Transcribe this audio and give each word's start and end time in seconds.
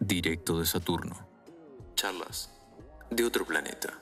Directo 0.00 0.58
de 0.58 0.64
Saturno. 0.64 1.14
Charlas 1.94 2.58
de 3.10 3.24
otro 3.24 3.44
planeta. 3.44 4.00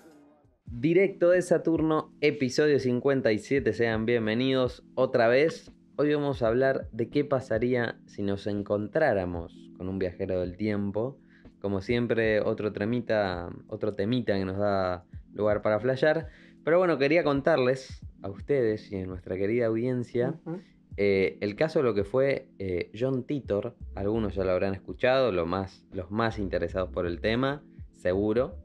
Directo 0.64 1.30
de 1.30 1.42
Saturno, 1.42 2.12
episodio 2.20 2.78
57, 2.78 3.72
sean 3.72 4.06
bienvenidos 4.06 4.84
otra 4.94 5.26
vez. 5.26 5.72
Hoy 5.96 6.14
vamos 6.14 6.42
a 6.42 6.46
hablar 6.46 6.88
de 6.92 7.10
qué 7.10 7.24
pasaría 7.24 7.98
si 8.06 8.22
nos 8.22 8.46
encontráramos 8.46 9.72
con 9.76 9.88
un 9.88 9.98
viajero 9.98 10.40
del 10.40 10.56
tiempo. 10.56 11.18
Como 11.60 11.80
siempre, 11.80 12.40
otro 12.40 12.72
temita, 12.72 13.48
otro 13.68 13.92
temita 13.92 14.34
que 14.34 14.44
nos 14.44 14.58
da 14.58 15.04
lugar 15.34 15.62
para 15.62 15.80
flashear. 15.80 16.28
Pero 16.64 16.78
bueno, 16.78 16.98
quería 16.98 17.24
contarles 17.24 18.00
a 18.22 18.28
ustedes 18.28 18.90
y 18.90 18.96
a 18.96 19.06
nuestra 19.06 19.36
querida 19.36 19.66
audiencia 19.66 20.34
eh, 20.96 21.36
el 21.40 21.56
caso 21.56 21.80
de 21.80 21.84
lo 21.84 21.94
que 21.94 22.04
fue 22.04 22.48
eh, 22.58 22.90
John 22.98 23.24
Titor. 23.24 23.76
Algunos 23.94 24.34
ya 24.34 24.44
lo 24.44 24.52
habrán 24.52 24.74
escuchado, 24.74 25.30
lo 25.30 25.46
más, 25.46 25.84
los 25.92 26.10
más 26.10 26.38
interesados 26.38 26.90
por 26.90 27.06
el 27.06 27.20
tema, 27.20 27.62
seguro. 27.92 28.56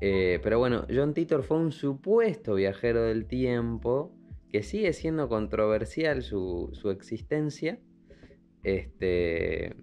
Eh, 0.00 0.40
pero 0.42 0.58
bueno, 0.58 0.86
John 0.92 1.14
Titor 1.14 1.42
fue 1.42 1.58
un 1.58 1.72
supuesto 1.72 2.54
viajero 2.54 3.02
del 3.02 3.26
tiempo 3.26 4.12
que 4.50 4.62
sigue 4.62 4.92
siendo 4.92 5.28
controversial 5.28 6.22
su, 6.22 6.70
su 6.72 6.90
existencia. 6.90 7.78
Este, 8.62 9.76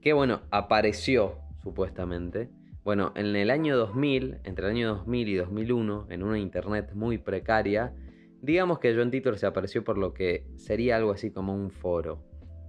que 0.00 0.12
bueno, 0.12 0.42
apareció 0.50 1.43
supuestamente. 1.64 2.50
Bueno, 2.84 3.12
en 3.16 3.34
el 3.34 3.50
año 3.50 3.76
2000, 3.76 4.38
entre 4.44 4.66
el 4.66 4.72
año 4.72 4.88
2000 4.96 5.28
y 5.28 5.34
2001, 5.36 6.06
en 6.10 6.22
una 6.22 6.38
internet 6.38 6.92
muy 6.94 7.16
precaria, 7.18 7.94
digamos 8.42 8.78
que 8.78 8.94
John 8.94 9.10
Titor 9.10 9.38
se 9.38 9.46
apareció 9.46 9.82
por 9.82 9.96
lo 9.96 10.12
que 10.12 10.46
sería 10.56 10.96
algo 10.96 11.10
así 11.12 11.30
como 11.30 11.54
un 11.54 11.70
foro. 11.70 12.22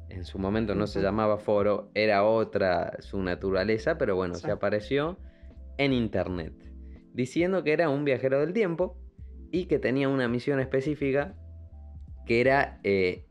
En 0.10 0.24
su 0.24 0.40
momento 0.40 0.74
no 0.76 0.88
se 0.88 1.02
llamaba 1.02 1.38
foro, 1.38 1.90
era 1.94 2.24
otra 2.24 2.96
su 3.02 3.22
naturaleza, 3.22 3.98
pero 3.98 4.16
bueno, 4.16 4.36
Sí. 4.36 4.46
se 4.46 4.52
apareció 4.52 5.18
en 5.78 5.92
internet, 5.92 6.54
diciendo 7.14 7.64
que 7.64 7.74
era 7.74 7.90
un 7.90 8.06
viajero 8.06 8.40
del 8.40 8.54
tiempo 8.54 8.98
y 9.52 9.66
que 9.66 9.80
tenía 9.80 10.08
una 10.08 10.30
misión 10.30 10.60
específica 10.62 11.36
que 12.26 12.40
era 12.40 12.80
eh, 12.84 13.26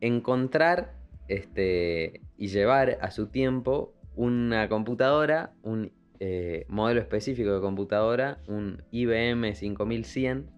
encontrar 0.00 0.94
este, 1.28 2.22
y 2.38 2.48
llevar 2.48 2.98
a 3.02 3.10
su 3.10 3.28
tiempo 3.28 3.94
una 4.14 4.68
computadora, 4.68 5.52
un 5.62 5.92
eh, 6.20 6.66
modelo 6.68 7.00
específico 7.00 7.52
de 7.54 7.60
computadora, 7.60 8.38
un 8.46 8.82
IBM 8.90 9.54
5100. 9.54 10.50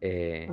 eh, 0.00 0.50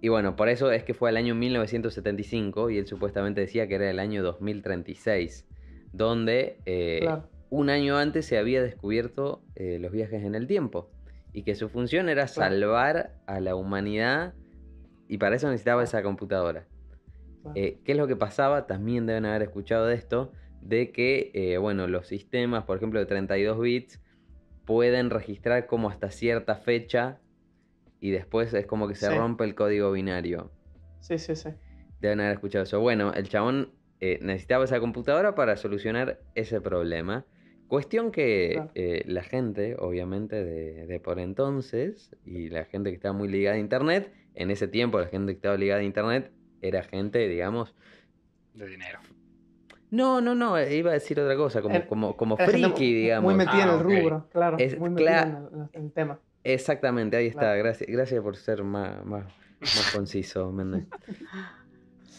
y 0.00 0.08
bueno, 0.08 0.36
por 0.36 0.50
eso 0.50 0.70
es 0.70 0.84
que 0.84 0.92
fue 0.92 1.08
el 1.08 1.16
año 1.16 1.34
1975 1.34 2.68
y 2.68 2.76
él 2.76 2.86
supuestamente 2.86 3.40
decía 3.40 3.66
que 3.66 3.76
era 3.76 3.88
el 3.88 3.98
año 3.98 4.22
2036, 4.22 5.46
donde 5.92 6.58
eh, 6.66 6.98
Claro. 7.00 7.30
un 7.48 7.70
año 7.70 7.96
antes 7.96 8.26
se 8.26 8.36
había 8.36 8.62
descubierto 8.62 9.42
los 9.56 9.90
viajes 9.92 10.22
en 10.24 10.34
el 10.34 10.46
tiempo 10.46 10.90
y 11.32 11.42
que 11.42 11.54
su 11.54 11.68
función 11.70 12.08
era 12.10 12.28
salvar 12.28 13.14
a 13.26 13.40
la 13.40 13.56
humanidad 13.56 14.34
y 15.08 15.18
para 15.18 15.36
eso 15.36 15.48
necesitaba 15.48 15.82
esa 15.82 16.02
computadora. 16.02 16.66
Eh, 17.54 17.78
¿Qué 17.84 17.92
es 17.92 17.98
lo 17.98 18.06
que 18.06 18.16
pasaba? 18.16 18.66
También 18.66 19.06
deben 19.06 19.26
haber 19.26 19.42
escuchado 19.42 19.86
de 19.86 19.94
esto, 19.94 20.32
de 20.64 20.90
que, 20.92 21.30
eh, 21.34 21.58
bueno, 21.58 21.86
los 21.86 22.06
sistemas, 22.06 22.64
por 22.64 22.76
ejemplo, 22.78 22.98
de 22.98 23.06
32 23.06 23.60
bits, 23.60 24.00
pueden 24.64 25.10
registrar 25.10 25.66
como 25.66 25.90
hasta 25.90 26.10
cierta 26.10 26.56
fecha 26.56 27.20
y 28.00 28.10
después 28.10 28.52
es 28.54 28.66
como 28.66 28.88
que 28.88 28.94
se 28.94 29.08
Sí. 29.10 29.14
rompe 29.16 29.44
el 29.44 29.54
código 29.54 29.92
binario. 29.92 30.50
Sí, 31.00 31.18
sí, 31.18 31.36
sí. 31.36 31.50
Deben 32.00 32.20
haber 32.20 32.32
escuchado 32.34 32.64
eso. 32.64 32.80
Bueno, 32.80 33.12
el 33.12 33.28
chabón 33.28 33.72
eh, 34.00 34.18
necesitaba 34.22 34.64
esa 34.64 34.80
computadora 34.80 35.34
para 35.34 35.56
solucionar 35.56 36.20
ese 36.34 36.60
problema. 36.60 37.24
Cuestión 37.68 38.10
que 38.10 38.52
Claro. 38.54 38.70
eh, 38.74 39.02
la 39.06 39.22
gente, 39.22 39.76
obviamente, 39.78 40.44
de, 40.44 40.86
de 40.86 41.00
por 41.00 41.18
entonces, 41.18 42.14
y 42.24 42.48
la 42.50 42.64
gente 42.64 42.90
que 42.90 42.96
estaba 42.96 43.14
muy 43.14 43.28
ligada 43.28 43.56
a 43.56 43.58
Internet, 43.58 44.12
en 44.34 44.50
ese 44.50 44.68
tiempo 44.68 44.98
la 45.00 45.06
gente 45.06 45.32
que 45.32 45.36
estaba 45.36 45.56
ligada 45.56 45.80
a 45.80 45.84
Internet 45.84 46.30
era 46.60 46.82
gente, 46.82 47.26
digamos... 47.28 47.74
de 48.54 48.66
dinero. 48.66 48.98
No, 49.94 50.20
no, 50.20 50.34
no, 50.34 50.58
eh, 50.58 50.74
iba 50.76 50.90
a 50.90 50.94
decir 50.94 51.20
otra 51.20 51.36
cosa, 51.36 51.62
como, 51.62 51.74
Era- 51.76 51.86
como, 51.86 52.16
como 52.16 52.36
friki, 52.36 52.92
digamos. 52.94 53.32
Muy 53.32 53.36
metida 53.38 53.64
Ah, 53.64 53.68
en 53.68 53.74
el 53.74 53.80
rubro, 53.80 54.28
claro. 54.32 54.56
Es- 54.58 54.76
muy 54.78 54.90
metida 54.90 55.24
cla- 55.24 55.48
en 55.52 55.54
el, 55.60 55.68
en 55.72 55.84
el 55.84 55.92
tema. 55.92 56.20
Exactamente, 56.42 57.16
ahí 57.16 57.26
está. 57.28 57.40
Claro. 57.40 57.58
Gracias, 57.62 57.88
gracias 57.90 58.20
por 58.22 58.36
ser 58.36 58.64
más, 58.64 59.04
más, 59.06 59.24
más 59.60 59.90
conciso, 59.94 60.50
Méndez. 60.52 60.86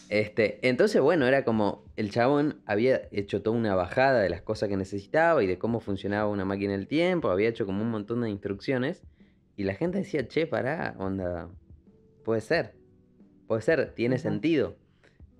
Este, 0.08 0.60
entonces, 0.68 1.00
bueno, 1.02 1.26
era 1.26 1.44
como 1.44 1.82
el 1.96 2.10
chabón 2.12 2.62
había 2.64 3.08
hecho 3.10 3.42
toda 3.42 3.56
una 3.56 3.74
bajada 3.74 4.20
de 4.20 4.28
las 4.30 4.40
cosas 4.40 4.68
que 4.68 4.76
necesitaba 4.76 5.42
y 5.42 5.48
de 5.48 5.58
cómo 5.58 5.80
funcionaba 5.80 6.28
una 6.30 6.44
máquina 6.44 6.72
del 6.74 6.86
tiempo, 6.86 7.28
había 7.28 7.48
hecho 7.48 7.66
como 7.66 7.82
un 7.82 7.90
montón 7.90 8.20
de 8.20 8.30
instrucciones 8.30 9.02
y 9.56 9.64
la 9.64 9.74
gente 9.74 9.98
decía, 9.98 10.28
che, 10.28 10.46
pará, 10.46 10.94
onda, 10.98 11.48
puede 12.24 12.40
ser, 12.40 12.76
puede 13.48 13.62
ser, 13.62 13.94
tiene 13.94 14.18
sentido. 14.18 14.76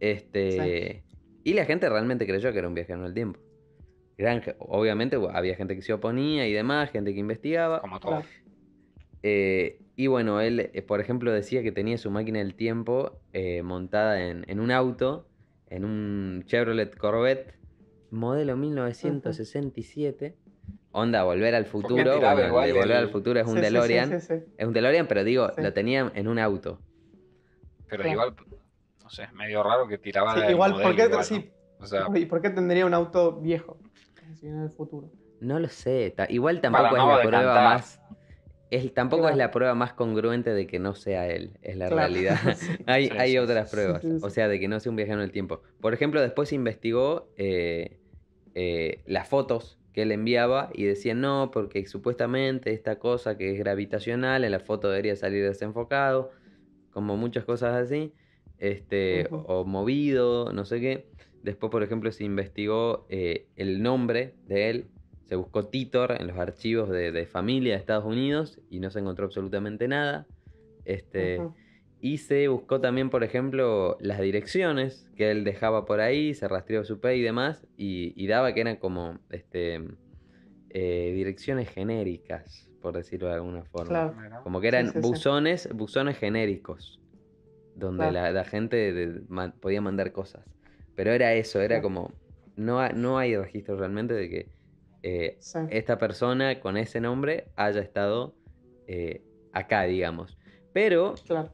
Este, 0.00 1.04
y 1.48 1.54
la 1.54 1.64
gente 1.64 1.88
realmente 1.88 2.26
creyó 2.26 2.52
que 2.52 2.58
era 2.58 2.66
un 2.68 2.74
viajero 2.74 2.98
en 3.00 3.06
el 3.06 3.14
tiempo. 3.14 3.38
Gran 4.18 4.42
obviamente 4.58 5.16
había 5.32 5.54
gente 5.56 5.74
que 5.76 5.82
se 5.82 5.92
oponía 5.92 6.48
y 6.48 6.52
demás, 6.52 6.90
gente 6.90 7.12
que 7.14 7.20
investigaba. 7.20 7.80
Como 7.80 8.00
todo. 8.00 8.22
Eh, 9.22 9.78
y 9.96 10.06
bueno, 10.08 10.40
él, 10.40 10.70
eh, 10.72 10.82
por 10.82 11.00
ejemplo, 11.00 11.32
decía 11.32 11.62
que 11.62 11.72
tenía 11.72 11.98
su 11.98 12.10
máquina 12.10 12.38
del 12.38 12.54
tiempo 12.54 13.20
eh, 13.32 13.62
montada 13.62 14.26
en, 14.28 14.44
en 14.48 14.60
un 14.60 14.70
auto, 14.70 15.28
en 15.68 15.84
un 15.84 16.42
Chevrolet 16.46 16.96
Corvette, 16.96 17.54
modelo 18.10 18.56
1967. 18.56 20.36
Onda, 20.92 21.24
volver 21.24 21.54
al 21.54 21.66
futuro. 21.66 22.18
bueno, 22.18 22.36
de 22.36 22.50
volver 22.72 22.84
el- 22.84 22.92
al 22.92 23.08
futuro 23.10 23.38
es 23.38 23.46
un 23.46 23.54
Sí, 23.54 23.58
sí, 23.60 23.66
sí, 23.66 23.72
DeLorean. 23.72 24.20
sí, 24.20 24.26
sí. 24.26 24.44
Es 24.56 24.66
un 24.66 24.72
DeLorean, 24.72 25.06
pero 25.06 25.24
digo, 25.24 25.48
Sí. 25.54 25.62
lo 25.62 25.72
tenía 25.72 26.10
en 26.14 26.28
un 26.28 26.38
auto. 26.38 26.80
Pero 27.88 28.08
igual, 28.08 28.34
no 29.06 29.10
sé, 29.10 29.22
es 29.24 29.32
medio 29.32 29.62
raro 29.62 29.86
que 29.86 29.98
tiraba 29.98 30.34
Sí, 30.34 30.40
del 30.40 30.50
igual, 30.50 30.72
modelo 30.72 30.88
¿por 30.88 30.96
qué, 30.96 31.02
igual, 31.04 31.20
¿no? 31.30 31.36
sí, 31.38 31.50
O 31.78 31.86
sea, 31.86 32.08
¿y 32.16 32.26
por 32.26 32.42
qué 32.42 32.50
tendría 32.50 32.86
un 32.86 32.94
auto 32.94 33.40
viejo? 33.40 33.78
Si 34.40 34.46
en 34.48 34.62
el 34.62 34.70
futuro. 34.70 35.10
No 35.40 35.60
lo 35.60 35.68
sé. 35.68 36.14
igual 36.30 36.60
tampoco 36.60 36.96
es 36.96 37.04
la 37.04 37.22
prueba 37.22 37.54
más. 37.62 38.00
Es, 38.68 38.92
tampoco 38.94 39.28
es 39.28 39.36
la 39.36 39.52
prueba 39.52 39.74
más 39.76 39.92
congruente 39.92 40.52
de 40.52 40.66
que 40.66 40.80
no 40.80 40.96
sea 40.96 41.28
él, 41.28 41.56
es 41.62 41.76
la 41.76 41.88
Claro, 41.88 42.08
realidad. 42.08 42.36
sí. 42.56 42.76
hay 42.86 43.04
Sí, 43.08 43.14
hay 43.16 43.30
sí, 43.30 43.38
otras 43.38 43.68
sí, 43.68 43.70
pruebas, 43.70 44.02
sí, 44.02 44.18
sí. 44.18 44.26
o 44.26 44.30
sea, 44.30 44.48
de 44.48 44.58
que 44.58 44.66
no 44.66 44.80
sea 44.80 44.90
un 44.90 44.96
viajero 44.96 45.18
en 45.20 45.24
el 45.24 45.32
tiempo. 45.32 45.62
Por 45.80 45.94
ejemplo, 45.94 46.20
después 46.20 46.52
investigó 46.52 47.32
eh, 47.36 48.00
eh, 48.54 49.02
las 49.06 49.28
fotos 49.28 49.78
que 49.92 50.02
él 50.02 50.12
enviaba 50.12 50.70
y 50.74 50.84
decía 50.84 51.14
no, 51.14 51.50
porque 51.52 51.86
supuestamente 51.86 52.72
esta 52.72 52.98
cosa 52.98 53.38
que 53.38 53.52
es 53.52 53.58
gravitacional, 53.58 54.44
en 54.44 54.50
la 54.52 54.60
foto 54.60 54.90
debería 54.90 55.14
salir 55.16 55.44
desenfocado, 55.44 56.32
como 56.90 57.16
muchas 57.16 57.44
cosas 57.44 57.74
así, 57.76 58.14
este, 58.58 59.28
o 59.30 59.64
movido, 59.64 60.52
no 60.52 60.64
sé 60.64 60.80
qué. 60.80 61.06
Después, 61.42 61.70
por 61.70 61.82
ejemplo, 61.82 62.10
se 62.10 62.24
investigó 62.24 63.06
eh, 63.08 63.46
el 63.56 63.82
nombre 63.82 64.34
de 64.46 64.70
él, 64.70 64.86
se 65.26 65.36
buscó 65.36 65.66
Titor 65.66 66.16
en 66.20 66.26
los 66.28 66.38
archivos 66.38 66.88
de, 66.88 67.12
de 67.12 67.26
familia 67.26 67.74
de 67.74 67.78
Estados 67.80 68.04
Unidos 68.04 68.60
y 68.70 68.80
no 68.80 68.90
se 68.90 69.00
encontró 69.00 69.26
absolutamente 69.26 69.88
nada. 69.88 70.26
Este, 70.84 71.40
y 72.00 72.18
se 72.18 72.46
buscó 72.46 72.80
también, 72.80 73.10
por 73.10 73.24
ejemplo, 73.24 73.96
las 74.00 74.20
direcciones 74.20 75.08
que 75.16 75.30
él 75.32 75.42
dejaba 75.42 75.84
por 75.84 76.00
ahí, 76.00 76.34
se 76.34 76.46
rastreó 76.46 76.84
su 76.84 77.00
P 77.00 77.16
y 77.16 77.22
demás, 77.22 77.66
y, 77.76 78.12
y 78.14 78.28
daba 78.28 78.54
que 78.54 78.60
eran 78.60 78.76
como 78.76 79.18
este, 79.30 79.82
eh, 80.70 81.12
direcciones 81.14 81.68
genéricas, 81.70 82.70
por 82.80 82.94
decirlo 82.94 83.26
de 83.28 83.34
alguna 83.34 83.64
forma. 83.64 84.14
Claro. 84.14 84.42
Como 84.44 84.60
que 84.60 84.68
eran 84.68 84.86
sí, 84.86 84.92
sí. 84.92 84.98
buzones, 85.00 85.68
buzones 85.74 86.18
genéricos, 86.18 87.00
donde 87.76 88.08
Claro. 88.08 88.12
la, 88.12 88.30
la 88.32 88.44
gente 88.44 88.92
de- 88.92 89.22
podía 89.60 89.80
mandar 89.80 90.12
cosas. 90.12 90.44
Pero 90.94 91.12
era 91.12 91.34
eso, 91.34 91.60
era 91.60 91.82
como, 91.82 92.12
no, 92.56 92.80
ha- 92.80 92.88
no 92.90 93.18
hay 93.18 93.36
registro 93.36 93.76
realmente 93.76 94.14
de 94.14 94.28
que 94.30 94.48
eh, 95.02 95.36
Sí. 95.38 95.58
esta 95.70 95.98
persona 95.98 96.58
con 96.58 96.76
ese 96.76 97.00
nombre 97.00 97.48
haya 97.54 97.80
estado 97.80 98.34
eh, 98.88 99.22
acá, 99.52 99.82
digamos. 99.84 100.36
Pero 100.72 101.14
Claro. 101.26 101.52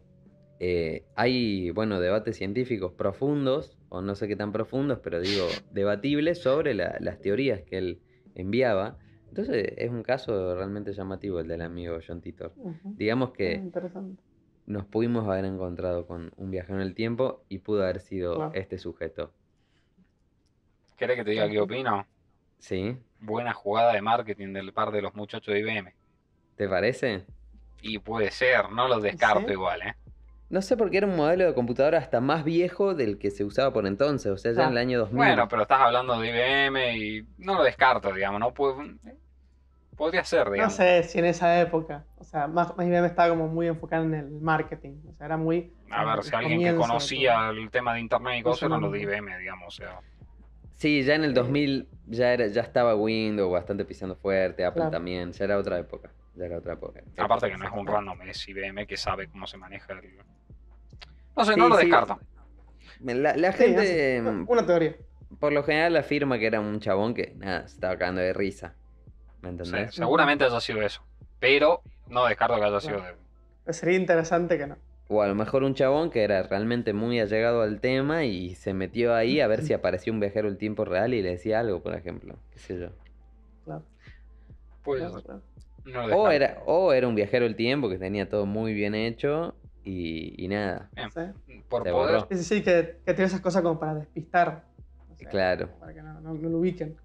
eh, 0.61 1.05
hay, 1.17 1.71
bueno, 1.71 1.99
debates 2.01 2.37
científicos 2.37 2.93
profundos, 2.93 3.77
o 3.89 4.01
no 4.01 4.15
sé 4.15 4.29
qué 4.29 4.37
tan 4.37 4.53
profundos, 4.53 5.01
pero 5.03 5.21
digo, 5.21 5.47
debatibles 5.73 6.41
sobre 6.41 6.73
la- 6.75 6.97
las 7.01 7.21
teorías 7.21 7.63
que 7.63 7.79
él 7.79 8.01
enviaba. 8.35 8.97
Entonces 9.29 9.73
es 9.77 9.91
un 9.91 10.03
caso 10.03 10.55
realmente 10.55 10.93
llamativo 10.93 11.41
el 11.41 11.49
del 11.49 11.63
amigo 11.63 11.99
John 12.07 12.21
Titor. 12.21 12.53
Digamos 12.97 13.33
que 13.33 13.55
Interesante. 13.55 14.23
Nos 14.67 14.85
pudimos 14.87 15.27
haber 15.27 15.45
encontrado 15.45 16.07
con 16.07 16.33
un 16.37 16.51
viajero 16.51 16.77
en 16.77 16.83
el 16.83 16.95
tiempo 16.95 17.43
y 17.49 17.59
pudo 17.59 17.83
haber 17.83 18.01
sido 18.01 18.37
Claro. 18.37 18.51
este 18.55 18.79
sujeto. 18.79 19.33
¿Querés 20.97 21.17
que 21.17 21.25
te 21.25 21.31
diga 21.33 21.49
qué 21.49 21.61
opino? 21.61 22.07
Sí, 22.59 22.97
Buena 23.21 23.53
jugada 23.53 23.93
de 23.93 24.03
marketing 24.03 24.53
del 24.53 24.73
par 24.73 24.91
de 24.93 25.03
los 25.03 25.15
muchachos 25.15 25.53
de 25.55 25.61
IBM. 25.61 25.93
¿te 26.57 26.69
parece? 26.69 27.25
Y 27.81 27.99
puede 27.99 28.31
ser, 28.31 28.71
no 28.71 28.87
lo 28.87 29.01
descarto 29.01 29.47
¿Sí? 29.47 29.53
igual, 29.53 29.83
¿eh? 29.83 29.95
No 30.51 30.61
sé 30.61 30.77
por 30.77 30.91
qué 30.91 30.99
era 30.99 31.07
un 31.07 31.17
modelo 31.17 31.45
de 31.47 31.55
computadora 31.55 31.99
hasta 31.99 32.21
más 32.21 32.45
viejo 32.45 32.95
del 32.95 33.19
que 33.19 33.31
se 33.31 33.43
usaba 33.43 33.73
por 33.73 33.87
entonces, 33.87 34.31
o 34.31 34.37
sea, 34.37 34.53
ya 34.53 34.61
Ah, 34.61 34.67
en 34.67 34.73
el 34.73 34.79
año 34.79 34.99
2000. 34.99 35.17
Bueno, 35.17 35.49
pero 35.49 35.63
estás 35.63 35.81
hablando 35.81 36.21
de 36.21 36.29
IBM 36.29 36.97
y 36.97 37.27
no 37.39 37.55
lo 37.55 37.65
descarto, 37.65 38.13
digamos, 38.13 38.39
no 38.39 38.53
puede- 38.53 38.97
podría 39.97 40.25
ser, 40.25 40.47
No 40.47 40.53
digamos. 40.53 40.75
sé 40.75 41.03
si 41.05 41.19
en 41.19 41.27
esa 41.27 41.61
época. 41.61 42.05
O 42.19 42.25
sea, 42.25 42.47
más, 42.47 42.77
más 42.77 42.87
IBM 42.87 43.07
estaba 43.07 43.29
como 43.31 43.49
muy 43.49 43.67
enfocado 43.69 44.05
en 44.05 44.15
el 44.15 44.31
marketing. 44.41 44.97
O 45.09 45.15
sea, 45.15 45.27
era 45.27 45.37
muy. 45.37 45.73
A 45.91 46.05
ver, 46.05 46.25
si 46.25 46.35
alguien 46.35 46.61
que 46.63 46.75
conocía 46.77 47.35
todo. 47.35 47.51
el 47.51 47.71
tema 47.71 47.95
de 47.95 48.01
internet 48.01 48.41
y 48.41 48.43
cosas 48.43 48.59
Eso 48.59 48.67
eran 48.67 48.81
no- 48.81 48.87
los 48.89 48.93
de 48.93 49.03
IBM, 49.03 49.39
digamos, 49.39 49.69
o 49.69 49.71
sea. 49.71 50.01
Sí, 50.75 51.03
ya 51.05 51.15
en 51.15 51.25
el 51.25 51.31
Eh, 51.31 51.35
2000 51.35 51.89
ya, 52.07 52.33
era, 52.33 52.47
ya 52.49 52.63
estaba 52.63 52.97
Windows 52.97 53.53
bastante 53.53 53.85
pisando 53.85 54.17
fuerte, 54.17 54.65
Apple 54.65 54.81
Claro. 54.81 54.91
también, 54.91 55.31
ya 55.33 55.45
era 55.45 55.59
otra 55.59 55.79
época. 55.79 56.11
Ya 56.35 56.47
era 56.47 56.59
otra 56.59 56.73
época. 56.73 57.01
Aparte 57.19 57.51
que 57.51 57.57
no 57.59 57.67
es 57.67 57.73
un 57.73 57.87
random, 57.87 58.23
es 58.23 58.49
IBM 58.49 58.87
que 58.87 58.97
sabe 58.97 59.29
cómo 59.29 59.47
se 59.47 59.59
maneja 59.59 59.93
el... 59.93 60.01
No 61.37 61.45
sé, 61.45 61.57
no 61.57 61.69
lo 61.69 61.77
sí. 61.77 61.87
descarto. 61.87 62.19
La, 63.01 63.37
la 63.37 63.53
Sí, 63.53 63.59
gente, 63.65 64.21
no 64.23 64.33
mm, 64.33 64.45
Una 64.49 64.67
teoría. 64.67 64.97
por 65.39 65.53
lo 65.53 65.63
general, 65.63 65.97
afirma 65.97 66.39
que 66.39 66.47
era 66.47 66.61
un 66.61 66.81
chabón 66.81 67.15
que, 67.15 67.35
nada, 67.37 67.69
se 67.69 67.75
estaba 67.75 67.97
cagando 67.97 68.21
de 68.21 68.33
risa. 68.33 68.75
¿Me 69.43 69.49
Sí, 69.51 69.57
entendés? 69.57 69.95
seguramente 69.95 70.45
haya 70.45 70.61
sido 70.61 70.83
eso. 70.83 71.03
Pero 71.41 71.83
no 72.09 72.25
descarto 72.27 72.57
que 72.57 72.65
haya 72.65 72.81
sido 72.81 73.01
de... 73.01 73.73
Sería 73.73 73.97
interesante 73.99 74.57
que 74.59 74.67
no. 74.67 74.77
O 75.09 75.21
a 75.23 75.27
lo 75.29 75.35
mejor 75.35 75.63
un 75.63 75.75
chabón 75.75 76.11
que 76.11 76.23
era 76.25 76.43
realmente 76.45 76.93
muy 76.95 77.21
allegado 77.21 77.63
al 77.63 77.81
tema 77.81 78.25
y 78.25 78.55
se 78.55 78.73
metió 78.73 79.15
ahí 79.15 79.41
a 79.41 79.47
ver 79.47 79.63
si 79.63 79.73
aparecía 79.75 80.13
un 80.13 80.21
viajero 80.21 80.49
del 80.49 80.57
tiempo 80.59 80.85
real 80.85 81.13
y 81.15 81.23
le 81.23 81.31
decía 81.33 81.61
algo, 81.61 81.83
por 81.83 81.95
ejemplo. 81.95 82.37
¿Qué 82.53 82.59
sé 82.59 82.79
yo? 82.79 82.89
Claro, 83.65 83.85
claro. 84.83 85.43
no 85.85 86.05
O 86.17 86.31
era, 86.31 86.63
o 86.67 86.93
era 86.93 87.09
un 87.09 87.15
viajero 87.15 87.45
del 87.45 87.57
tiempo 87.57 87.89
que 87.89 87.99
tenía 87.99 88.29
todo 88.29 88.47
muy 88.47 88.73
bien 88.73 88.95
hecho 88.95 89.55
y, 89.85 90.43
y 90.43 90.49
nada. 90.49 90.89
Bien, 90.95 91.11
Sí. 91.11 91.63
por 91.69 91.83
poder. 91.85 92.21
Sí, 92.31 92.37
sí, 92.39 92.45
sí, 92.45 92.63
que, 92.63 92.99
que 93.05 93.15
tiene 93.15 93.25
esas 93.25 93.41
cosas 93.41 93.63
como 93.63 93.79
para 93.79 93.95
despistar. 93.95 94.65
O 95.13 95.17
sea, 95.17 95.29
Claro. 95.29 95.69
Para 95.79 95.93
que 95.95 96.03
no, 96.03 96.21
no- 96.21 96.35
no 96.35 96.49
lo 96.49 96.59
ubiquen. 96.59 96.97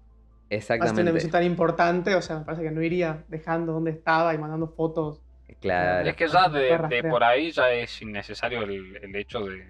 Más 0.50 0.66
tiene 0.66 0.74
una 0.76 0.84
Exactamente. 0.84 1.12
misión 1.12 1.30
tan 1.32 1.42
importante, 1.44 2.14
o 2.14 2.22
sea, 2.22 2.38
me 2.38 2.44
parece 2.44 2.62
que 2.62 2.70
no 2.70 2.82
iría 2.82 3.24
dejando 3.28 3.72
dónde 3.72 3.90
estaba 3.90 4.34
y 4.34 4.38
mandando 4.38 4.68
fotos. 4.68 5.20
Claro. 5.60 6.08
Es 6.08 6.16
que 6.16 6.28
ya 6.28 6.48
de, 6.48 7.04
por 7.10 7.22
ahí 7.24 7.50
ya 7.50 7.70
es 7.70 8.00
innecesario 8.02 8.62
el, 8.62 8.96
el 8.96 9.16
hecho 9.16 9.40
de, 9.44 9.66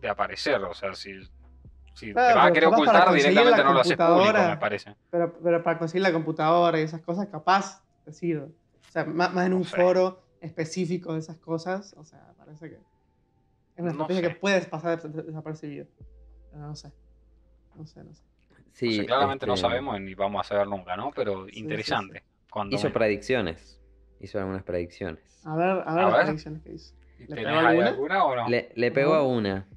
de 0.00 0.08
aparecer. 0.08 0.62
O 0.62 0.72
sea, 0.74 0.94
si, 0.94 1.12
si 1.94 2.12
Claro, 2.12 2.28
te 2.28 2.34
vas 2.38 2.46
a 2.48 2.52
querer 2.52 2.68
ocultar, 2.68 3.12
directamente 3.12 3.64
no 3.64 3.72
lo 3.74 3.80
haces 3.80 3.96
público, 3.96 4.32
me 4.48 4.56
parece. 4.56 4.94
Pero, 5.10 5.38
pero 5.42 5.62
para 5.62 5.78
conseguir 5.78 6.02
la 6.02 6.12
computadora 6.12 6.78
y 6.78 6.82
esas 6.84 7.00
cosas, 7.02 7.26
capaz 7.28 7.82
te 8.04 8.12
sirve. 8.12 8.46
O 8.46 8.90
sea, 8.92 9.04
más, 9.04 9.32
más 9.34 9.44
en 9.46 9.52
No 9.52 9.58
un 9.58 9.64
sé. 9.64 9.76
foro 9.76 10.22
específico 10.40 11.12
de 11.14 11.18
esas 11.20 11.36
cosas, 11.38 11.94
o 11.98 12.04
sea, 12.04 12.32
parece 12.38 12.68
que 12.70 12.76
es 12.76 12.82
una 13.78 13.86
No 13.86 13.90
estrategia 14.02 14.22
sé. 14.22 14.28
que 14.28 14.40
puedes 14.40 14.66
pasar 14.66 15.02
des- 15.02 15.26
desapercibido. 15.26 15.86
Pero 16.50 16.62
no 16.66 16.76
sé. 16.76 16.92
No 17.74 17.86
sé, 17.86 18.04
no 18.04 18.14
sé. 18.14 18.22
Sí, 18.74 18.88
O 18.88 18.92
sea, 18.92 19.06
claramente 19.06 19.46
no 19.46 19.54
este, 19.54 19.66
sabemos 19.68 20.00
ni 20.00 20.14
vamos 20.14 20.44
a 20.44 20.48
saber 20.48 20.66
nunca, 20.66 20.96
¿no? 20.96 21.12
Pero 21.14 21.46
sí, 21.46 21.60
interesante. 21.60 22.24
Cuando 22.50 22.74
Hizo 22.74 22.84
menos. 22.88 22.94
predicciones. 22.98 23.80
Hizo 24.20 24.38
algunas 24.40 24.64
predicciones. 24.64 25.22
A 25.44 25.54
ver, 25.54 25.68
a 25.68 25.74
ver 25.76 25.86
A 25.86 25.94
las 26.08 26.12
ver. 26.12 26.24
predicciones 26.24 26.62
que 26.62 26.72
hizo. 26.72 26.94
¿Le 27.20 27.26
¿Tenés 27.26 27.44
pegó 27.44 27.58
alguna? 27.60 27.88
alguna 27.88 28.24
o 28.24 28.36
no? 28.36 28.48
Le, 28.48 28.70
le 28.74 28.90
pegó 28.90 29.14
a 29.14 29.22
una. 29.26 29.68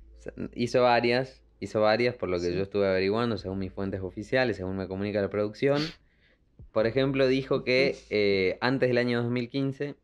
Hizo 0.55 0.81
varias. 0.81 1.43
Hizo 1.59 1.81
varias 1.81 2.15
por 2.15 2.27
lo 2.29 2.37
que 2.37 2.47
Sí. 2.47 2.55
yo 2.55 2.63
estuve 2.63 2.87
averiguando 2.87 3.37
según 3.37 3.59
mis 3.59 3.71
fuentes 3.71 4.01
oficiales, 4.01 4.57
según 4.57 4.75
me 4.77 4.87
comunica 4.87 5.21
la 5.21 5.29
producción. 5.29 5.79
Por 6.71 6.87
ejemplo, 6.87 7.27
dijo 7.27 7.63
que 7.63 7.95
eh, 8.09 8.57
antes 8.61 8.89
del 8.89 8.97
año 8.97 9.21
2015 9.21 9.95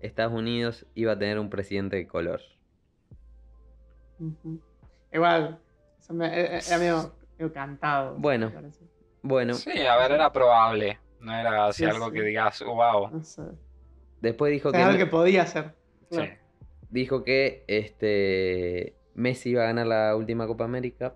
Estados 0.00 0.32
Unidos 0.32 0.84
iba 0.96 1.12
a 1.12 1.18
tener 1.18 1.38
un 1.38 1.48
presidente 1.48 1.94
de 1.96 2.08
color. 2.08 2.40
Igual, 5.12 5.58
me- 6.10 6.26
eh, 6.40 6.56
eh, 6.58 6.60
era 6.68 6.78
medio 7.38 7.52
cantado. 7.52 8.14
Bueno. 8.18 8.52
Bueno, 9.22 9.54
Sí, 9.54 9.70
a 9.86 9.96
ver, 9.98 10.12
era 10.12 10.32
probable. 10.32 10.98
No 11.20 11.32
era 11.32 11.66
así 11.66 11.84
Sí, 11.84 11.88
algo 11.90 12.06
sí. 12.08 12.12
que 12.14 12.22
digas, 12.22 12.60
wow. 12.64 13.10
No 13.12 13.22
sé. 13.22 13.40
O 13.42 13.54
después 14.20 14.52
dijo 14.52 14.70
sea, 14.70 14.78
que, 14.80 14.84
algo 14.84 14.98
no- 14.98 15.04
que 15.04 15.10
podía 15.10 15.46
ser. 15.46 15.74
Sí. 16.10 16.20
Dijo 16.90 17.22
que 17.24 17.64
este 17.68 18.94
Messi 19.14 19.50
iba 19.50 19.62
a 19.62 19.66
ganar 19.66 19.86
la 19.86 20.16
última 20.16 20.46
Copa 20.46 20.64
América. 20.64 21.14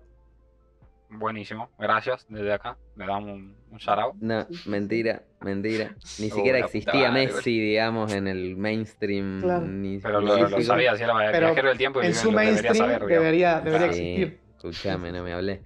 Buenísimo. 1.09 1.69
Gracias. 1.79 2.25
Desde 2.29 2.51
acá 2.53 2.77
le 2.95 3.05
damos 3.05 3.29
un, 3.31 3.55
un 3.71 3.77
shout. 3.77 4.15
No, 4.19 4.45
mentira, 4.65 5.23
mentira. 5.41 5.95
Ni 6.19 6.29
siquiera 6.29 6.59
existía 6.59 7.11
Messi, 7.11 7.59
digamos, 7.59 8.13
en 8.13 8.27
el 8.27 8.55
mainstream. 8.57 9.41
Claro. 9.41 9.65
ni 9.65 9.99
Pero 9.99 10.19
lo, 10.21 10.47
lo 10.49 10.61
sabía, 10.61 10.95
si 10.97 11.03
era 11.03 11.13
Pero 11.31 11.47
viajero 11.47 11.69
del 11.69 11.77
tiempo 11.77 12.01
y 12.01 12.07
En 12.07 12.13
su 12.13 12.29
debería 12.31 12.45
mainstream 12.51 12.75
saber, 12.75 12.93
digamos. 13.05 13.09
debería, 13.23 13.59
debería 13.61 13.93
Sí, 13.93 13.99
existir. 14.01 14.39
Escuchame, 14.55 15.11
no 15.11 15.23
me 15.23 15.33
hablé. 15.33 15.61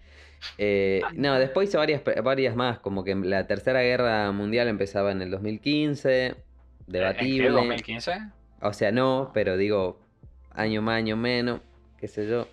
Eh, 0.58 1.02
no, 1.16 1.38
después 1.40 1.70
hizo 1.70 1.78
varias, 1.78 2.02
varias 2.24 2.56
más, 2.56 2.80
como 2.80 3.04
que 3.04 3.16
la 3.16 3.48
Tercera 3.48 3.82
Guerra 3.82 4.32
Mundial 4.32 4.68
empezaba 4.68 5.12
en 5.12 5.22
el 5.22 5.32
2015, 5.32 6.28
¿En 6.28 6.36
debatible. 6.88 7.48
qué, 7.48 7.54
2015? 7.54 8.12
O 8.62 8.74
sea, 8.74 8.92
no, 8.92 9.32
pero 9.34 9.58
digo, 9.58 10.00
año 10.52 10.82
más, 10.82 10.98
año 10.98 11.18
menos, 11.18 11.62
qué 11.98 12.08
sé 12.08 12.28
yo. 12.28 12.48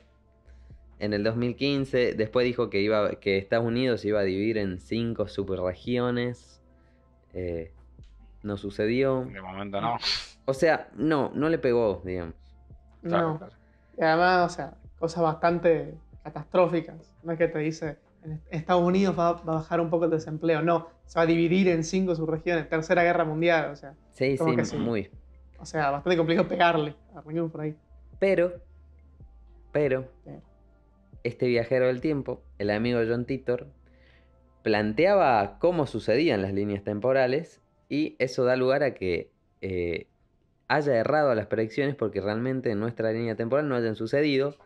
En 0.99 1.13
el 1.13 1.23
2015, 1.23 2.15
después 2.15 2.45
dijo 2.45 2.71
que 2.71 2.81
iba, 2.81 3.13
que 3.17 3.39
Estados 3.39 3.67
Unidos 3.67 4.05
iba 4.05 4.21
a 4.21 4.25
dividir 4.25 4.59
en 4.59 4.81
cinco 4.81 5.29
subregiones. 5.29 6.61
Eh, 7.35 7.73
no 8.43 8.57
sucedió. 8.57 9.25
De 9.25 9.41
momento 9.41 9.81
no. 9.81 9.99
O 10.45 10.55
sea, 10.55 10.89
no, 10.95 11.31
no 11.35 11.51
le 11.51 11.59
pegó, 11.59 12.01
digamos. 12.07 12.35
Claro, 13.03 13.33
no. 13.33 13.39
claro. 13.39 13.53
Y 13.99 14.03
además, 14.03 14.51
o 14.51 14.55
sea, 14.55 14.75
cosas 14.99 15.23
bastante 15.23 15.95
catastróficas. 16.33 17.15
No 17.23 17.33
es 17.33 17.39
que 17.39 17.49
te 17.49 17.59
dice, 17.59 17.99
en 18.25 18.41
Estados 18.51 18.83
Unidos 18.83 19.19
va, 19.19 19.33
va 19.33 19.53
a 19.53 19.57
bajar 19.57 19.81
un 19.81 19.91
poco 19.91 20.05
el 20.05 20.11
desempleo. 20.11 20.63
No, 20.63 20.89
se 21.07 21.19
va 21.19 21.23
a 21.23 21.27
dividir 21.27 21.69
en 21.69 21.85
cinco 21.85 22.15
subregiones. 22.15 22.69
Tercera 22.69 23.03
guerra 23.03 23.25
mundial, 23.25 23.71
o 23.71 23.77
sea. 23.77 23.95
Sí, 24.13 24.37
sí, 24.37 24.57
que 24.57 24.65
sí. 24.65 24.77
muy. 24.77 25.11
O 25.59 25.65
sea, 25.65 25.91
bastante 25.91 26.17
complicado 26.17 26.49
pegarle. 26.49 26.95
Arranquemos 27.15 27.51
por 27.51 27.63
ahí. 27.63 27.77
Pero, 28.19 28.53
pero, 29.73 30.09
Pero. 30.25 30.43
este 31.23 31.47
viajero 31.47 31.87
del 31.87 32.01
tiempo, 32.01 32.43
el 32.59 32.71
amigo 32.71 33.01
John 33.09 33.25
Titor, 33.25 33.69
planteaba 34.63 35.59
cómo 35.59 35.87
sucedían 35.87 36.43
las 36.43 36.53
líneas 36.53 36.83
temporales 36.85 37.63
y 37.89 38.17
eso 38.19 38.45
da 38.45 38.57
lugar 38.57 38.83
a 38.83 38.95
que 38.95 39.31
eh, 39.61 40.07
haya 40.69 40.97
errado 40.97 41.31
a 41.31 41.35
las 41.35 41.47
predicciones 41.47 41.95
porque 41.95 42.21
realmente 42.21 42.71
en 42.71 42.81
nuestra 42.81 43.13
línea 43.13 43.35
temporal 43.37 43.69
no 43.69 43.77
hayan 43.77 43.97
sucedido. 43.97 44.57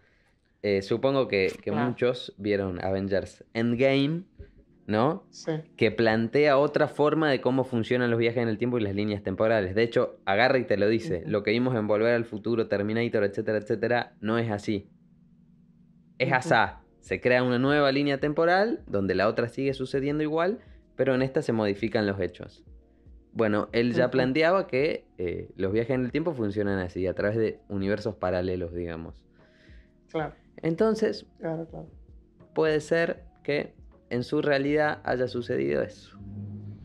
Eh, 0.63 0.83
supongo 0.83 1.27
que, 1.27 1.53
muchos 1.73 2.35
vieron 2.39 2.83
Avengers 2.85 3.45
Endgame, 3.53 4.23
¿no? 4.87 5.27
Sí. 5.31 5.53
que 5.77 5.91
plantea 5.91 6.59
otra 6.59 6.87
forma 6.87 7.31
de 7.31 7.41
cómo 7.41 7.65
funcionan 7.65 8.11
los 8.11 8.19
viajes 8.19 8.43
en 8.43 8.49
el 8.49 8.59
tiempo 8.59 8.79
y 8.79 8.83
las 8.83 8.95
líneas 8.95 9.23
temporales. 9.23 9.75
De 9.75 9.83
hecho, 9.83 10.21
agarra 10.25 10.59
y 10.59 10.65
te 10.65 10.77
lo 10.77 10.89
dice. 10.89 11.25
Lo 11.27 11.43
que 11.43 11.51
vimos 11.51 11.75
en 11.75 11.87
Volver 11.89 12.15
al 12.15 12.25
Futuro, 12.25 12.69
Terminator, 12.69 13.25
etcétera, 13.25 13.59
etcétera, 13.59 14.15
no 14.21 14.39
es 14.39 14.51
así. 14.51 14.91
Es 16.19 16.29
Ujú. 16.29 16.37
asá. 16.37 16.83
Se 17.01 17.21
crea 17.21 17.43
una 17.43 17.59
nueva 17.59 17.91
línea 17.91 18.19
temporal 18.19 18.85
donde 18.87 19.17
la 19.17 19.27
otra 19.27 19.49
sigue 19.49 19.75
sucediendo 19.75 20.23
igual, 20.23 20.61
pero 20.95 21.17
en 21.17 21.23
esta 21.23 21.43
se 21.43 21.53
modifican 21.53 22.07
los 22.07 22.21
hechos. 22.21 22.65
Bueno, 23.33 23.69
él 23.73 23.93
ya 23.95 24.11
planteaba 24.11 24.69
que 24.69 25.07
eh, 25.19 25.51
los 25.57 25.73
viajes 25.73 25.95
en 25.95 26.05
el 26.05 26.13
tiempo 26.13 26.35
funcionan 26.35 26.79
así, 26.79 27.07
a 27.07 27.15
través 27.15 27.37
de 27.37 27.59
universos 27.69 28.15
paralelos, 28.15 28.73
digamos. 28.75 29.25
Claro, 30.11 30.35
Entonces, 30.59 31.27
claro, 31.39 31.67
claro. 31.69 31.89
puede 32.55 32.81
ser 32.81 33.25
que 33.43 33.75
en 34.11 34.23
su 34.25 34.43
realidad 34.43 35.01
haya 35.05 35.27
sucedido 35.29 35.83
eso. 35.83 36.19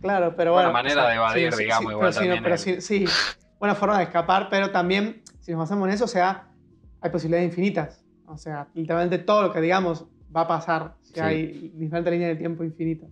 Claro, 0.01 0.35
pero 0.35 0.53
bueno. 0.53 0.71
manera 0.71 1.07
de 1.09 1.15
evadir, 1.15 1.53
digamos, 1.55 1.91
igual 1.91 1.99
pero 1.99 2.11
sí, 2.13 2.19
también 2.19 2.43
pero 2.43 2.55
el- 2.55 2.59
sí, 2.59 2.81
sí, 2.81 3.05
buena 3.59 3.75
forma 3.75 3.97
de 3.97 4.05
escapar, 4.05 4.47
pero 4.49 4.71
también, 4.71 5.21
si 5.39 5.51
nos 5.51 5.59
basamos 5.59 5.87
en 5.87 5.93
eso, 5.95 6.05
o 6.05 6.07
sea, 6.07 6.49
hay 7.01 7.09
posibilidades 7.11 7.49
infinitas. 7.49 8.03
O 8.25 8.37
sea, 8.37 8.67
literalmente 8.73 9.17
todo 9.19 9.43
lo 9.47 9.53
que 9.53 9.61
digamos 9.61 10.05
va 10.35 10.41
a 10.41 10.47
pasar 10.47 10.95
si 11.01 11.13
Sí. 11.13 11.19
hay 11.19 11.71
diferentes 11.75 12.11
líneas 12.11 12.29
de 12.31 12.35
tiempo 12.35 12.63
infinitas. 12.63 13.09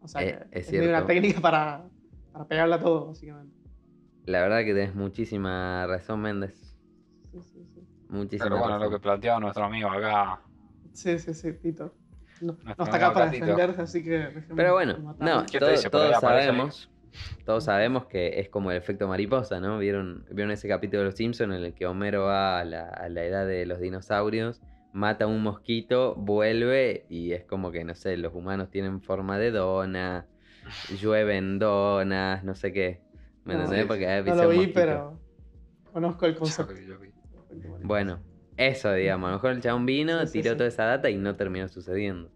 O 0.00 0.08
sea, 0.08 0.22
Eh, 0.22 0.38
es 0.50 0.72
medio 0.72 0.88
una 0.88 1.06
técnica 1.06 1.40
para, 1.40 1.84
para 2.32 2.44
pegarla 2.46 2.76
a 2.76 2.80
todo, 2.80 3.06
básicamente. 3.08 3.54
La 4.24 4.40
verdad 4.42 4.58
que 4.60 4.74
tenés 4.74 4.94
muchísima 4.94 5.86
razón, 5.86 6.20
Méndez. 6.20 6.67
Sí, 8.08 8.14
sí, 8.14 8.14
sí. 8.14 8.16
Muchísima 8.16 8.44
Pero 8.50 8.58
bueno, 8.58 8.78
lo 8.78 8.90
que 8.90 8.98
planteaba 9.00 9.40
nuestro 9.40 9.64
amigo 9.64 9.90
acá. 9.90 10.40
Sí, 10.92 11.18
sí, 11.18 11.34
sí, 11.34 11.52
Tito. 11.52 11.94
No, 12.40 12.56
está 12.66 12.96
acá 12.96 13.12
para 13.12 13.30
defenderse, 13.30 13.82
así 13.82 14.02
que 14.02 14.28
Pero 14.54 14.72
bueno, 14.74 15.14
no, 15.18 15.44
¿Qué 15.46 15.52
te 15.52 15.58
todo- 15.58 15.70
dice? 15.70 15.90
¿Por 15.90 16.00
ahí 16.00 16.08
todos 16.10 16.20
sabemos, 16.20 16.90
todos 17.44 17.64
sabemos 17.64 18.06
que 18.06 18.38
es 18.40 18.48
como 18.48 18.70
el 18.70 18.76
efecto 18.76 19.08
mariposa, 19.08 19.60
¿no? 19.60 19.78
¿Vieron, 19.78 20.24
vieron 20.30 20.52
ese 20.52 20.68
capítulo 20.68 21.00
de 21.00 21.06
Los 21.06 21.16
Simpsons 21.16 21.54
en 21.56 21.64
el 21.64 21.74
que 21.74 21.86
Homero 21.86 22.24
va 22.24 22.60
a 22.60 22.64
la, 22.64 22.88
a 22.88 23.08
la 23.08 23.24
edad 23.24 23.46
de 23.46 23.66
los 23.66 23.80
dinosaurios, 23.80 24.60
mata 24.92 25.26
un 25.26 25.42
mosquito, 25.42 26.14
vuelve 26.14 27.06
y 27.08 27.32
es 27.32 27.44
como 27.44 27.72
que, 27.72 27.84
no 27.84 27.94
sé, 27.94 28.16
los 28.16 28.32
humanos 28.34 28.70
tienen 28.70 29.02
forma 29.02 29.36
de 29.38 29.50
dona, 29.50 30.26
llueven 31.00 31.58
donas, 31.58 32.44
no 32.44 32.54
sé 32.54 32.72
qué. 32.72 33.00
¿Me 33.44 33.54
No, 33.54 33.60
entendés? 33.62 33.86
Porque 33.86 34.06
hay 34.06 34.22
No 34.22 34.34
lo 34.36 34.48
vi, 34.50 34.66
pero 34.68 35.18
conozco 35.92 36.26
el 36.26 36.34
Yo 36.34 36.40
concepto. 36.40 36.74
Bueno, 37.82 38.18
eso, 38.56 38.92
digamos. 38.92 39.28
A 39.28 39.30
lo 39.32 39.36
mejor 39.38 39.50
el 39.52 39.60
chabón 39.62 39.86
vino, 39.86 40.24
Sí, 40.26 40.40
tiró 40.40 40.52
sí. 40.52 40.56
toda 40.58 40.68
esa 40.68 40.84
data 40.84 41.10
y 41.10 41.16
no 41.16 41.36
terminó 41.36 41.68
sucediendo. 41.68 42.30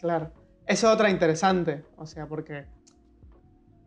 Claro. 0.00 0.30
Eso 0.66 0.88
es 0.88 0.94
otra 0.94 1.10
interesante, 1.10 1.84
o 1.96 2.06
sea, 2.06 2.26
porque 2.26 2.66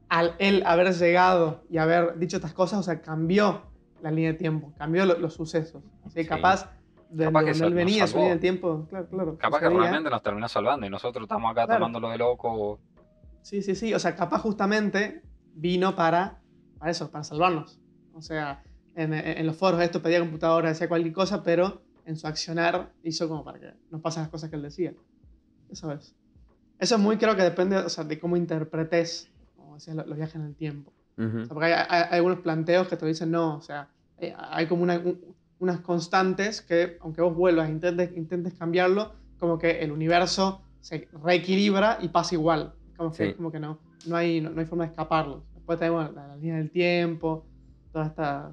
al 0.10 0.34
él 0.40 0.64
haber 0.66 0.94
llegado 0.94 1.64
y 1.70 1.78
haber 1.78 2.18
dicho 2.18 2.38
estas 2.38 2.54
cosas, 2.54 2.80
o 2.80 2.84
sea, 2.84 3.02
cambió 3.02 3.64
la 4.02 4.12
línea 4.12 4.32
de 4.32 4.38
tiempo, 4.38 4.74
cambió 4.78 5.06
lo- 5.06 5.20
los 5.20 5.34
sucesos. 5.34 5.84
Así 6.06 6.26
capaz 6.26 6.72
de 7.10 7.26
Capaz 7.26 7.44
que 7.44 7.52
donde 7.52 7.68
él 7.68 7.74
venía, 7.74 8.08
su 8.08 8.18
línea 8.18 8.34
de 8.36 8.40
tiempo, 8.40 8.86
claro, 8.90 9.08
claro. 9.08 9.38
Capaz 9.38 9.60
que 9.60 9.70
realmente 9.70 10.10
nos 10.10 10.22
terminó 10.24 10.48
salvando 10.48 10.86
y 10.86 10.90
nosotros 10.90 11.24
estamos 11.24 11.52
acá 11.52 11.66
Claro. 11.66 11.80
tomándolo 11.80 12.10
de 12.10 12.18
loco. 12.18 12.80
Sí, 13.42 13.62
sí, 13.62 13.76
sí. 13.76 13.94
O 13.94 14.00
sea, 14.00 14.16
capaz 14.16 14.40
justamente 14.40 15.22
vino 15.54 15.96
para, 15.96 16.40
para 16.78 16.92
eso, 16.92 17.10
para 17.12 17.24
salvarnos. 17.24 17.80
O 18.14 18.22
sea, 18.22 18.64
en, 19.04 19.14
en- 19.14 19.46
los 19.46 19.56
foros 19.56 19.82
esto 19.82 20.02
pedía 20.02 20.20
computadora, 20.20 20.70
decía 20.70 20.88
cualquier 20.88 21.14
cosa, 21.14 21.42
pero 21.44 21.82
en 22.06 22.16
su 22.18 22.28
accionar 22.28 22.92
hizo 23.04 23.28
como 23.28 23.44
para 23.44 23.60
que 23.60 23.74
nos 23.92 24.02
pasen 24.02 24.24
las 24.24 24.30
cosas 24.30 24.50
que 24.50 24.56
él 24.56 24.62
decía. 24.64 24.94
Eso 25.70 25.92
es. 25.92 26.16
Eso 26.80 26.96
es 26.96 27.02
muy, 27.02 27.18
creo 27.18 27.36
que 27.36 27.44
depende 27.44 27.76
o 27.78 27.90
sea, 27.90 28.04
de 28.04 28.20
cómo 28.20 28.36
interpretes, 28.38 29.30
como 29.56 29.76
decías, 29.76 29.96
lo- 29.96 30.06
los 30.06 30.18
viajes 30.18 30.36
en 30.36 30.42
el 30.44 30.56
tiempo. 30.56 30.92
Ujú. 31.18 31.38
O 31.42 31.46
sea, 31.46 31.54
porque 31.54 31.66
hay, 31.68 31.74
hay- 31.90 32.04
hay 32.10 32.18
algunos 32.18 32.40
planteos 32.40 32.88
que 32.88 32.98
te 32.98 33.06
dicen 33.06 33.32
no, 33.32 33.58
o 33.58 33.62
sea, 33.62 33.90
hay, 34.20 34.34
hay 34.38 34.68
como 34.68 34.84
una- 34.84 34.98
un- 34.98 35.36
unas 35.60 35.82
constantes 35.82 36.62
que, 36.62 36.98
aunque 37.02 37.22
vos 37.22 37.36
vuelvas 37.36 37.68
e 37.68 37.72
intentes, 37.72 38.16
intentes 38.16 38.54
cambiarlo, 38.54 39.12
como 39.38 39.58
que 39.60 39.80
el 39.82 39.92
universo 39.92 40.62
se 40.80 41.08
reequilibra 41.22 41.98
y 42.02 42.08
pasa 42.10 42.36
igual. 42.36 42.74
Como 42.96 43.12
que, 43.12 43.28
Sí. 43.28 43.34
como 43.34 43.52
que 43.52 43.60
no, 43.60 43.78
no, 44.08 44.16
hay, 44.16 44.40
no, 44.42 44.50
no 44.52 44.60
hay 44.62 44.66
forma 44.66 44.86
de 44.86 44.90
escaparlo. 44.92 45.44
Después 45.54 45.78
tenemos 45.80 46.14
la, 46.14 46.28
la 46.28 46.36
línea 46.38 46.56
del 46.58 46.72
tiempo, 46.72 47.46
toda 47.92 48.06
esta 48.08 48.52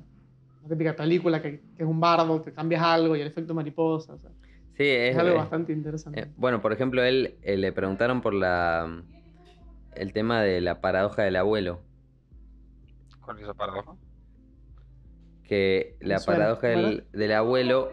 la 0.66 0.74
típica 0.74 0.96
película 0.96 1.40
que, 1.40 1.60
que 1.76 1.82
es 1.82 1.88
un 1.88 2.00
bardo, 2.00 2.42
que 2.42 2.52
cambias 2.52 2.82
algo 2.82 3.16
y 3.16 3.20
el 3.20 3.28
efecto 3.28 3.54
mariposa. 3.54 4.14
o 4.14 4.18
sea, 4.18 4.30
Sí, 4.76 4.84
es, 4.84 5.12
es, 5.12 5.18
algo 5.18 5.34
es- 5.34 5.40
bastante 5.40 5.72
interesante. 5.72 6.20
eh, 6.20 6.26
bueno, 6.36 6.60
por 6.60 6.72
ejemplo, 6.72 7.02
él 7.02 7.36
eh, 7.42 7.56
le 7.56 7.72
preguntaron 7.72 8.20
por 8.20 8.34
la 8.34 8.90
el 9.94 10.12
tema 10.12 10.42
de 10.42 10.60
la 10.60 10.80
paradoja 10.80 11.22
del 11.22 11.36
abuelo. 11.36 11.80
¿Cuál 13.24 13.38
es 13.38 13.44
esa 13.44 13.54
paradoja? 13.54 13.96
Que 15.48 15.96
la 16.00 16.18
suena, 16.18 16.40
paradoja 16.40 16.66
del, 17.12 17.32
abuelo 17.32 17.88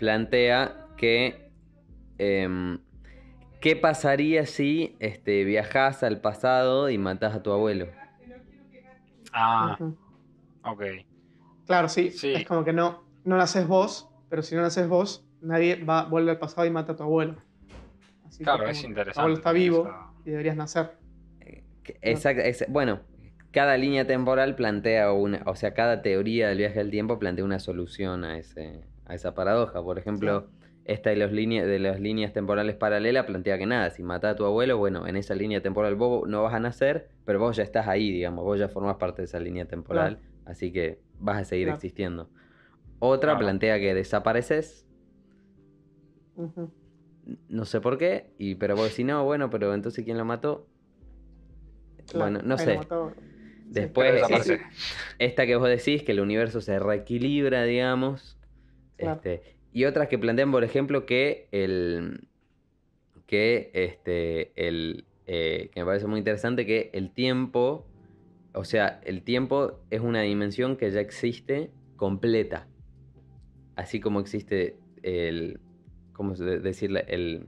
plantea 0.00 0.74
que 0.96 1.36
em, 2.18 2.78
¿qué 3.60 3.76
pasaría 3.76 4.46
si 4.46 4.96
este, 4.98 5.44
viajás 5.44 6.02
al 6.02 6.20
pasado 6.20 6.90
y 6.90 6.98
matás 6.98 7.34
a 7.36 7.42
tu 7.42 7.52
abuelo? 7.52 7.86
Ah, 9.32 9.76
Ujú. 9.78 9.96
ok. 10.64 10.82
Claro, 11.68 11.88
sí, 11.88 12.10
Sí. 12.10 12.32
Es 12.34 12.46
como 12.46 12.64
que 12.64 12.72
no, 12.72 13.04
no 13.24 13.36
haces 13.36 13.68
vos, 13.68 14.08
pero 14.30 14.42
si 14.42 14.56
no 14.56 14.64
haces 14.64 14.88
vos, 14.88 15.24
nadie 15.40 15.84
va, 15.84 16.06
vuelve 16.06 16.30
al 16.30 16.38
pasado 16.38 16.66
y 16.66 16.70
mata 16.70 16.92
a 16.92 16.96
tu 16.96 17.02
abuelo. 17.02 17.36
Así 18.24 18.42
Claro, 18.42 18.66
es 18.66 18.82
interesante. 18.82 19.14
Tu 19.14 19.20
abuelo 19.20 19.36
está 19.36 19.52
vivo 19.52 19.90
y 20.24 20.30
deberías 20.30 20.56
nacer. 20.56 20.92
Que- 21.82 21.98
exact- 22.00 22.40
ex- 22.42 22.64
bueno, 22.68 23.00
cada 23.50 23.76
línea 23.76 24.06
temporal 24.06 24.54
plantea 24.56 25.12
una, 25.12 25.42
o 25.44 25.56
sea, 25.56 25.74
cada 25.74 26.00
teoría 26.00 26.48
del 26.48 26.56
viaje 26.58 26.78
del 26.78 26.90
tiempo 26.90 27.18
plantea 27.18 27.44
una 27.44 27.58
solución 27.58 28.24
a, 28.24 28.38
ese, 28.38 28.80
a 29.04 29.14
esa 29.14 29.34
paradoja. 29.34 29.82
Por 29.82 29.98
ejemplo, 29.98 30.48
esta 30.86 31.10
de, 31.10 31.16
los 31.16 31.32
líneas, 31.32 31.66
de 31.66 31.78
las 31.78 32.00
líneas 32.00 32.32
temporales 32.32 32.76
paralelas 32.76 33.26
plantea 33.26 33.58
que 33.58 33.66
nada, 33.66 33.90
si 33.90 34.02
matás 34.02 34.32
a 34.32 34.36
tu 34.36 34.46
abuelo, 34.46 34.78
bueno, 34.78 35.06
en 35.06 35.16
esa 35.16 35.34
línea 35.34 35.60
temporal 35.60 35.96
vos 35.96 36.26
no 36.26 36.42
vas 36.44 36.54
a 36.54 36.60
nacer, 36.60 37.10
pero 37.26 37.38
vos 37.38 37.56
ya 37.56 37.62
estás 37.62 37.88
ahí, 37.88 38.10
digamos, 38.10 38.42
vos 38.42 38.58
ya 38.58 38.68
formás 38.68 38.96
parte 38.96 39.20
de 39.20 39.26
esa 39.26 39.38
línea 39.38 39.66
temporal, 39.66 40.18
así 40.48 40.72
que 40.72 40.98
vas 41.20 41.38
a 41.38 41.44
seguir 41.44 41.66
Claro. 41.66 41.76
existiendo. 41.76 42.28
Otra 42.98 43.32
Claro. 43.32 43.46
plantea 43.46 43.78
que 43.78 43.94
desapareces, 43.94 44.84
no 47.48 47.64
sé 47.64 47.80
por 47.80 47.98
qué, 47.98 48.32
y, 48.38 48.54
pero 48.56 48.74
vos 48.74 48.90
decís, 48.90 49.04
no, 49.04 49.24
bueno, 49.24 49.50
pero 49.50 49.74
entonces 49.74 50.04
¿quién 50.04 50.18
lo 50.18 50.24
mató? 50.24 50.66
Claro, 52.06 52.24
Bueno, 52.24 52.40
no 52.42 52.56
sé. 52.58 52.78
Después, 53.70 54.22
es- 54.30 54.58
esta 55.18 55.46
que 55.46 55.56
vos 55.56 55.68
decís, 55.68 56.02
que 56.02 56.12
el 56.12 56.20
universo 56.20 56.60
se 56.60 56.78
reequilibra, 56.78 57.64
digamos. 57.64 58.38
Claro. 58.96 59.20
Este, 59.22 59.42
y 59.72 59.84
otras 59.84 60.08
que 60.08 60.18
plantean, 60.18 60.50
por 60.50 60.64
ejemplo, 60.64 61.04
que 61.04 61.48
el. 61.52 62.28
que 63.26 63.70
este. 63.74 64.52
el. 64.56 65.04
eh, 65.26 65.70
que 65.72 65.80
me 65.80 65.86
parece 65.86 66.06
muy 66.06 66.18
interesante, 66.18 66.64
que 66.64 66.90
el 66.94 67.12
tiempo. 67.12 67.87
O 68.58 68.64
sea, 68.64 69.00
el 69.04 69.22
tiempo 69.22 69.78
es 69.88 70.00
una 70.00 70.22
dimensión 70.22 70.76
que 70.76 70.90
ya 70.90 70.98
existe 70.98 71.70
completa. 71.94 72.66
Así 73.76 74.00
como 74.00 74.18
existe 74.18 74.76
el. 75.04 75.60
¿Cómo 76.12 76.34
decirle? 76.34 77.04
El, 77.06 77.46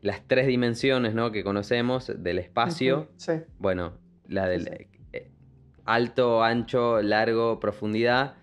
las 0.00 0.26
tres 0.26 0.48
dimensiones 0.48 1.14
¿no? 1.14 1.30
que 1.30 1.44
conocemos 1.44 2.10
del 2.18 2.40
espacio. 2.40 3.08
Sí, 3.18 3.34
Bueno, 3.60 3.92
la 4.26 4.48
del 4.48 4.64
Sí, 4.64 4.88
eh, 5.12 5.30
alto, 5.84 6.42
ancho, 6.42 7.00
largo, 7.02 7.60
profundidad. 7.60 8.34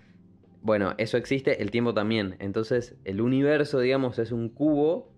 Bueno, 0.62 0.94
eso 1.00 1.18
existe, 1.18 1.62
el 1.62 1.70
tiempo 1.70 1.94
también. 1.94 2.38
Entonces, 2.40 2.96
el 3.04 3.20
universo, 3.20 3.82
digamos, 3.82 4.20
es 4.20 4.32
un 4.32 4.48
cubo 4.48 5.12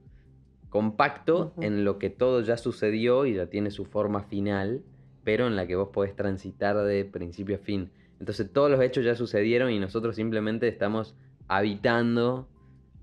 compacto 0.69 1.53
en 1.61 1.85
lo 1.85 1.99
que 1.99 2.09
todo 2.09 2.41
ya 2.41 2.57
sucedió 2.57 3.27
y 3.27 3.35
ya 3.35 3.51
tiene 3.51 3.69
su 3.69 3.85
forma 3.85 4.23
final, 4.23 4.81
pero 5.23 5.47
en 5.47 5.55
la 5.55 5.67
que 5.67 5.75
vos 5.75 5.89
podés 5.89 6.15
transitar 6.15 6.75
de 6.77 7.05
principio 7.05 7.55
a 7.55 7.59
fin. 7.59 7.91
Entonces, 8.19 8.51
todos 8.51 8.69
los 8.69 8.81
hechos 8.81 9.03
ya 9.05 9.15
sucedieron 9.15 9.71
y 9.71 9.79
nosotros 9.79 10.15
simplemente 10.15 10.67
estamos 10.67 11.15
habitando 11.47 12.47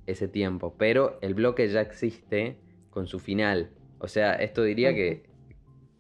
ese 0.07 0.29
tiempo. 0.29 0.75
Pero 0.79 1.19
el 1.23 1.35
bloque 1.35 1.69
ya 1.69 1.81
existe 1.81 2.59
con 2.91 3.07
su 3.07 3.19
final. 3.19 3.71
O 3.99 4.09
sea, 4.09 4.35
esto 4.35 4.63
diría 4.63 4.95
que 4.95 5.25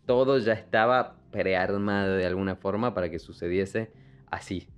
todo 0.07 0.39
ya 0.39 0.53
estaba 0.55 1.17
prearmado 1.31 2.17
de 2.17 2.25
alguna 2.27 2.57
forma 2.57 2.95
para 2.95 3.11
que 3.11 3.19
sucediese 3.19 3.91
así. 4.31 4.69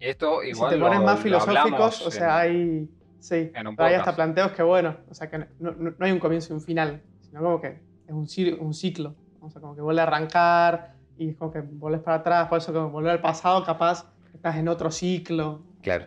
Y 0.00 0.06
esto 0.06 0.42
igual 0.42 0.72
si 0.72 0.78
te 0.78 0.82
pones 0.84 1.00
más 1.02 1.16
lo 1.18 1.22
filosóficos, 1.22 2.06
o 2.06 2.10
sea, 2.10 2.44
en- 2.44 2.52
hay. 2.52 2.90
Sí, 3.18 3.50
hay 3.78 3.94
hasta 3.94 4.14
planteos 4.14 4.52
que, 4.52 4.62
bueno, 4.62 4.96
o 5.08 5.14
sea, 5.14 5.28
que 5.28 5.38
no, 5.38 5.46
no- 5.58 5.72
no 5.90 5.96
hay 5.98 6.12
un 6.12 6.18
comienzo 6.20 6.52
y 6.52 6.56
un 6.56 6.62
final, 6.62 7.02
sino 7.20 7.42
como 7.42 7.60
que 7.60 7.80
es 8.06 8.12
un 8.14 8.72
ciclo. 8.74 9.16
O 9.46 9.50
sea, 9.50 9.60
como 9.60 9.74
que 9.74 9.80
vuelve 9.80 10.00
a 10.00 10.04
arrancar 10.04 10.94
y 11.18 11.30
es 11.30 11.36
como 11.36 11.52
que 11.52 11.60
volvés 11.60 12.00
para 12.02 12.18
atrás, 12.18 12.48
por 12.48 12.58
eso, 12.58 12.72
como 12.72 12.90
volver 12.90 13.12
al 13.12 13.20
pasado, 13.20 13.64
capaz 13.64 14.06
estás 14.34 14.56
en 14.56 14.68
otro 14.68 14.90
ciclo. 14.90 15.62
Claro. 15.82 16.06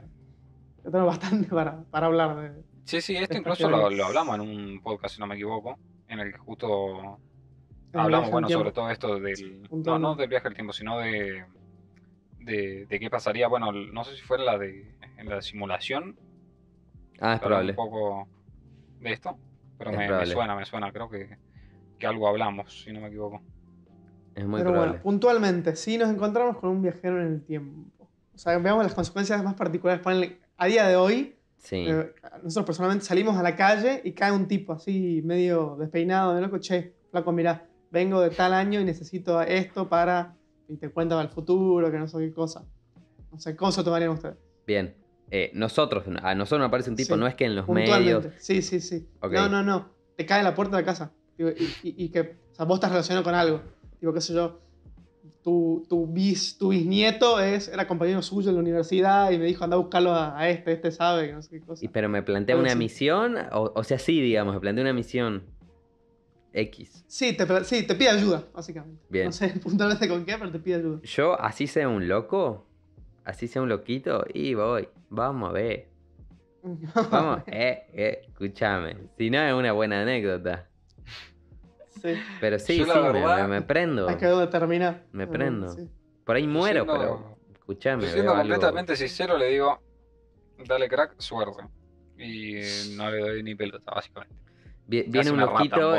Yo 0.83 0.91
tengo 0.91 1.05
bastante 1.05 1.47
para, 1.49 1.83
para 1.89 2.07
hablar 2.07 2.35
de. 2.35 2.63
Sí, 2.85 3.01
sí, 3.01 3.15
esto 3.15 3.37
incluso 3.37 3.69
lo, 3.69 3.89
lo 3.89 4.05
hablamos 4.05 4.35
en 4.35 4.41
un 4.41 4.81
podcast, 4.81 5.15
si 5.15 5.19
no 5.21 5.27
me 5.27 5.35
equivoco, 5.35 5.77
en 6.07 6.19
el 6.19 6.31
que 6.31 6.37
justo 6.39 7.19
hablamos, 7.93 8.31
bueno, 8.31 8.49
sobre 8.49 8.71
todo 8.71 8.89
esto 8.89 9.19
del... 9.19 9.67
No, 9.71 9.99
no 9.99 10.15
del 10.15 10.27
viaje 10.29 10.47
al 10.47 10.53
tiempo, 10.55 10.73
sino 10.73 10.97
de, 10.99 11.45
de, 12.39 12.85
de 12.87 12.99
qué 12.99 13.09
pasaría, 13.09 13.47
bueno, 13.47 13.71
no 13.71 14.03
sé 14.03 14.15
si 14.15 14.21
fue 14.23 14.37
en 14.37 14.45
la 14.45 14.57
de, 14.57 14.95
en 15.17 15.29
la 15.29 15.35
de 15.35 15.41
simulación, 15.43 16.17
Ah, 17.21 17.33
es 17.35 17.39
probable. 17.41 17.71
un 17.71 17.75
poco 17.75 18.27
de 19.01 19.11
esto, 19.11 19.37
pero 19.77 19.91
Es 19.91 19.97
me, 19.97 20.07
me 20.09 20.25
suena, 20.25 20.55
me 20.55 20.65
suena, 20.65 20.91
creo 20.91 21.09
que, 21.09 21.37
que 21.99 22.07
algo 22.07 22.27
hablamos, 22.27 22.81
si 22.83 22.91
no 22.91 23.01
me 23.01 23.07
equivoco. 23.07 23.41
Es 24.35 24.45
muy 24.45 24.59
Pero 24.59 24.71
probable. 24.71 24.91
bueno, 24.91 25.03
puntualmente, 25.03 25.75
si 25.75 25.97
nos 25.97 26.09
encontramos 26.09 26.57
con 26.57 26.69
un 26.69 26.81
viajero 26.81 27.21
en 27.21 27.27
el 27.33 27.41
tiempo. 27.43 28.07
O 28.33 28.37
sea, 28.37 28.57
veamos 28.57 28.83
las 28.83 28.93
consecuencias 28.93 29.43
más 29.43 29.55
particulares. 29.55 30.01
Ponele, 30.01 30.39
a 30.57 30.65
día 30.67 30.87
de 30.87 30.95
hoy, 30.95 31.35
Sí. 31.57 31.85
eh, 31.87 32.13
nosotros 32.41 32.65
personalmente 32.67 33.05
salimos 33.05 33.35
a 33.37 33.43
la 33.43 33.55
calle 33.57 34.01
y 34.05 34.13
cae 34.13 34.31
un 34.31 34.47
tipo 34.47 34.71
así, 34.71 35.21
medio 35.25 35.75
despeinado, 35.77 36.33
de 36.35 36.41
loco, 36.41 36.57
che, 36.59 36.93
flaco, 37.11 37.33
mirá, 37.33 37.67
vengo 37.91 38.21
de 38.21 38.29
tal 38.29 38.53
año 38.53 38.79
y 38.79 38.85
necesito 38.85 39.41
esto 39.41 39.89
para. 39.89 40.35
Y 40.69 40.77
te 40.77 40.89
cuenta 40.89 41.19
el 41.21 41.29
futuro, 41.29 41.91
que 41.91 41.97
no 41.97 42.07
sé 42.07 42.19
qué 42.19 42.31
cosa. 42.31 42.63
No 43.31 43.39
sé, 43.39 43.55
¿cómo 43.55 43.71
se 43.71 43.83
tomarían 43.83 44.11
ustedes? 44.11 44.37
Bien. 44.65 44.95
Eh, 45.31 45.51
nosotros, 45.53 46.05
a 46.23 46.33
nosotros 46.35 46.59
nos 46.59 46.67
aparece 46.69 46.89
un 46.91 46.95
tipo, 46.95 47.15
Sí, 47.15 47.19
no 47.19 47.27
es 47.27 47.35
que 47.35 47.45
en 47.45 47.55
los 47.55 47.67
medios. 47.67 48.27
Sí, 48.37 48.61
sí, 48.61 48.79
sí. 48.79 49.07
Ok. 49.21 49.33
No, 49.33 49.49
no, 49.49 49.63
no. 49.63 49.89
Te 50.15 50.25
cae 50.25 50.39
en 50.39 50.45
la 50.45 50.55
puerta 50.55 50.77
de 50.77 50.81
la 50.83 50.85
casa. 50.85 51.11
Digo, 51.39 51.51
y, 51.57 51.63
y- 51.87 52.03
y 52.05 52.09
que, 52.09 52.19
o 52.51 52.53
sea, 52.55 52.65
vos 52.65 52.75
estás 52.75 52.91
relacionado 52.91 53.23
con 53.23 53.33
algo. 53.33 53.61
Digo, 54.01 54.13
qué 54.13 54.19
sé 54.21 54.33
yo. 54.33 54.59
Tu, 55.41 55.85
tu, 55.89 56.05
bis, 56.05 56.57
tu 56.57 56.67
bisnieto 56.69 57.39
es, 57.39 57.69
era 57.69 57.87
compañero 57.87 58.21
suyo 58.21 58.49
en 58.49 58.55
la 58.55 58.61
universidad 58.61 59.31
y 59.31 59.37
me 59.37 59.45
dijo, 59.45 59.63
anda 59.63 59.77
a 59.77 59.79
buscarlo 59.79 60.11
a, 60.11 60.37
a 60.37 60.49
este, 60.49 60.73
este 60.73 60.91
sabe, 60.91 61.27
que 61.27 61.33
no 61.33 61.41
sé 61.41 61.49
qué 61.59 61.65
cosa. 61.65 61.85
Y, 61.85 61.87
pero 61.87 62.09
me 62.09 62.21
plantea 62.23 62.57
una 62.57 62.71
así. 62.71 62.77
misión, 62.77 63.37
o, 63.53 63.71
o 63.73 63.83
sea, 63.85 63.97
sí, 63.99 64.19
digamos, 64.21 64.53
me 64.53 64.59
plantea 64.59 64.81
una 64.83 64.91
misión 64.93 65.43
X. 66.51 67.05
Sí, 67.07 67.33
te, 67.37 67.63
sí, 67.63 67.87
te 67.87 67.95
pide 67.95 68.09
ayuda, 68.09 68.43
básicamente. 68.53 69.01
Bien. 69.09 69.27
No 69.27 69.31
sé 69.31 69.47
puntualmente 69.63 70.07
con 70.09 70.25
qué, 70.25 70.35
pero 70.37 70.51
te 70.51 70.59
pide 70.59 70.75
ayuda. 70.75 70.99
Yo, 71.03 71.39
así 71.39 71.67
sea 71.67 71.87
un 71.87 72.07
loco, 72.09 72.67
así 73.23 73.47
sea 73.47 73.61
un 73.61 73.69
loquito, 73.69 74.25
y 74.33 74.55
voy. 74.55 74.89
Vamos 75.09 75.49
a 75.49 75.53
ver. 75.53 75.87
Vamos, 77.11 77.43
eh, 77.47 77.83
eh, 77.93 78.21
escúchame. 78.27 78.97
Si 79.17 79.29
no 79.29 79.41
es 79.41 79.53
una 79.53 79.71
buena 79.71 80.01
anécdota. 80.01 80.68
Sí. 82.01 82.13
Pero 82.39 82.59
sí, 82.59 82.77
Yo 82.77 82.85
sí, 82.85 82.91
me- 82.99 83.11
verdad- 83.11 83.41
me, 83.41 83.47
me 83.47 83.61
prendo. 83.61 84.07
Termina. 84.49 85.03
Me 85.11 85.23
Ah, 85.23 85.29
prendo. 85.29 85.69
sí. 85.69 85.89
Por 86.25 86.35
ahí 86.35 86.47
muero, 86.47 86.83
siendo- 86.85 86.93
pero 86.93 87.37
escuchame. 87.53 88.07
Siendo 88.07 88.31
algo- 88.33 88.41
completamente 88.53 88.95
sincero, 88.95 89.37
le 89.37 89.47
digo, 89.47 89.79
dale 90.67 90.87
crack, 90.87 91.15
suerte. 91.19 91.63
Y 92.17 92.95
no 92.97 93.09
le 93.09 93.19
doy 93.19 93.43
ni 93.43 93.55
pelota, 93.55 93.91
básicamente. 93.95 94.35
Viene 94.87 95.31
un 95.31 95.39
loquito 95.39 95.95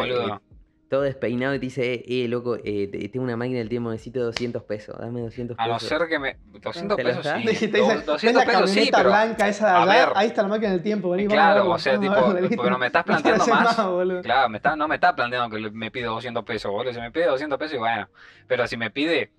todo 0.91 1.03
despeinado 1.03 1.55
y 1.55 1.61
te 1.61 1.67
dice, 1.67 1.95
eh, 1.95 2.05
eh, 2.25 2.27
loco, 2.29 2.57
eh, 2.65 2.89
te- 2.91 3.09
tengo 3.09 3.23
una 3.25 3.37
máquina 3.37 3.59
del 3.61 3.69
tiempo, 3.69 3.93
necesito 3.93 4.25
200 4.25 4.65
pesos, 4.65 4.99
dame 4.99 5.21
200 5.21 5.57
A 5.59 5.69
no 5.69 5.75
pesos. 5.75 5.89
ser 5.89 6.09
que 6.09 6.19
me. 6.19 6.37
200 6.61 6.97
¿Te 6.97 7.05
los 7.05 7.17
pesos 7.19 7.33
sí. 7.39 7.45
Te 7.45 7.51
dice, 7.53 7.67
¿ves 7.95 8.05
200 8.07 8.45
la 8.45 8.53
pesos 8.53 8.71
sí, 8.71 8.91
pero. 8.93 9.09
blanca 9.11 9.49
esa 9.49 9.67
de 9.69 9.93
allá? 9.93 10.07
ver. 10.07 10.17
Ahí 10.17 10.27
está 10.27 10.43
la 10.43 10.49
máquina 10.49 10.73
del 10.73 10.83
tiempo, 10.83 11.11
vení, 11.11 11.29
vamos 11.29 11.35
Claro, 11.37 11.55
verlo, 11.61 11.71
o 11.75 11.79
sea, 11.79 11.93
vamos 11.97 12.09
tipo, 12.17 12.27
verlo, 12.35 12.49
¿viste? 12.49 12.63
pero 12.65 12.79
me 12.79 12.87
estás 12.87 13.07
No 13.07 13.17
te 13.17 13.23
planteando 13.23 13.55
más. 13.55 13.87
boludo. 13.87 14.23
Claro, 14.23 14.49
me 14.49 14.57
está, 14.57 14.75
no 14.75 14.89
me 14.89 14.95
está 14.97 15.15
planteando 15.15 15.57
que 15.57 15.71
me 15.71 15.91
pide 15.93 16.07
200 16.07 16.45
pesos, 16.45 16.73
boludo. 16.73 16.93
Si 16.93 17.01
me 17.01 17.13
pide 17.13 17.27
200 17.27 17.57
pesos, 17.57 17.75
y 17.77 17.79
bueno. 17.79 18.09
Pero 18.49 18.67
si 18.67 18.77
me 18.77 18.91
pide 18.91 19.31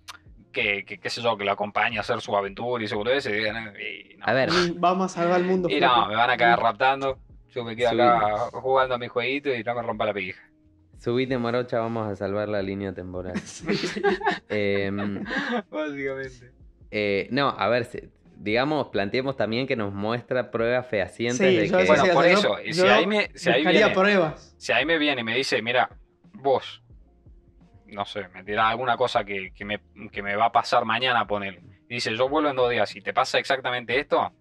que, 0.53 0.85
que 0.85 0.99
qué 0.99 1.09
sé 1.09 1.21
yo, 1.21 1.35
que 1.37 1.43
lo 1.43 1.51
acompañe 1.51 1.97
a 1.97 1.99
hacer 2.01 2.21
su 2.21 2.33
aventura 2.33 2.81
y 2.81 2.87
su 2.87 2.95
y 3.01 3.31
digan, 3.33 3.73
eh, 3.77 4.11
y 4.13 4.17
no. 4.17 4.25
A 4.25 4.31
ver, 4.31 4.49
Vamos 4.75 5.11
a 5.11 5.21
salvar 5.21 5.41
el 5.41 5.47
mundo. 5.47 5.67
Y 5.69 5.79
flaco. 5.79 5.99
no, 6.01 6.07
me 6.07 6.15
van 6.15 6.29
a 6.29 6.37
cagar 6.37 6.61
raptando. 6.61 7.19
Yo 7.53 7.65
me 7.65 7.75
quedo 7.75 7.89
acá 7.89 8.37
jugando 8.53 8.95
a 8.95 8.97
mi 8.97 9.09
jueguito 9.09 9.53
y 9.53 9.61
no 9.65 9.75
me 9.75 9.81
rompa 9.81 10.05
la 10.05 10.13
pija. 10.13 10.41
Subite 11.01 11.37
morocha, 11.37 11.79
vamos 11.79 12.07
a 12.07 12.15
salvar 12.15 12.47
la 12.47 12.61
línea 12.61 12.93
temporal. 12.93 13.33
Em, 14.49 15.23
Básicamente. 15.69 16.51
eh, 16.91 17.27
no, 17.31 17.49
a 17.49 17.67
ver, 17.69 17.87
digamos, 18.37 18.89
planteemos 18.89 19.35
también 19.35 19.65
que 19.67 19.75
nos 19.75 19.93
muestra 19.93 20.51
pruebas 20.51 20.85
fehacientes 20.87 21.37
Sí, 21.37 21.55
de 21.57 21.67
yo 21.67 21.77
que... 21.77 21.83
Sí, 21.83 21.87
Bueno, 21.87 22.13
por 22.13 22.25
eso, 22.25 22.57
yo- 22.61 22.73
si 22.73 22.81
yo 22.81 22.93
ahí 22.93 23.07
me, 23.07 23.29
si 23.33 23.49
ahí 23.49 23.65
viene, 23.65 23.89
pruebas. 23.89 24.53
si 24.57 24.71
ahí 24.71 24.85
me 24.85 24.97
viene 24.97 25.21
y 25.21 25.23
me 25.23 25.35
dice, 25.35 25.61
mira, 25.61 25.89
vos, 26.33 26.83
no 27.87 28.05
sé, 28.05 28.27
me 28.29 28.43
dirá 28.43 28.69
alguna 28.69 28.95
cosa 28.95 29.23
que, 29.23 29.51
que 29.53 29.65
me, 29.65 29.81
que 30.11 30.21
me 30.21 30.35
va 30.35 30.45
a 30.45 30.51
pasar 30.51 30.85
mañana, 30.85 31.25
ponele. 31.25 31.61
Y 31.89 31.95
dice, 31.95 32.15
yo 32.15 32.29
vuelvo 32.29 32.49
en 32.51 32.55
dos 32.55 32.69
días 32.69 32.95
y 32.95 33.01
te 33.01 33.11
pasa 33.13 33.39
exactamente 33.39 33.99
esto, 33.99 34.31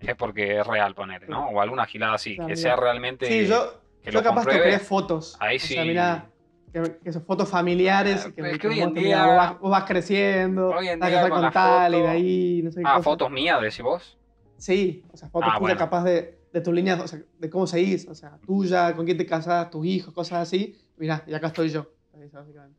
es 0.00 0.14
porque 0.16 0.58
es 0.58 0.66
real, 0.66 0.94
ponele, 0.94 1.26
¿no? 1.28 1.48
O 1.50 1.60
alguna 1.60 1.86
gilada 1.86 2.14
así, 2.14 2.34
Claro, 2.34 2.48
que 2.48 2.56
sea 2.56 2.76
realmente... 2.76 3.26
Sí, 3.26 3.46
yo, 3.46 3.80
que 4.08 4.12
yo 4.14 4.18
lo 4.20 4.24
capaz 4.24 4.34
compruebe. 4.42 4.58
tocaría 4.60 4.78
fotos. 4.80 5.36
Ahí 5.40 5.56
O 5.56 5.60
sí. 5.60 5.74
sea, 5.74 5.84
mirá, 5.84 6.30
que, 6.72 6.98
que 7.02 7.12
son 7.12 7.24
fotos 7.24 7.48
familiares. 7.48 8.24
Ah, 8.26 8.32
que, 8.34 8.50
es 8.50 8.58
que 8.58 8.68
hoy 8.68 8.80
en 8.80 8.92
día- 8.94 9.02
mirá, 9.02 9.26
vos, 9.26 9.36
vas, 9.36 9.58
vos 9.60 9.70
vas 9.70 9.84
creciendo, 9.84 10.68
Hoy 10.70 10.88
en 10.88 11.00
día 11.00 11.28
con 11.28 11.40
con 11.40 11.50
tal 11.52 11.92
y 11.94 11.96
foto- 11.96 12.04
de 12.04 12.10
ahí, 12.10 12.60
no 12.64 12.70
sé 12.72 12.80
qué 12.80 12.86
Ah, 12.86 12.92
cosa. 12.96 13.04
fotos 13.04 13.30
mías, 13.30 13.60
decís 13.60 13.82
vos. 13.82 14.18
Sí, 14.56 15.04
o 15.12 15.16
sea, 15.16 15.28
fotos 15.28 15.50
Ah, 15.54 15.58
bueno. 15.58 15.78
capaz 15.78 16.04
de, 16.04 16.38
de 16.52 16.60
tus 16.60 16.74
líneas, 16.74 17.00
o 17.00 17.06
sea, 17.08 17.20
de 17.38 17.50
cómo 17.50 17.66
seguís, 17.66 18.08
o 18.08 18.14
sea, 18.14 18.38
tuya, 18.44 18.94
con 18.96 19.04
quién 19.04 19.16
te 19.16 19.24
casás, 19.26 19.70
tus 19.70 19.86
hijos, 19.86 20.12
cosas 20.12 20.40
así. 20.48 20.76
Mirá, 20.96 21.22
y 21.26 21.34
acá 21.34 21.46
estoy 21.48 21.68
yo. 21.68 21.86
básicamente. 22.32 22.78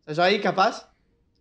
O 0.00 0.04
sea, 0.06 0.14
yo 0.14 0.22
ahí 0.22 0.40
capaz, 0.40 0.90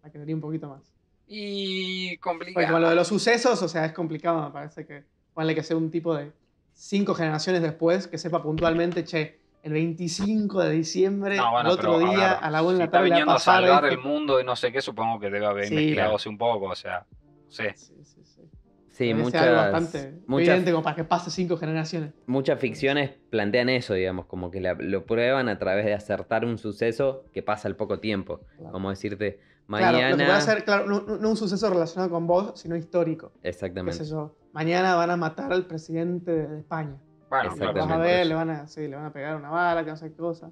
la 0.04 0.12
quedaría 0.12 0.36
un 0.36 0.42
poquito 0.42 0.68
más. 0.68 0.94
Y 1.26 2.18
Porque 2.18 2.20
complicado. 2.20 2.68
como 2.68 2.80
lo 2.80 2.90
de 2.90 2.96
los 2.96 3.08
sucesos, 3.08 3.62
o 3.62 3.68
sea, 3.68 3.86
es 3.86 3.94
complicado, 3.94 4.44
me 4.46 4.52
parece 4.52 4.86
que 4.86 5.04
ponle 5.34 5.56
que 5.56 5.64
sea 5.64 5.78
un 5.78 5.90
tipo 5.92 6.14
de 6.16 6.32
cinco 6.78 7.14
generaciones 7.16 7.62
después 7.62 8.08
que 8.08 8.18
sepa 8.18 8.42
puntualmente, 8.42 9.04
che, 9.04 9.40
el 9.64 9.74
25 9.74 10.62
de 10.64 10.70
diciembre, 10.72 11.36
No, 11.38 11.52
bueno, 11.52 11.58
al 11.60 11.68
otro 11.74 11.98
pero, 11.98 12.08
a 12.08 12.14
día, 12.14 12.28
ver, 12.34 12.38
a 12.44 12.50
la 12.52 12.62
una 12.62 12.72
de 12.74 12.78
si 12.78 12.84
está 12.84 12.92
tarde, 12.92 13.06
a 13.06 13.10
viniendo 13.10 13.32
a 13.32 13.36
pasar. 13.36 13.56
salvar 13.64 13.84
¿viste? 13.84 13.96
el 13.96 14.02
mundo 14.02 14.40
y 14.40 14.44
no 14.44 14.56
sé 14.56 14.72
qué, 14.72 14.82
supongo 14.82 15.20
que 15.20 15.30
debe 15.30 15.46
haber 15.46 15.66
Sí, 15.68 15.92
claro. 15.94 16.16
un 16.28 16.38
poco, 16.38 16.66
o 16.68 16.76
sea, 16.76 17.06
no 17.10 17.52
sé. 17.52 17.74
Sí, 17.76 17.94
sí, 18.06 18.24
sí. 18.24 18.42
Sí, 18.90 19.12
Parece 19.14 19.24
muchas, 19.24 19.42
algo 19.44 19.56
bastante 19.58 20.20
muchas, 20.28 20.48
evidente 20.48 20.72
como 20.72 20.84
para 20.84 20.96
que 20.96 21.04
pase 21.04 21.30
cinco 21.30 21.58
generaciones. 21.58 22.14
muchas 22.26 22.60
ficciones 22.60 23.12
plantean 23.30 23.70
eso, 23.70 23.94
digamos, 23.94 24.26
como 24.26 24.50
que 24.50 24.60
la- 24.62 24.74
lo 24.74 25.06
prueban 25.06 25.50
a 25.50 25.60
través 25.60 25.86
de 25.86 25.94
acertar 25.94 26.46
un 26.46 26.58
suceso 26.58 27.26
que 27.34 27.44
pasa 27.44 27.68
al 27.68 27.76
poco 27.76 28.00
tiempo. 28.00 28.42
Claro. 28.56 28.72
Como 28.72 28.90
decirte, 28.90 29.40
Claro, 29.68 29.98
mañana... 29.98 30.10
lo 30.12 30.18
que 30.18 30.26
puede 30.26 30.42
ser, 30.42 30.64
claro, 30.64 30.86
no, 30.88 31.02
no- 31.02 31.30
un 31.30 31.36
suceso 31.38 31.70
relacionado 31.70 32.10
con 32.10 32.26
vos, 32.28 32.60
sino 32.60 32.76
histórico. 32.76 33.32
Qué 33.42 33.50
Exactamente. 33.50 34.04
sé 34.04 34.10
yo. 34.10 34.36
Mañana 34.54 34.96
van 34.96 35.12
a 35.12 35.18
matar 35.18 35.52
al 35.52 35.66
presidente 35.66 36.32
de 36.32 36.60
España. 36.60 36.96
Bueno, 37.30 37.46
Exactamente. 37.52 37.80
Vas 37.82 37.84
a 37.84 37.88
claro. 37.96 38.02
ver, 38.04 38.28
le 38.28 38.34
van 38.34 38.50
a, 38.50 38.68
sí, 38.68 38.88
le 38.88 38.96
van 38.96 39.06
a 39.06 39.12
pegar 39.14 39.36
una 39.36 39.50
bala, 39.50 39.84
que 39.84 39.92
no 39.92 39.98
sé 39.98 40.10
qué 40.10 40.16
cosa. 40.16 40.52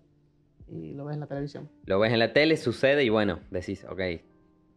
Y 0.67 0.93
lo 0.93 1.05
ves 1.05 1.13
en 1.13 1.21
la 1.21 1.27
televisión. 1.27 1.69
Lo 1.85 1.99
ves 1.99 2.11
en 2.11 2.19
la 2.19 2.33
tele, 2.33 2.57
sucede 2.57 3.03
y 3.03 3.09
bueno, 3.09 3.39
decís, 3.51 3.85
ok, 3.89 3.99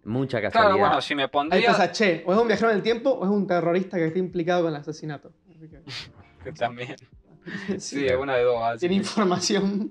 mucha 0.04 0.40
casualidad. 0.40 0.74
Claro, 0.74 0.78
bueno, 0.78 1.00
si 1.00 1.14
me 1.16 1.22
Ahí 1.24 1.28
pondría. 1.28 1.70
pasa, 1.70 1.90
che, 1.90 2.22
o 2.26 2.32
es 2.32 2.38
un 2.38 2.46
viajero 2.46 2.70
en 2.70 2.76
el 2.76 2.82
tiempo 2.82 3.10
o 3.10 3.24
es 3.24 3.30
un 3.30 3.46
terrorista 3.46 3.96
que 3.96 4.06
está 4.06 4.18
implicado 4.18 4.62
con 4.64 4.70
el 4.74 4.80
asesinato. 4.80 5.32
Que, 6.44 6.52
también. 6.52 6.94
sí, 7.78 7.80
Sí, 7.80 8.06
una 8.14 8.36
de 8.36 8.44
dos. 8.44 8.78
tiene 8.78 8.94
información. 8.94 9.90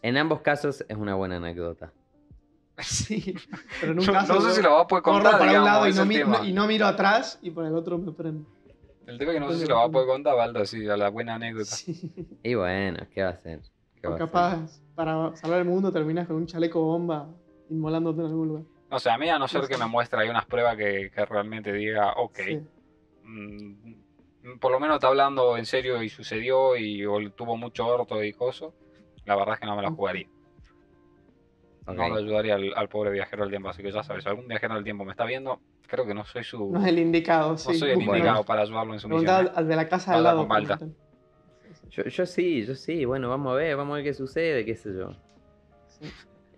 En 0.00 0.16
ambos 0.16 0.40
casos 0.40 0.82
es 0.88 0.96
una 0.96 1.14
buena 1.14 1.36
anécdota. 1.36 1.92
Sí, 2.86 3.34
pero 3.80 3.92
en 3.92 4.00
un 4.00 4.06
No, 4.06 4.12
caso. 4.12 4.34
no 4.34 4.40
sé 4.40 4.52
si 4.52 4.62
lo 4.62 4.72
va 4.72 4.80
a 4.82 4.86
poder 4.86 5.02
corro 5.02 5.14
contar, 5.16 5.38
para 5.38 5.50
digamos, 5.50 5.68
un 5.68 5.74
lado 5.74 5.88
y 5.88 5.92
no, 5.94 6.06
mi- 6.06 6.18
no- 6.18 6.44
y 6.44 6.52
no 6.52 6.66
miro 6.66 6.86
atrás 6.86 7.38
y 7.42 7.50
por 7.50 7.64
el 7.64 7.74
otro 7.74 7.98
me 7.98 8.12
prendo. 8.12 8.46
El 9.06 9.18
tema 9.18 9.32
es 9.32 9.36
que 9.36 9.40
no 9.40 9.52
sé 9.52 9.58
si 9.58 9.66
lo 9.66 9.76
va 9.76 9.84
a 9.84 9.88
poder 9.88 10.06
contar, 10.08 10.36
Baldo, 10.36 10.60
así, 10.60 10.88
a 10.88 10.96
la 10.96 11.08
buena 11.10 11.34
anécdota. 11.34 11.70
Sí. 11.76 12.12
Y 12.42 12.54
bueno, 12.54 12.98
¿qué 13.12 13.22
va 13.22 13.30
a 13.30 13.32
hacer? 13.32 13.60
¿Qué 14.00 14.06
O 14.06 14.10
va 14.10 14.16
a 14.16 14.18
hacer? 14.18 14.26
capaz, 14.28 14.80
para 14.94 15.36
salvar 15.36 15.58
el 15.60 15.64
mundo, 15.64 15.92
terminas 15.92 16.26
con 16.26 16.36
un 16.36 16.46
chaleco 16.46 16.80
bomba 16.80 17.28
inmolándote 17.68 18.20
en 18.20 18.26
algún 18.26 18.48
lugar. 18.48 18.64
No 18.90 18.98
sé, 19.00 19.10
a 19.10 19.18
mí 19.18 19.28
a 19.28 19.38
no 19.38 19.48
ser 19.48 19.66
que 19.66 19.76
me 19.78 19.86
muestre 19.86 20.20
ahí 20.20 20.28
unas 20.28 20.44
pruebas 20.46 20.76
que, 20.76 21.10
que 21.14 21.24
realmente 21.24 21.72
diga, 21.72 22.12
ok, 22.16 22.38
Sí. 22.46 22.60
mm, 23.24 24.58
por 24.60 24.70
lo 24.72 24.78
menos 24.80 24.96
está 24.96 25.08
hablando 25.08 25.56
en 25.56 25.66
serio 25.66 26.02
y 26.02 26.08
sucedió 26.08 26.76
y 26.76 27.04
o 27.06 27.30
tuvo 27.32 27.56
mucho 27.56 27.86
orto 27.86 28.22
y 28.22 28.32
cosas, 28.32 28.70
la 29.24 29.36
verdad 29.36 29.54
es 29.54 29.60
que 29.60 29.66
no 29.66 29.76
me 29.76 29.82
la 29.82 29.90
jugaría. 29.90 30.26
No 31.86 32.08
le 32.08 32.20
ayudaría 32.22 32.54
al, 32.54 32.72
al 32.76 32.88
pobre 32.88 33.10
viajero 33.10 33.42
del 33.42 33.50
tiempo, 33.50 33.68
así 33.68 33.82
que 33.82 33.90
ya 33.90 34.02
sabes, 34.02 34.22
si 34.22 34.28
algún 34.28 34.46
viajero 34.46 34.74
del 34.74 34.84
tiempo 34.84 35.04
me 35.04 35.10
está 35.10 35.24
viendo, 35.24 35.60
creo 35.88 36.06
que 36.06 36.14
no 36.14 36.24
soy 36.24 36.44
su... 36.44 36.70
No 36.70 36.80
es 36.80 36.86
el 36.86 36.98
indicado, 36.98 37.58
sí. 37.58 37.68
no 37.70 37.74
soy 37.74 37.90
el 37.90 37.96
Bueno, 37.96 38.16
indicado 38.16 38.44
para 38.44 38.62
ayudarlo 38.62 38.92
en 38.94 39.00
su 39.00 39.08
misión. 39.08 39.28
al, 39.28 39.52
al 39.54 39.68
de 39.68 39.76
la 39.76 39.88
casa 39.88 40.14
al 40.14 40.22
lado. 40.22 40.46
Malta. 40.46 40.78
Yo, 41.90 42.04
yo 42.04 42.24
sí, 42.26 42.64
yo 42.64 42.74
sí. 42.74 43.04
Bueno, 43.04 43.28
vamos 43.28 43.52
a 43.52 43.56
ver, 43.56 43.76
vamos 43.76 43.92
a 43.92 43.96
ver 43.96 44.04
qué 44.04 44.14
sucede, 44.14 44.64
qué 44.64 44.76
sé 44.76 44.90
yo. 44.96 45.14
sí. 45.88 46.08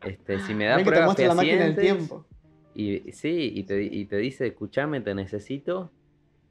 Este, 0.02 0.38
si 0.40 0.54
me 0.54 0.66
da 0.66 0.76
Ven 0.76 0.84
que 0.84 0.90
te 0.90 0.90
pruebas 0.90 1.06
muestra 1.06 1.26
la 1.28 1.34
máquina 1.34 1.64
del 1.64 1.74
fehacientes 1.74 2.08
tiempo. 2.08 2.26
y 2.74 3.12
sí, 3.12 3.52
y 3.54 3.62
te, 3.64 3.82
y 3.82 4.04
te 4.04 4.18
dice, 4.18 4.46
escuchame, 4.48 5.00
te 5.00 5.14
necesito. 5.14 5.90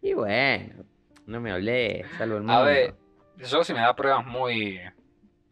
Y 0.02 0.14
bueno, 0.14 0.84
no 1.28 1.40
me 1.40 1.52
hablé, 1.52 2.04
salvo 2.18 2.38
el 2.38 2.42
mundo. 2.42 2.54
A 2.54 2.64
ver, 2.64 2.96
yo 3.38 3.64
si 3.64 3.74
me 3.74 3.80
da 3.82 3.96
pruebas 3.96 4.26
muy, 4.26 4.80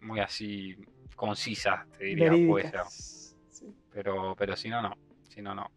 muy 0.01 0.19
así 0.19 0.75
concisas, 1.21 1.87
te 1.99 2.05
diría, 2.05 2.31
puede 2.47 2.67
ser. 2.71 2.81
Sí. 2.87 3.71
Pero, 3.93 4.35
pero 4.35 4.55
si 4.55 4.69
no, 4.69 4.81
no. 4.81 4.97
Si 5.29 5.39
no, 5.39 5.53
no. 5.53 5.69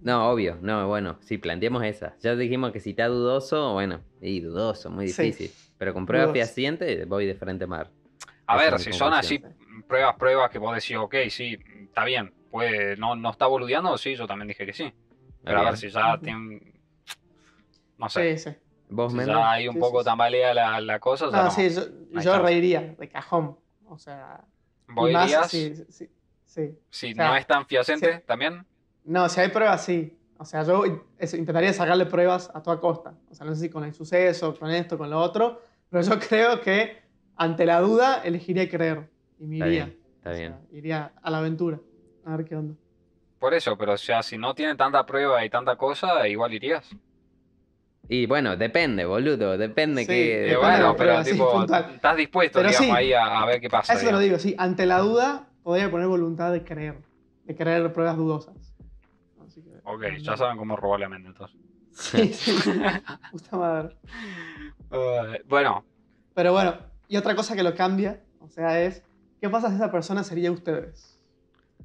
No, 0.00 0.30
obvio, 0.30 0.56
no, 0.62 0.86
bueno, 0.86 1.18
sí, 1.20 1.36
planteemos 1.36 1.82
esa. 1.82 2.16
Ya 2.20 2.36
dijimos 2.36 2.70
que 2.70 2.78
si 2.78 2.90
está 2.90 3.08
dudoso, 3.08 3.72
bueno, 3.72 4.02
y 4.20 4.38
dudoso, 4.40 4.88
muy 4.88 5.08
Sí. 5.08 5.20
difícil. 5.24 5.50
Pero 5.78 5.92
con 5.94 6.06
pruebas 6.06 6.30
fehacientes 6.32 7.08
voy 7.08 7.26
de 7.26 7.34
frente 7.34 7.66
mar. 7.66 7.90
A 8.46 8.56
ver, 8.56 8.78
si 8.78 8.92
son 8.92 9.12
así 9.12 9.42
pruebas, 9.88 10.14
pruebas 10.16 10.48
que 10.50 10.58
vos 10.60 10.72
decís, 10.76 10.96
ok, 10.96 11.14
sí, 11.28 11.58
está 11.82 12.04
bien, 12.04 12.32
puede, 12.52 12.96
no, 12.96 13.16
no 13.16 13.30
está 13.32 13.46
boludeando, 13.46 13.98
sí, 13.98 14.14
yo 14.14 14.28
también 14.28 14.46
dije 14.46 14.64
que 14.64 14.72
sí. 14.72 14.92
Pero 15.42 15.58
a 15.58 15.64
ver 15.64 15.76
si 15.76 15.88
ya 15.90 16.16
tienen. 16.18 16.72
No 17.98 18.08
sé. 18.08 18.38
Sí, 18.38 18.50
sí. 18.50 18.56
¿Vos, 18.88 19.12
Si 19.12 19.18
Mendo? 19.18 19.32
ya 19.34 19.50
hay 19.50 19.68
un 19.68 19.74
Sí, 19.74 19.80
poco 19.80 19.98
sí, 19.98 20.04
sí. 20.04 20.10
tambalea 20.10 20.54
la, 20.54 20.80
la 20.80 20.98
cosa, 21.00 21.26
ya 21.30 21.36
No, 21.38 21.44
no. 21.44 21.50
sí, 21.50 21.68
yo, 21.70 21.82
no 22.10 22.20
yo 22.22 22.38
reiría 22.38 22.94
de 22.98 23.08
cajón. 23.08 23.58
O 23.86 23.98
sea, 23.98 24.44
¿Vos 24.88 25.10
más 25.10 25.24
irías? 25.26 25.50
si- 25.50 25.74
si- 25.88 26.10
sí. 26.44 26.78
Si 26.90 27.12
o 27.12 27.14
sea, 27.14 27.28
no 27.28 27.36
es 27.36 27.46
tan 27.46 27.66
fiacente, 27.66 28.16
sí. 28.18 28.22
también. 28.26 28.64
No, 29.04 29.28
si 29.28 29.40
hay 29.40 29.48
pruebas, 29.48 29.84
sí. 29.84 30.16
O 30.38 30.44
sea, 30.44 30.62
yo 30.62 30.84
intentaría 30.84 31.72
sacarle 31.72 32.06
pruebas 32.06 32.50
a 32.54 32.62
toda 32.62 32.78
costa. 32.80 33.14
O 33.30 33.34
sea, 33.34 33.46
no 33.46 33.54
sé 33.54 33.62
si 33.62 33.70
con 33.70 33.84
el 33.84 33.94
suceso, 33.94 34.54
con 34.58 34.70
esto, 34.70 34.98
con 34.98 35.08
lo 35.10 35.18
otro. 35.20 35.60
Pero 35.90 36.02
yo 36.02 36.18
creo 36.28 36.60
que 36.60 36.98
ante 37.36 37.64
la 37.66 37.80
duda 37.80 38.22
elegiría 38.22 38.68
creer. 38.68 39.08
Y 39.38 39.46
me 39.46 39.56
Está 39.56 39.66
iría. 39.68 39.84
bien, 39.86 39.98
está 40.18 40.30
O 40.30 40.32
sea, 40.34 40.40
bien. 40.40 40.56
iría 40.72 41.12
a 41.22 41.30
la 41.30 41.38
aventura. 41.38 41.78
A 42.24 42.36
ver 42.36 42.44
qué 42.46 42.56
onda. 42.56 42.74
Por 43.38 43.54
eso, 43.54 43.76
pero 43.76 43.92
o 43.92 43.96
sea, 43.98 44.22
si 44.22 44.36
no 44.38 44.54
tiene 44.54 44.74
tanta 44.74 45.04
prueba 45.06 45.44
y 45.44 45.50
tanta 45.50 45.76
cosa, 45.76 46.26
igual 46.26 46.52
irías. 46.54 46.88
Y 48.08 48.26
bueno, 48.26 48.56
depende, 48.56 49.04
boludo, 49.04 49.58
depende 49.58 50.02
Sí, 50.02 50.06
que... 50.08 50.14
Depende 50.14 50.48
de 50.50 50.56
bueno, 50.56 50.94
pero 50.96 51.24
sí, 51.24 51.32
tipo, 51.32 51.64
estás 51.64 52.16
dispuesto, 52.16 52.58
Pero 52.60 52.68
digamos, 52.70 52.90
sí. 52.90 52.96
ahí 52.96 53.12
a, 53.12 53.40
a 53.42 53.46
ver 53.46 53.60
qué 53.60 53.68
pasa. 53.68 53.92
Eso 53.94 54.06
te 54.06 54.12
lo 54.12 54.18
digamos. 54.20 54.42
digo, 54.44 54.56
sí. 54.56 54.62
Ante 54.62 54.86
la 54.86 54.98
duda, 55.00 55.48
podría 55.62 55.90
poner 55.90 56.06
voluntad 56.06 56.52
de 56.52 56.62
creer. 56.64 56.98
De 57.44 57.54
creer 57.56 57.92
pruebas 57.92 58.16
dudosas. 58.16 58.74
Así 59.44 59.60
que- 59.62 59.70
Ok, 59.84 60.04
ya 60.20 60.36
saben 60.36 60.56
cómo 60.56 60.76
robar 60.76 61.00
la 61.00 61.08
mente 61.08 61.28
entonces. 61.28 61.56
Sí, 61.92 62.28
sí. 62.32 62.72
Puta 63.32 63.56
madre. 63.56 63.96
Eh, 64.92 65.42
bueno, 65.48 65.84
Pero 66.34 66.52
bueno, 66.52 66.76
y 67.08 67.16
otra 67.16 67.34
cosa 67.34 67.56
que 67.56 67.62
lo 67.62 67.74
cambia, 67.74 68.20
o 68.40 68.48
sea, 68.48 68.80
es, 68.82 69.02
¿qué 69.40 69.48
pasa 69.48 69.68
si 69.70 69.76
esa 69.76 69.90
persona 69.90 70.22
sería 70.22 70.52
ustedes? 70.52 71.18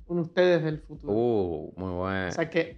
Un 0.08 0.20
ustedes 0.20 0.64
del 0.64 0.80
futuro. 0.82 1.14
Uh, 1.14 1.74
muy 1.78 1.92
bueno. 1.94 2.28
O 2.28 2.32
sea, 2.32 2.50
que, 2.50 2.78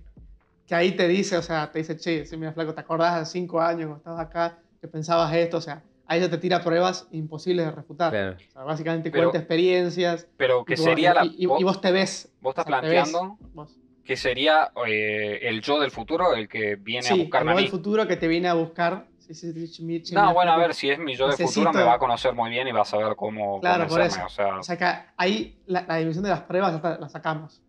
que 0.68 0.76
ahí 0.76 0.92
te 0.94 1.08
dice, 1.08 1.38
o 1.38 1.42
sea, 1.42 1.72
te 1.72 1.80
dice, 1.80 1.98
che, 1.98 2.26
si 2.26 2.38
mira, 2.38 2.54
flaco, 2.54 2.74
¿te 2.74 2.82
acordás 2.82 3.16
hace 3.16 3.32
cinco 3.34 3.60
años 3.62 3.88
cuando 3.88 3.98
estabas 3.98 4.20
acá 4.22 4.60
que 4.80 4.88
pensabas 4.88 5.34
esto? 5.34 5.58
O 5.58 5.62
sea, 5.62 5.84
ahí 6.08 6.22
ya 6.22 6.30
te 6.30 6.38
tira 6.38 6.64
pruebas 6.64 7.08
imposibles 7.12 7.66
de 7.66 7.72
refutar. 7.72 8.12
Claro. 8.12 8.38
O 8.38 8.52
sea, 8.52 8.64
básicamente 8.64 9.12
Pero- 9.12 9.26
cuenta 9.26 9.40
experiencias. 9.40 10.28
Pero 10.38 10.64
que 10.66 10.78
sería 10.78 11.14
la. 11.14 11.26
y, 11.26 11.36
y- 11.40 11.46
vos, 11.46 11.60
y 11.60 11.64
vos 11.64 11.82
te 11.82 11.92
ves. 11.92 12.32
vos 12.42 12.52
estás 12.52 12.66
o 12.66 12.70
sea, 12.70 12.82
te 12.82 12.88
ves, 12.88 13.10
planteando 13.10 13.38
vos. 13.54 13.76
que 14.06 14.16
sería 14.18 14.72
eh, 14.88 15.40
el 15.44 15.62
yo 15.62 15.80
del 15.80 15.92
futuro 15.92 16.34
el 16.34 16.48
que 16.48 16.76
viene 16.76 17.08
a 17.08 17.14
Sí, 17.14 17.20
buscarme 17.22 17.52
a 17.52 17.54
algo 17.54 17.58
mí. 17.60 17.64
del 17.64 17.72
futuro 17.72 18.08
que 18.08 18.16
te 18.18 18.28
viene 18.28 18.48
a 18.48 18.54
buscar. 18.54 19.06
No, 20.14 20.34
bueno, 20.34 20.52
a 20.52 20.58
ver, 20.58 20.74
si 20.74 20.90
es 20.90 21.00
mi 21.00 21.16
yo 21.16 21.28
del 21.28 21.38
Necesito- 21.38 21.48
futuro 21.62 21.74
me 21.74 21.84
va 21.84 21.94
a 21.94 21.98
conocer 21.98 22.34
muy 22.34 22.50
bien 22.50 22.68
y 22.68 22.72
va 22.74 22.82
a 22.82 22.86
saber 22.86 23.16
cómo 23.16 23.60
Claro, 23.62 23.88
por 23.88 24.02
eso. 24.02 24.20
O 24.26 24.30
sea, 24.30 24.58
O 24.60 24.64
sea 24.64 24.78
que 24.78 24.86
ahí 25.18 25.58
la, 25.66 25.86
la 25.88 25.96
división 25.98 26.24
de 26.26 26.30
las 26.30 26.42
pruebas 26.42 26.82
la 27.00 27.10
sacamos. 27.10 27.62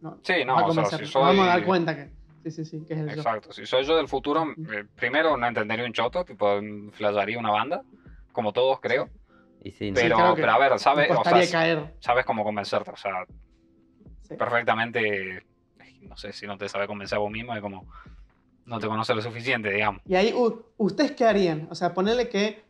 No, 0.00 0.18
Sí, 0.22 0.34
no, 0.46 0.56
o 0.66 0.72
sea, 0.72 0.84
si 0.98 1.06
soy- 1.06 1.22
Vamos 1.22 1.44
a 1.44 1.48
dar 1.48 1.64
cuenta 1.64 1.94
que. 1.96 2.10
Sí, 2.42 2.50
sí, 2.50 2.64
sí, 2.64 2.84
que 2.86 2.94
es 2.94 3.00
el 3.00 3.06
yo. 3.08 3.14
exacto. 3.16 3.52
Si 3.52 3.66
soy 3.66 3.84
yo 3.84 3.96
del 3.96 4.08
futuro, 4.08 4.44
eh, 4.72 4.84
primero 4.96 5.36
no 5.36 5.46
entendería 5.46 5.84
un 5.84 5.92
choto, 5.92 6.24
tipo, 6.24 6.60
flasharía 6.92 7.38
una 7.38 7.50
banda, 7.50 7.82
como 8.32 8.52
todos 8.52 8.80
creo. 8.80 9.08
Y 9.62 9.70
sí. 9.70 9.92
Pero, 9.94 10.34
que 10.34 10.40
pero 10.40 10.52
a 10.52 10.58
ver, 10.58 10.78
¿sabes? 10.78 11.10
O 11.10 11.22
sea, 11.22 11.50
caer. 11.50 11.94
sabes 12.00 12.24
cómo 12.24 12.42
convencerte. 12.44 12.90
O 12.90 12.96
sea, 12.96 13.12
Sí. 14.22 14.34
perfectamente. 14.36 15.44
No 16.02 16.16
sé 16.16 16.32
si 16.32 16.46
no 16.46 16.58
te 16.58 16.68
sabe 16.68 16.86
convencer 16.86 17.16
a 17.16 17.20
vos 17.20 17.30
mismo, 17.30 17.54
es 17.54 17.60
como. 17.60 17.86
No 18.64 18.78
te 18.78 18.86
conoce 18.86 19.14
lo 19.14 19.22
suficiente, 19.22 19.70
digamos. 19.70 20.00
Y 20.06 20.14
ahí, 20.14 20.34
¿ustedes 20.76 21.12
qué 21.12 21.24
harían? 21.24 21.66
O 21.70 21.74
sea, 21.74 21.94
ponerle 21.94 22.28
que. 22.28 22.62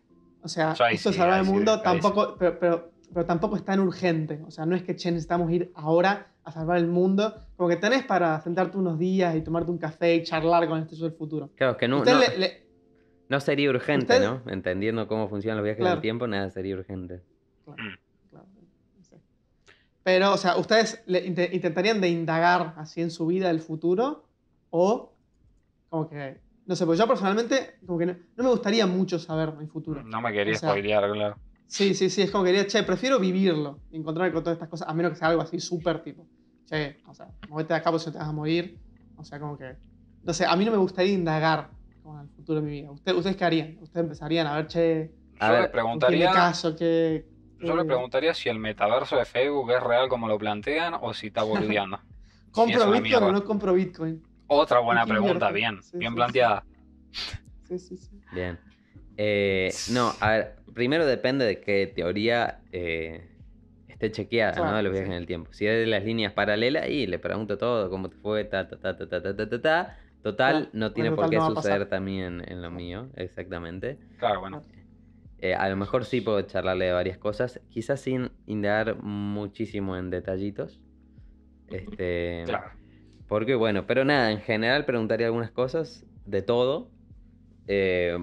O 0.43 0.49
sea, 0.49 0.75
Yo 0.75 0.87
esto 0.87 1.13
sí, 1.13 1.19
salvar 1.19 1.41
el 1.41 1.47
sí, 1.47 1.53
mundo 1.53 1.77
sí. 1.77 1.81
tampoco. 1.83 2.37
Pero, 2.39 2.59
pero, 2.59 2.91
pero 3.13 3.27
tampoco 3.27 3.57
es 3.57 3.65
tan 3.65 3.81
urgente. 3.81 4.41
O 4.47 4.51
sea, 4.51 4.67
no 4.67 4.75
es 4.75 4.83
que 4.83 4.97
che, 4.97 5.11
necesitamos 5.11 5.51
ir 5.51 5.71
ahora 5.75 6.32
a 6.45 6.51
salvar 6.53 6.79
el 6.79 6.87
mundo. 6.89 7.47
Como 7.57 7.69
que 7.69 7.77
tenés 7.77 8.05
para 8.05 8.41
sentarte 8.41 8.77
unos 8.77 8.99
días 8.99 9.35
y 9.37 9.43
tomarte 9.43 9.71
un 9.71 9.79
café 9.79 10.15
y 10.17 10.23
charlar 10.23 10.69
con 10.69 10.81
este 10.81 10.97
yo 10.97 11.05
del 11.05 11.15
futuro. 11.17 11.51
Claro, 11.55 11.77
que 11.77 11.87
no, 11.89 11.99
Usted 11.99 12.13
no, 12.13 12.19
le- 12.21 12.39
le- 12.39 12.67
no 13.29 13.41
sería 13.41 13.71
urgente, 13.71 14.15
usted- 14.15 14.25
¿no? 14.27 14.43
Entendiendo 14.51 15.07
cómo 15.07 15.29
funcionan 15.29 15.59
los 15.59 15.65
viajes 15.65 15.81
Claro. 15.81 15.97
del 15.97 16.03
tiempo, 16.03 16.27
nada 16.27 16.51
sería 16.51 16.75
urgente. 16.75 17.23
Claro, 17.65 17.83
claro, 18.31 18.47
no 18.99 19.05
sé. 19.05 19.17
Pero, 20.03 20.33
o 20.33 20.37
sea, 20.37 20.57
¿ustedes 20.57 21.03
le 21.07 21.25
inte- 21.27 21.51
intentarían 21.53 22.01
de 22.01 22.09
indagar 22.09 22.75
así 22.77 23.01
en 23.03 23.11
su 23.11 23.27
vida 23.27 23.49
el 23.51 23.61
futuro? 23.61 24.25
O 24.71 25.13
como 25.89 26.09
que, 26.09 26.41
no 26.67 26.75
sé, 26.75 26.87
pues 26.87 26.99
yo 26.99 27.07
personalmente 27.07 27.77
como 27.87 27.99
que 27.99 28.07
no, 28.07 28.17
no 28.37 28.45
me 28.45 28.51
gustaría 28.51 28.87
mucho 28.87 29.19
saber 29.19 29.53
mi 29.55 29.67
futuro. 29.67 30.03
No 30.03 30.21
me 30.21 30.33
quería 30.33 30.55
O 30.55 30.59
sea, 30.59 30.71
spoilear, 30.71 31.13
claro. 31.13 31.37
Sí, 31.73 31.95
sí, 31.95 32.11
sí, 32.11 32.21
es 32.21 32.31
como 32.31 32.45
que 32.45 32.51
diría, 32.51 32.67
che, 32.67 32.83
prefiero 32.83 33.19
vivirlo 33.19 33.81
y 33.91 33.97
encontrarme 33.97 34.31
con 34.35 34.43
todas 34.45 34.57
estas 34.57 34.69
cosas, 34.69 34.87
a 34.89 34.93
menos 34.93 35.13
que 35.13 35.19
sea 35.19 35.29
algo 35.29 35.41
así 35.41 35.59
súper 35.59 36.03
tipo, 36.03 36.29
che, 36.67 36.99
o 37.07 37.15
sea, 37.15 37.29
movete 37.49 37.73
de 37.73 37.79
acá 37.81 37.91
porque 37.91 38.05
si 38.05 38.07
no 38.11 38.13
te 38.13 38.19
vas 38.19 38.29
a 38.29 38.33
morir. 38.33 38.79
O 39.17 39.25
sea, 39.25 39.41
como 39.41 39.57
que, 39.57 39.79
no 40.23 40.35
sé, 40.35 40.45
a 40.45 40.55
mí 40.55 40.67
no 40.67 40.71
me 40.73 40.77
gustaría 40.77 41.15
indagar 41.15 41.71
con 42.03 42.21
el 42.21 42.29
futuro 42.29 42.61
de 42.61 42.67
mi 42.67 42.73
vida. 42.73 42.91
¿Usted- 42.91 43.15
¿Ustedes 43.15 43.37
qué 43.37 43.45
harían? 43.47 43.79
¿Ustedes 43.81 44.05
empezarían 44.05 44.47
a 44.49 44.57
ver, 44.57 44.67
che, 44.67 45.15
A 45.39 45.47
Yo 45.49 45.53
ver, 45.55 45.63
le 45.63 45.69
¿con 45.69 45.71
quién 45.71 45.71
me 45.71 45.71
preguntaría. 45.73 46.31
caso? 46.31 46.77
¿Qué, 46.77 47.25
Yo 47.59 47.75
le 47.75 47.83
qué- 47.85 47.89
preguntaría 47.89 48.35
si 48.35 48.51
el 48.51 48.59
metaverso 48.59 49.17
de 49.17 49.25
Facebook 49.25 49.71
es 49.71 49.83
real 49.83 50.11
como 50.11 50.29
lo 50.29 50.37
plantean 50.37 50.95
o 51.01 51.15
si 51.15 51.29
está 51.29 51.43
boludeando. 51.43 51.99
¿Compro 52.51 52.87
una 52.87 53.01
Bitcoin 53.01 53.23
o 53.25 53.33
no 53.33 53.45
compro 53.45 53.73
Bitcoin? 53.73 54.23
Otra 54.47 54.81
buena 54.81 55.03
¿En 55.05 55.07
qué 55.07 55.13
pregunta, 55.15 55.51
bien, 55.51 55.83
Sí, 55.83 55.97
bien 55.97 56.13
sí, 56.13 56.17
planteada. 56.17 56.67
Sí, 57.67 57.79
sí, 57.79 57.97
sí. 57.97 58.21
Bien. 58.33 58.61
Eh, 59.25 59.73
no, 59.93 60.13
a 60.19 60.31
ver, 60.31 60.57
primero 60.75 61.07
depende 61.07 61.45
de 61.45 61.61
qué 61.61 61.87
teoría 61.87 62.59
eh, 62.73 63.25
esté 63.87 64.11
chequeada, 64.11 64.69
¿no? 64.69 64.77
De 64.77 64.83
los 64.83 64.91
viajes 64.91 65.11
sí. 65.11 65.15
en 65.15 65.19
el 65.21 65.27
tiempo. 65.27 65.53
Si 65.53 65.65
es 65.65 65.79
de 65.79 65.87
las 65.87 66.05
líneas 66.05 66.33
paralelas, 66.33 66.89
y 66.89 67.07
le 67.07 67.21
pregunto 67.21 67.57
todo, 67.57 67.89
cómo 67.89 68.11
te 68.11 68.17
fue, 68.17 68.43
ta, 68.43 68.67
ta, 68.67 68.79
ta, 68.79 68.97
ta, 68.97 69.09
ta, 69.09 69.23
ta, 69.23 69.37
ta, 69.37 69.49
ta, 69.49 69.63
ta. 69.63 69.97
Total, 70.23 70.55
Claro, 70.55 70.71
no 70.73 70.93
tiene 70.93 71.11
bueno, 71.11 71.23
por 71.23 71.31
qué 71.31 71.37
no 71.37 71.55
suceder 71.55 71.89
también 71.89 72.43
en 72.49 72.63
lo 72.63 72.73
mío, 72.73 73.11
exactamente. 73.15 73.99
Claro, 74.19 74.41
bueno. 74.41 74.65
Eh, 75.39 75.55
a 75.55 75.69
lo 75.69 75.77
mejor 75.77 76.05
sí 76.05 76.21
puedo 76.21 76.43
charlarle 76.43 76.87
de 76.87 76.93
varias 76.93 77.19
cosas, 77.19 77.61
quizás 77.69 78.01
sin 78.01 78.31
indagar 78.47 79.01
muchísimo 79.03 79.97
en 79.97 80.11
detallitos. 80.11 80.81
Este, 81.69 82.43
Claro. 82.47 82.73
porque 83.29 83.55
bueno, 83.55 83.87
pero 83.87 84.05
nada, 84.05 84.33
en 84.33 84.41
general 84.41 84.85
preguntaría 84.85 85.27
algunas 85.27 85.53
cosas, 85.53 86.05
de 86.27 86.43
todo. 86.43 86.91
Eh, 87.69 88.19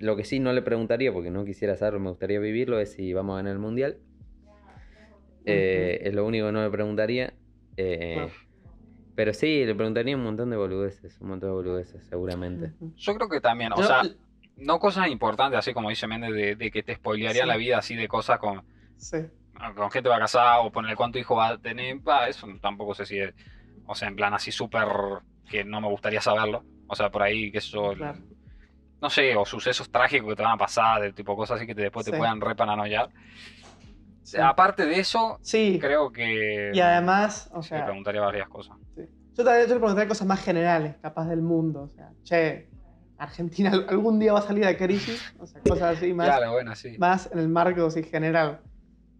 lo 0.00 0.16
que 0.16 0.24
sí 0.24 0.40
no 0.40 0.52
le 0.52 0.62
preguntaría, 0.62 1.12
porque 1.12 1.30
no 1.30 1.44
quisiera 1.44 1.76
saberlo, 1.76 2.00
me 2.00 2.10
gustaría 2.10 2.40
vivirlo, 2.40 2.80
es 2.80 2.92
si 2.92 3.12
vamos 3.12 3.34
a 3.34 3.36
ganar 3.36 3.52
el 3.52 3.58
mundial. 3.58 3.98
Eh, 5.46 6.00
Es 6.04 6.14
lo 6.14 6.24
único 6.26 6.46
que 6.46 6.52
no 6.52 6.62
le 6.62 6.70
preguntaría. 6.70 7.32
Eh. 7.76 8.28
Pero 9.14 9.32
sí, 9.34 9.64
le 9.64 9.74
preguntaría 9.74 10.16
un 10.16 10.22
montón 10.24 10.50
de 10.50 10.56
boludeces, 10.56 11.20
un 11.20 11.28
montón 11.28 11.50
de 11.50 11.54
boludeces, 11.54 12.04
seguramente. 12.04 12.72
Yo 12.96 13.14
creo 13.14 13.28
que 13.28 13.40
también, 13.40 13.72
o 13.72 13.76
Yo- 13.76 13.82
sea, 13.86 14.02
no 14.56 14.78
cosas 14.78 15.08
importantes, 15.08 15.58
así 15.58 15.72
como 15.74 15.88
dice 15.90 16.06
Méndez, 16.06 16.32
de, 16.32 16.56
de 16.56 16.70
que 16.70 16.82
te 16.82 16.94
spoilearían 16.94 17.44
Sí. 17.44 17.48
la 17.48 17.56
vida 17.56 17.78
así 17.78 17.96
de 17.96 18.08
cosas 18.08 18.38
con, 18.38 18.62
Sí. 18.96 19.18
con 19.76 19.90
gente 19.90 20.08
va 20.08 20.16
a 20.16 20.20
casar 20.20 20.60
o 20.62 20.70
ponerle 20.70 20.96
cuánto 20.96 21.18
hijo 21.18 21.36
va 21.36 21.48
a 21.48 21.58
tener. 21.58 21.98
eso 22.28 22.46
tampoco 22.60 22.94
sé 22.94 23.04
si 23.06 23.18
es, 23.18 23.34
o 23.86 23.94
sea, 23.94 24.08
en 24.08 24.16
plan 24.16 24.32
así 24.34 24.52
súper 24.52 24.86
que 25.50 25.64
no 25.64 25.80
me 25.80 25.88
gustaría 25.88 26.20
saberlo. 26.20 26.64
O 26.86 26.94
sea, 26.94 27.10
por 27.10 27.22
ahí 27.22 27.50
que 27.50 27.58
eso, 27.58 27.92
Claro. 27.94 28.18
No 29.00 29.10
sé, 29.10 29.34
o 29.36 29.44
sucesos 29.44 29.90
trágicos 29.90 30.28
que 30.30 30.36
te 30.36 30.42
van 30.42 30.52
a 30.52 30.58
pasar, 30.58 31.00
de 31.02 31.12
tipo 31.12 31.34
cosas 31.36 31.56
así 31.56 31.66
que 31.66 31.74
te, 31.74 31.82
después 31.82 32.04
te 32.04 32.12
Sí. 32.12 32.18
puedan 32.18 32.40
repananoyar. 32.40 33.10
Sí. 34.22 34.36
Aparte 34.40 34.86
de 34.86 35.00
eso, 35.00 35.38
Sí, 35.42 35.78
creo 35.80 36.12
que 36.12 36.70
y 36.72 36.80
además, 36.80 37.50
o 37.52 37.62
sea, 37.62 37.84
preguntaría 37.84 38.20
varias 38.20 38.48
cosas. 38.48 38.76
sí. 38.94 39.02
yo, 39.36 39.44
también, 39.44 39.66
yo 39.66 39.74
le 39.74 39.80
preguntaría 39.80 40.08
cosas 40.08 40.26
más 40.26 40.42
generales, 40.44 40.96
capaz 41.00 41.26
del 41.26 41.40
mundo. 41.42 41.82
O 41.82 41.88
sea, 41.88 42.10
che, 42.22 42.68
Argentina 43.18 43.70
al- 43.72 43.86
algún 43.88 44.18
día 44.18 44.32
va 44.34 44.38
a 44.40 44.42
salir 44.42 44.64
de 44.66 44.76
crisis. 44.76 45.34
O 45.38 45.46
sea, 45.46 45.60
cosas 45.62 45.96
así 45.96 46.12
más, 46.12 46.26
Claro, 46.28 46.52
bueno, 46.52 46.74
sí. 46.76 46.96
más 46.98 47.30
en 47.32 47.38
el 47.38 47.48
marco 47.48 47.86
así, 47.86 48.02
general. 48.02 48.60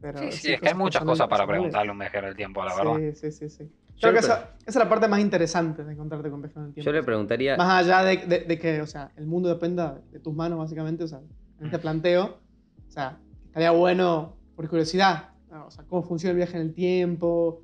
Pero, 0.01 0.19
Sí, 0.19 0.33
sí, 0.33 0.53
es 0.55 0.61
que 0.61 0.69
hay 0.69 0.75
muchas 0.75 1.03
cosas 1.05 1.27
para 1.29 1.45
personales. 1.45 1.61
preguntarle 1.73 1.93
un 1.93 1.99
viajero 1.99 2.27
del 2.29 2.37
tiempo, 2.37 2.65
la 2.65 2.75
verdad. 2.75 2.97
Sí, 2.97 3.13
sí, 3.15 3.33
sí, 3.33 3.51
sí. 3.51 3.73
Creo 4.01 4.13
que 4.13 4.19
esa, 4.21 4.51
esa 4.61 4.69
es 4.71 4.77
la 4.77 4.89
parte 4.89 5.09
más 5.09 5.21
interesante 5.21 5.85
de 5.85 5.93
encontrarte 5.93 6.31
con 6.31 6.41
viajeros 6.41 6.63
en 6.63 6.69
el 6.69 6.75
tiempo. 6.75 6.87
Yo 6.87 6.93
le 6.93 7.03
preguntaría... 7.03 7.57
Más 7.57 7.85
allá 7.85 8.03
de, 8.03 8.17
de- 8.27 8.41
de 8.41 8.59
que, 8.59 8.81
o 8.81 8.87
sea, 8.87 9.11
el 9.17 9.27
mundo 9.27 9.49
dependa 9.49 10.01
de 10.11 10.19
tus 10.21 10.35
manos, 10.35 10.59
básicamente, 10.59 11.05
o 11.05 11.09
sea, 11.09 11.21
en 11.61 11.67
este 11.67 11.79
planteo, 11.79 12.39
o 12.89 12.91
sea, 12.91 13.19
estaría 13.47 13.71
bueno, 13.73 14.37
por 14.57 14.69
curiosidad, 14.69 15.29
o 15.67 15.71
sea, 15.71 15.85
cómo 15.85 16.03
funciona 16.03 16.31
el 16.31 16.37
viaje 16.39 16.57
en 16.57 16.63
el 16.63 16.73
tiempo, 16.75 17.63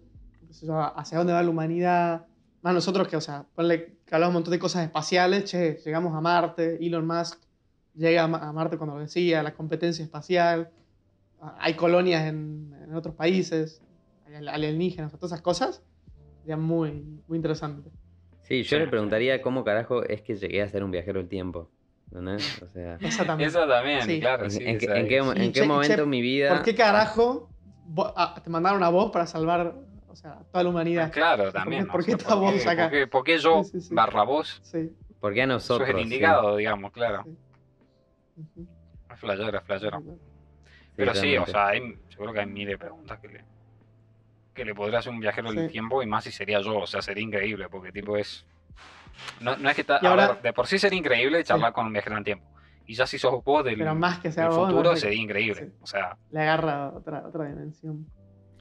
hacia 0.96 1.18
dónde 1.18 1.32
va 1.32 1.42
la 1.42 1.50
humanidad. 1.50 2.26
Más 2.62 2.74
nosotros 2.74 3.08
que, 3.08 3.16
o 3.16 3.20
sea, 3.20 3.44
ponle 3.54 3.96
que 4.04 4.14
hablamos 4.14 4.30
un 4.32 4.34
montón 4.34 4.52
de 4.52 4.58
cosas 4.58 4.84
espaciales, 4.84 5.44
che, 5.44 5.78
llegamos 5.84 6.14
a 6.14 6.20
Marte, 6.20 6.78
Elon 6.84 7.06
Musk 7.06 7.38
llega 7.94 8.24
a 8.24 8.28
Ma- 8.28 8.38
a 8.48 8.52
Marte 8.52 8.76
cuando 8.76 8.94
lo 8.96 9.00
decía, 9.00 9.42
la 9.42 9.54
competencia 9.54 10.04
espacial, 10.04 10.70
hay 11.58 11.74
colonias 11.74 12.24
en, 12.26 12.74
en 12.82 12.94
otros 12.94 13.14
países, 13.14 13.80
hay 14.26 14.34
al- 14.36 14.48
alienígenas, 14.48 15.12
todas 15.12 15.32
esas 15.32 15.42
cosas, 15.42 15.82
sería 16.46 16.56
muy, 16.56 16.92
muy 17.26 17.36
interesante. 17.36 17.90
Sí, 18.42 18.62
yo 18.62 18.76
Sí. 18.76 18.78
le 18.78 18.86
preguntaría 18.86 19.42
cómo 19.42 19.64
carajo 19.64 20.04
es 20.04 20.22
que 20.22 20.36
llegué 20.36 20.62
a 20.62 20.68
ser 20.68 20.84
un 20.84 20.92
viajero 20.92 21.18
del 21.18 21.28
tiempo. 21.28 21.68
¿entendés? 22.08 22.62
O 22.62 22.68
sea, 22.68 22.96
Esa 23.00 23.24
también. 23.24 23.48
Eso 23.50 23.66
también, 23.66 24.02
Sí. 24.02 24.20
claro, 24.20 24.44
¿en, 24.44 24.50
sí. 24.52 24.62
en 24.64 24.78
qué- 24.78 24.86
en 24.86 25.08
qué, 25.08 25.18
es. 25.18 25.26
en 25.26 25.52
qué 25.52 25.60
che- 25.62 25.66
momento 25.66 25.96
che, 25.96 26.06
mi 26.06 26.22
vida... 26.22 26.54
¿Por 26.54 26.62
qué 26.64 26.74
carajo 26.76 27.50
te 28.44 28.48
mandaron 28.48 28.84
a 28.84 28.88
vos 28.90 29.10
para 29.10 29.26
salvar 29.26 29.74
o 30.06 30.14
sea, 30.14 30.38
toda 30.52 30.62
la 30.62 30.70
humanidad? 30.70 31.10
Claro, 31.12 31.46
qué- 31.46 31.50
también. 31.52 31.86
por 31.88 32.04
qué 32.04 32.12
sea, 32.12 32.16
está 32.18 32.34
vos 32.36 32.64
acá? 32.64 32.84
¿Por 32.84 32.90
qué, 32.92 33.06
por 33.08 33.24
qué 33.24 33.38
yo, 33.38 33.64
Sí, 33.64 33.80
sí, 33.80 33.88
sí. 33.88 33.94
barra 33.94 34.22
vos? 34.22 34.60
Sí. 34.62 34.92
¿Por 35.18 35.34
qué 35.34 35.40
a 35.40 35.44
Eso 35.46 35.52
nosotros? 35.54 35.88
es 35.88 35.94
el 35.96 36.00
Sí. 36.00 36.04
indicado, 36.04 36.54
digamos, 36.56 36.92
claro. 36.92 37.24
Es 39.12 39.18
flayero, 39.18 39.58
es 39.58 39.64
Pero 40.94 41.14
sí, 41.14 41.36
o 41.36 41.46
sea, 41.46 41.66
hay, 41.68 41.80
yo 42.10 42.18
creo 42.18 42.32
que 42.32 42.38
hay 42.40 42.46
miles 42.46 42.74
de 42.74 42.78
preguntas 42.78 43.18
que 43.18 43.28
le, 43.28 43.44
que 44.56 44.64
le 44.64 44.74
podría 44.74 44.98
hacer 44.98 45.12
un 45.12 45.20
viajero 45.20 45.52
del 45.52 45.66
Sí. 45.66 45.72
tiempo 45.72 46.02
y 46.02 46.06
más 46.06 46.24
si 46.24 46.32
sería 46.32 46.60
yo, 46.60 46.78
o 46.78 46.86
sea, 46.88 47.02
sería 47.02 47.22
increíble, 47.22 47.68
porque 47.70 47.92
tipo 47.92 48.16
es... 48.16 48.44
No, 49.40 49.56
no 49.56 49.68
es 49.68 49.74
que 49.74 49.82
está... 49.82 49.98
Ahora- 49.98 50.38
de 50.42 50.52
por 50.52 50.66
sí 50.66 50.78
sería 50.78 50.98
increíble 50.98 51.42
charlar 51.44 51.72
con 51.72 51.86
un 51.86 51.92
viajero 51.92 52.16
del 52.16 52.24
tiempo. 52.24 52.44
Y 52.86 52.94
ya 52.94 53.06
si 53.06 53.18
sos 53.18 53.42
vos 53.44 53.64
del, 53.64 53.78
Pero 53.78 53.94
más 53.94 54.18
que 54.20 54.30
sea 54.32 54.44
del 54.48 54.52
vos, 54.56 54.68
futuro 54.70 54.96
sería 54.96 55.20
increíble. 55.22 55.66
sí. 55.66 55.72
O 55.82 55.86
sea, 55.86 56.16
Le 56.30 56.40
agarra 56.40 56.90
otra, 56.90 57.24
otra 57.26 57.46
dimensión. 57.48 58.06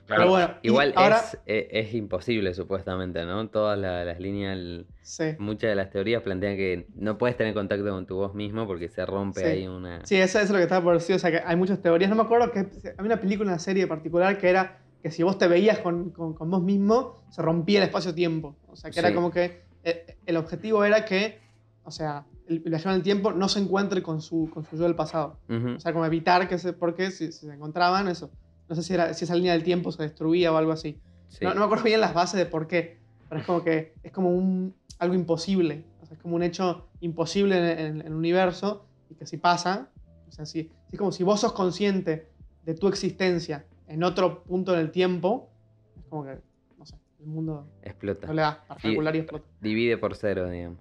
claro. 0.08 0.22
Pero 0.22 0.30
bueno, 0.32 0.54
Igual 0.64 0.94
ahora, 0.96 1.18
es, 1.18 1.38
e- 1.46 1.68
es 1.72 1.94
imposible, 1.94 2.54
supuestamente, 2.56 3.24
¿no? 3.26 3.48
Todas 3.50 3.78
la- 3.78 4.04
las 4.06 4.20
líneas, 4.20 4.54
el- 4.54 4.88
sí. 5.02 5.36
muchas 5.40 5.70
de 5.70 5.76
las 5.76 5.90
teorías 5.92 6.24
plantean 6.24 6.56
que 6.56 6.88
no 6.96 7.18
puedes 7.20 7.38
tener 7.38 7.54
contacto 7.54 7.88
con 7.90 8.06
tu 8.08 8.16
voz 8.16 8.34
mismo 8.34 8.66
porque 8.66 8.88
se 8.90 9.06
rompe 9.06 9.42
Sí. 9.42 9.46
ahí 9.46 9.68
una... 9.68 10.04
Sí, 10.06 10.16
eso, 10.16 10.40
eso 10.40 10.46
es 10.46 10.50
lo 10.52 10.58
que 10.58 10.64
estaba 10.64 10.84
por 10.84 10.94
decir. 10.96 11.16
O 11.16 11.20
sea, 11.20 11.30
que 11.32 11.42
hay 11.46 11.56
muchas 11.56 11.80
teorías. 11.82 12.10
No 12.10 12.16
me 12.16 12.24
acuerdo 12.24 12.52
que 12.52 12.60
hay 12.60 13.06
una 13.06 13.18
película, 13.20 13.50
una 13.52 13.60
serie 13.60 13.86
particular 13.88 14.38
que 14.40 14.50
era 14.50 14.80
que 15.06 15.12
si 15.12 15.22
vos 15.22 15.38
te 15.38 15.48
veías 15.48 15.78
con, 15.78 16.10
con- 16.10 16.34
con 16.34 16.50
vos 16.50 16.64
mismo, 16.64 17.14
se 17.30 17.44
rompía 17.44 17.78
el 17.78 17.86
espacio-tiempo. 17.86 18.56
O 18.68 18.76
sea, 18.76 18.90
que 18.90 18.98
era 18.98 19.10
Sí. 19.10 19.14
como 19.14 19.30
que 19.30 19.62
eh, 19.84 20.18
el 20.26 20.36
objetivo 20.36 20.84
era 20.84 21.06
que, 21.06 21.38
o 21.84 21.92
sea, 21.92 22.26
el 22.48 22.60
viajero 22.62 22.90
en 22.90 22.96
el 22.96 23.04
tiempo 23.04 23.32
no 23.32 23.48
se 23.48 23.60
encuentre 23.60 24.02
con 24.02 24.20
su, 24.20 24.50
con 24.52 24.66
su 24.66 24.78
yo 24.78 24.82
del 24.86 24.96
pasado. 24.96 25.38
Ujú. 25.48 25.76
O 25.76 25.80
sea, 25.80 25.94
como 25.94 26.08
evitar 26.08 26.48
que 26.50 26.58
se. 26.58 26.74
Porque 26.74 27.12
si, 27.12 27.32
si 27.32 27.46
se 27.46 27.54
encontraban, 27.54 28.08
eso. 28.08 28.32
No 28.68 28.76
sé 28.76 28.82
si, 28.82 28.96
era, 28.96 29.14
si 29.14 29.26
esa 29.26 29.36
línea 29.36 29.54
del 29.54 29.62
tiempo 29.62 29.92
se 29.92 30.02
destruía 30.02 30.52
o 30.52 30.58
algo 30.58 30.72
así. 30.72 31.00
Sí. 31.28 31.46
No, 31.46 31.54
no 31.54 31.60
me 31.60 31.66
acuerdo 31.66 31.84
bien 31.84 32.02
las 32.02 32.16
bases 32.16 32.40
de 32.40 32.48
por 32.48 32.66
qué. 32.66 32.98
Pero 33.30 33.42
es 33.42 33.46
como 33.46 33.64
que 33.64 33.94
es 34.02 34.12
como 34.12 34.32
un, 34.32 34.74
algo 34.98 35.14
imposible. 35.14 35.84
O 36.02 36.06
sea, 36.08 36.16
es 36.18 36.22
como 36.24 36.36
un 36.36 36.42
hecho 36.42 36.88
imposible 37.02 37.58
en, 37.58 37.66
en- 37.80 38.02
en 38.02 38.08
el 38.08 38.14
universo. 38.14 38.88
Y 39.12 39.14
que 39.14 39.28
si 39.28 39.38
pasa, 39.38 39.90
O 40.28 40.32
sea, 40.32 40.48
si, 40.48 40.72
es 40.92 40.98
como 40.98 41.12
si 41.12 41.24
vos 41.24 41.42
sos 41.42 41.54
consciente 41.54 42.28
de 42.66 42.74
tu 42.74 42.88
existencia 42.88 43.68
en 43.88 44.04
otro 44.04 44.44
punto 44.44 44.74
del 44.74 44.92
tiempo, 44.92 45.50
es 45.98 46.06
como 46.06 46.26
que, 46.26 46.40
no 46.78 46.86
sé, 46.86 46.96
el 47.20 47.26
mundo 47.28 47.68
Explota. 47.82 48.28
no 48.28 48.34
le 48.34 48.42
da 48.42 48.64
particular 48.68 49.16
y 49.16 49.20
explota. 49.20 49.46
Divide 49.62 49.98
por 49.98 50.16
cero, 50.16 50.50
digamos. 50.50 50.80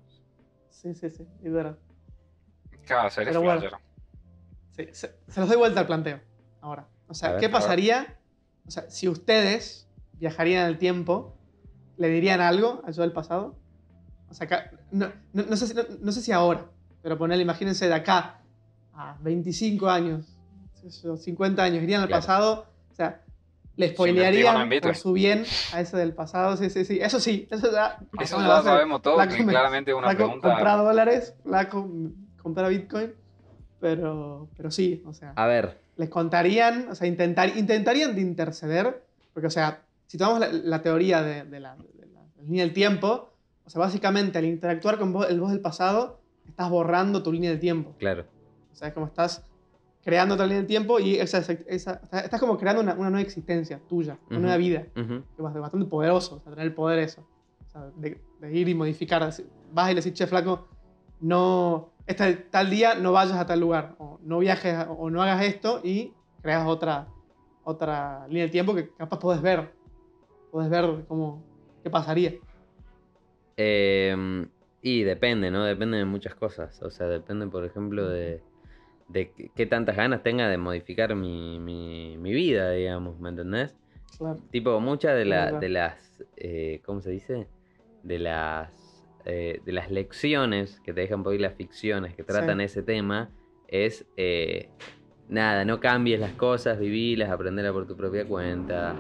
Sí, 0.71 0.95
sí, 0.95 1.11
sí, 1.11 1.27
es 1.43 1.53
verdad. 1.53 1.79
Claro, 2.87 3.11
ser 3.11 3.25
Pero 3.27 3.41
bueno. 3.43 3.63
Sí, 4.73 4.89
se, 4.93 5.15
se 5.29 5.41
los 5.41 5.49
doy 5.49 5.57
vuelta 5.57 5.81
al 5.81 5.87
planteo 5.87 6.21
ahora. 6.61 6.89
O 7.07 7.15
sea, 7.15 7.33
ver, 7.33 7.41
¿qué 7.41 7.49
pasaría? 7.49 8.19
O 8.67 8.71
sea, 8.71 8.91
si 8.91 9.09
ustedes 9.09 9.89
viajarían 10.19 10.65
en 10.65 10.69
el 10.71 10.79
tiempo, 10.79 11.37
¿le 11.97 12.09
dirían 12.09 12.41
algo 12.41 12.83
al 12.85 12.93
yo 12.93 13.03
del 13.03 13.13
pasado? 13.13 13.57
O 14.29 14.35
sea, 14.35 14.47
acá- 14.47 14.71
no, 14.91 15.13
no- 15.33 15.45
no 15.45 15.57
sé, 15.57 15.67
si, 15.69 15.75
no, 15.75 15.83
no 16.01 16.13
sé 16.13 16.23
si 16.23 16.33
ahora, 16.33 16.67
pero 17.03 17.17
ponele, 17.17 17.43
imagínense 17.43 17.87
de 17.87 17.95
acá 17.95 18.41
a 18.93 19.17
25 19.21 19.89
años, 19.89 20.39
qué 20.83 20.91
sé 20.91 21.03
yo, 21.07 21.17
50 21.17 21.63
años, 21.63 21.83
irían 21.83 22.03
al 22.03 22.09
Claro. 22.09 22.21
pasado, 22.21 22.67
o 22.95 22.97
sea, 22.97 23.21
le 23.77 23.89
spoilearían 23.89 24.71
por 24.81 24.95
su 24.95 25.13
bien 25.13 25.45
a 25.73 25.81
ese 25.81 25.97
del 25.97 26.15
pasado, 26.15 26.57
sí, 26.57 26.71
sí, 26.71 26.85
sí, 26.85 27.01
eso 27.03 27.19
sí, 27.19 27.47
eso 27.51 27.73
ya... 27.73 27.99
Eso 28.21 28.39
la 28.41 28.47
ya 28.47 28.57
de- 28.59 28.63
sabemos 28.63 29.03
todo, 29.03 29.17
Flaco 29.17 29.35
que 29.35 29.43
me- 29.43 29.53
claramente 29.53 29.93
una 29.93 30.07
Flaco, 30.11 30.17
pregunta. 30.25 30.49
comprar 30.49 30.79
dólares, 30.79 31.35
flaco, 31.43 31.89
comprar 32.41 32.71
Bitcoin, 32.71 33.13
pero, 33.81 34.49
pero 34.57 34.71
sí, 34.71 35.03
o 35.07 35.13
sea 35.13 35.33
A 35.37 35.47
ver, 35.47 35.81
les 35.97 36.09
contarían, 36.09 36.89
o 36.89 36.95
sea, 36.95 37.07
intentar, 37.09 37.57
intentarían 37.57 38.15
de 38.15 38.21
interceder, 38.21 39.03
porque, 39.33 39.49
o 39.49 39.51
sea, 39.51 39.83
si 40.07 40.19
tomamos 40.19 40.41
la, 40.41 40.49
la 40.53 40.81
teoría 40.83 41.23
de, 41.23 41.43
de 41.45 41.59
la, 41.61 41.75
de 41.77 42.07
la 42.07 42.21
línea 42.45 42.65
del 42.65 42.73
tiempo, 42.73 43.33
o 43.67 43.71
sea, 43.71 43.81
básicamente 43.81 44.39
al 44.39 44.45
interactuar 44.45 44.99
con 44.99 45.13
vos- 45.13 45.29
el 45.29 45.41
vos 45.41 45.51
del 45.51 45.61
pasado, 45.61 46.21
estás 46.47 46.71
borrando 46.71 47.23
tu 47.25 47.33
línea 47.33 47.51
del 47.51 47.59
tiempo. 47.61 47.95
claro. 47.99 48.25
O 48.73 48.77
sea, 48.77 48.89
es 48.89 48.95
como 48.95 49.07
estás 49.07 49.45
creando 50.05 50.35
otra 50.35 50.45
línea 50.47 50.59
del 50.59 50.67
tiempo 50.67 51.01
y 51.01 51.15
esa, 51.17 51.39
esa- 51.39 52.01
estás 52.13 52.39
como 52.41 52.59
creando 52.59 52.83
una, 52.83 52.93
una 52.95 53.11
nueva 53.11 53.23
existencia 53.23 53.81
tuya, 53.89 54.19
una 54.29 54.37
Ujú. 54.39 54.43
nueva 54.43 54.57
vida. 54.59 54.87
Ujú. 54.97 55.23
que 55.23 55.33
es 55.37 55.45
bast- 55.45 55.61
bastante 55.61 55.87
poderoso, 55.87 56.37
o 56.37 56.41
sea, 56.41 56.53
tener 56.53 56.67
el 56.67 56.75
poder 56.75 56.99
eso. 56.99 57.27
O 57.67 57.71
sea, 57.71 57.91
de, 57.97 58.21
de 58.41 58.53
ir 58.57 58.69
y 58.69 58.75
modificar. 58.75 59.23
Vas 59.73 59.91
y 59.91 59.95
le 59.95 60.01
decís, 60.01 60.13
che, 60.13 60.27
flaco, 60.27 60.69
no, 61.21 61.91
este 62.07 62.35
tal 62.37 62.69
día 62.71 62.95
no 62.95 63.13
vayas 63.13 63.37
a 63.39 63.47
tal 63.47 63.61
lugar, 63.61 63.97
o 63.99 64.19
no 64.23 64.39
viajes, 64.39 64.75
a- 64.75 64.91
o 64.91 65.09
no 65.11 65.23
hagas 65.23 65.43
esto, 65.45 65.81
y 65.83 66.13
creas 66.43 66.67
otra, 66.67 67.09
otra 67.65 68.27
línea 68.29 68.45
de 68.45 68.51
tiempo 68.51 68.75
que 68.75 68.91
capaz 68.91 69.19
podés 69.19 69.41
ver. 69.41 69.73
Podés 70.51 70.69
ver 70.71 71.05
cómo, 71.09 71.43
qué 71.83 71.91
pasaría. 71.91 72.35
Eh, 73.57 74.47
y 74.83 75.03
depende, 75.03 75.51
¿no? 75.51 75.65
Depende 75.65 75.97
de 75.97 76.05
muchas 76.05 76.35
cosas. 76.35 76.81
O 76.83 76.91
sea, 76.91 77.07
depende, 77.07 77.47
por 77.47 77.65
ejemplo, 77.65 78.09
de, 78.09 78.43
de 79.09 79.33
qué- 79.55 79.67
tantas 79.67 79.97
ganas 79.97 80.23
tenga 80.23 80.49
de 80.49 80.57
modificar 80.59 81.15
mi, 81.15 81.59
mi, 81.61 82.17
mi 82.19 82.33
vida, 82.33 82.71
digamos, 82.73 83.19
¿me 83.21 83.29
entendés? 83.31 83.77
Claro. 84.19 84.39
Tipo, 84.51 84.81
muchas 84.81 85.15
de, 85.17 85.25
la- 85.25 85.53
de 85.53 85.69
las, 85.69 86.25
eh, 86.37 86.81
¿cómo 86.85 87.01
se 87.01 87.11
dice? 87.11 87.49
De 88.03 88.19
las, 88.19 89.07
eh, 89.25 89.61
de 89.65 89.73
las 89.73 89.91
lecciones 89.91 90.81
que 90.81 90.93
te 90.93 91.03
dejan 91.03 91.23
por 91.23 91.33
ahí 91.33 91.39
las 91.39 91.55
ficciones 91.55 92.15
que 92.15 92.23
tratan 92.25 92.59
Sí. 92.59 92.65
ese 92.65 92.83
tema 92.83 93.31
es, 93.67 94.07
eh, 94.17 94.69
nada, 95.29 95.65
no 95.65 95.81
cambies 95.81 96.21
las 96.21 96.33
cosas, 96.33 96.79
vivílas, 96.79 97.31
aprenderlas 97.31 97.73
por 97.73 97.87
tu 97.87 97.97
propia 97.97 98.27
cuenta, 98.27 98.95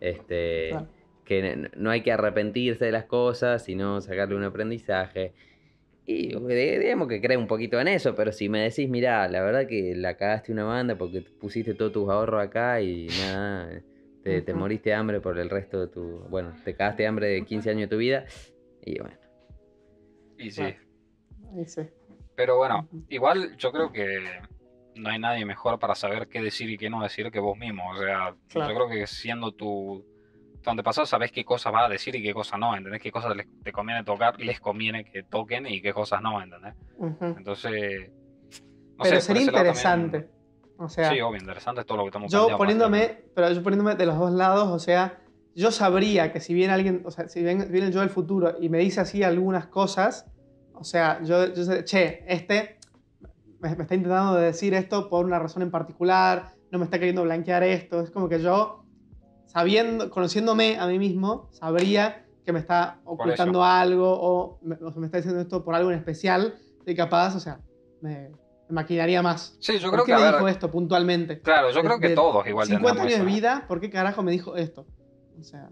este, 0.00 0.68
Claro. 0.70 0.88
que 1.24 1.70
no 1.76 1.90
hay 1.90 2.02
que 2.02 2.12
arrepentirse 2.12 2.84
de 2.84 2.92
las 2.92 3.04
cosas, 3.04 3.64
sino 3.64 4.00
sacarle 4.00 4.34
un 4.36 4.44
aprendizaje. 4.44 5.32
Y 6.06 6.28
digamos 6.28 7.08
que 7.08 7.20
creo 7.20 7.38
un 7.38 7.46
poquito 7.46 7.80
en 7.80 7.88
eso, 7.88 8.14
pero 8.14 8.32
si 8.32 8.48
me 8.48 8.62
decís, 8.62 8.88
mira, 8.88 9.28
la 9.28 9.42
verdad 9.42 9.66
que 9.66 9.94
la 9.94 10.16
cagaste 10.16 10.50
una 10.52 10.64
banda 10.64 10.96
porque 10.96 11.20
pusiste 11.20 11.74
todos 11.74 11.92
tus 11.92 12.08
ahorros 12.08 12.42
acá 12.42 12.80
y 12.80 13.06
nada, 13.20 13.80
te, 14.22 14.54
moriste 14.54 14.90
de 14.90 14.96
hambre 14.96 15.20
por 15.20 15.38
el 15.38 15.48
resto 15.48 15.80
de 15.80 15.86
tu. 15.88 16.26
Bueno, 16.28 16.54
te 16.64 16.74
cagaste 16.74 17.04
de 17.04 17.08
hambre 17.08 17.26
de 17.28 17.44
15 17.44 17.70
años 17.70 17.82
de 17.82 17.88
tu 17.88 17.96
vida. 17.98 18.24
Y 18.84 18.98
bueno, 18.98 19.16
Y 20.38 20.50
sí. 20.50 20.62
Ahí 20.62 21.64
sí. 21.66 21.82
Pero 22.34 22.56
bueno, 22.56 22.88
igual 23.08 23.56
yo 23.56 23.70
creo 23.70 23.92
que 23.92 24.18
no 24.96 25.10
hay 25.10 25.18
nadie 25.18 25.44
mejor 25.44 25.78
para 25.78 25.94
saber 25.94 26.26
qué 26.28 26.40
decir 26.42 26.70
y 26.70 26.78
qué 26.78 26.90
no 26.90 27.02
decir 27.02 27.30
que 27.30 27.38
vos 27.38 27.56
mismo. 27.56 27.90
O 27.90 27.96
sea, 27.96 28.34
Claro. 28.48 28.70
yo 28.72 28.76
creo 28.76 28.88
que 28.88 29.06
siendo 29.06 29.52
tu, 29.52 30.04
tu 30.62 30.70
antepasado 30.70 31.06
sabés 31.06 31.32
qué 31.32 31.44
cosas 31.44 31.72
vas 31.72 31.86
a 31.86 31.88
decir 31.88 32.14
y 32.16 32.22
qué 32.22 32.34
cosas 32.34 32.58
no, 32.58 32.76
¿entendés? 32.76 33.00
Qué 33.00 33.10
cosas 33.10 33.34
les, 33.34 33.46
te 33.62 33.72
conviene 33.72 34.04
tocar, 34.04 34.38
les 34.38 34.60
conviene 34.60 35.04
que 35.04 35.22
toquen 35.22 35.66
y 35.66 35.80
qué 35.80 35.92
cosas 35.92 36.20
no, 36.22 36.40
¿entendés? 36.42 36.74
Ujú. 36.98 37.24
Entonces, 37.38 38.10
no 38.96 39.04
Pero 39.04 39.16
sé, 39.16 39.22
sería 39.22 39.42
interesante. 39.42 40.28
O 40.76 40.88
sea, 40.88 41.10
sí, 41.10 41.20
obvio, 41.20 41.40
interesante 41.40 41.82
es 41.82 41.86
todo 41.86 41.98
lo 41.98 42.04
que 42.04 42.08
estamos 42.08 42.32
yo 42.32 42.56
poniéndome, 42.56 43.24
pero 43.34 43.52
yo 43.52 43.62
poniéndome 43.62 43.96
de 43.96 44.06
los 44.06 44.18
dos 44.18 44.32
lados, 44.32 44.68
o 44.68 44.78
sea, 44.78 45.20
yo 45.54 45.70
sabría 45.70 46.32
que 46.32 46.40
si 46.40 46.54
viene 46.54 46.72
alguien, 46.72 47.02
o 47.04 47.10
sea, 47.10 47.28
si 47.28 47.42
viene, 47.42 47.66
viene 47.66 47.88
el 47.88 47.92
yo 47.92 48.00
del 48.00 48.08
futuro 48.08 48.56
y 48.60 48.70
me 48.70 48.78
dice 48.78 49.00
así 49.00 49.22
algunas 49.22 49.66
cosas, 49.66 50.26
o 50.72 50.84
sea, 50.84 51.22
yo, 51.22 51.52
yo 51.52 51.64
sé, 51.64 51.84
che, 51.84 52.24
este 52.26 52.78
me, 53.60 53.76
me 53.76 53.82
está 53.82 53.94
intentando 53.94 54.36
decir 54.36 54.72
esto 54.72 55.10
por 55.10 55.26
una 55.26 55.38
razón 55.38 55.62
en 55.62 55.70
particular, 55.70 56.54
no 56.70 56.78
me 56.78 56.84
está 56.84 56.98
queriendo 56.98 57.24
blanquear 57.24 57.62
esto, 57.62 58.00
es 58.00 58.10
como 58.10 58.28
que 58.28 58.40
yo, 58.40 58.79
sabiendo, 59.52 60.10
conociéndome 60.10 60.78
a 60.78 60.86
mí 60.86 60.98
mismo, 60.98 61.48
sabría 61.50 62.24
que 62.44 62.52
me 62.52 62.60
está 62.60 63.00
ocultando 63.04 63.64
algo 63.64 64.08
o 64.20 64.58
me, 64.62 64.76
o 64.76 64.90
sea, 64.92 65.00
me 65.00 65.06
está 65.06 65.18
diciendo 65.18 65.40
esto 65.40 65.64
por 65.64 65.74
algo 65.74 65.90
en 65.90 65.98
especial, 65.98 66.54
y 66.86 66.94
capaz, 66.94 67.34
o 67.36 67.40
sea, 67.40 67.60
me, 68.00 68.28
me 68.30 68.74
maquinaría 68.74 69.22
más. 69.22 69.56
Sí, 69.60 69.78
yo 69.78 69.90
¿Por 69.90 70.04
creo 70.04 70.04
qué 70.06 70.12
que, 70.12 70.18
me 70.18 70.24
a 70.28 70.32
dijo 70.32 70.48
esto 70.48 70.70
puntualmente? 70.70 71.40
claro, 71.40 71.70
yo 71.70 71.76
de- 71.76 71.82
creo 71.82 71.98
que 72.00 72.10
todos 72.10 72.46
igual 72.46 72.66
50 72.66 72.86
tendremos 73.02 73.14
años 73.14 73.26
de 73.26 73.32
vida, 73.34 73.64
¿por 73.66 73.80
qué 73.80 73.90
carajo 73.90 74.22
me 74.22 74.30
dijo 74.32 74.56
esto? 74.56 74.86
O 75.38 75.42
sea, 75.42 75.68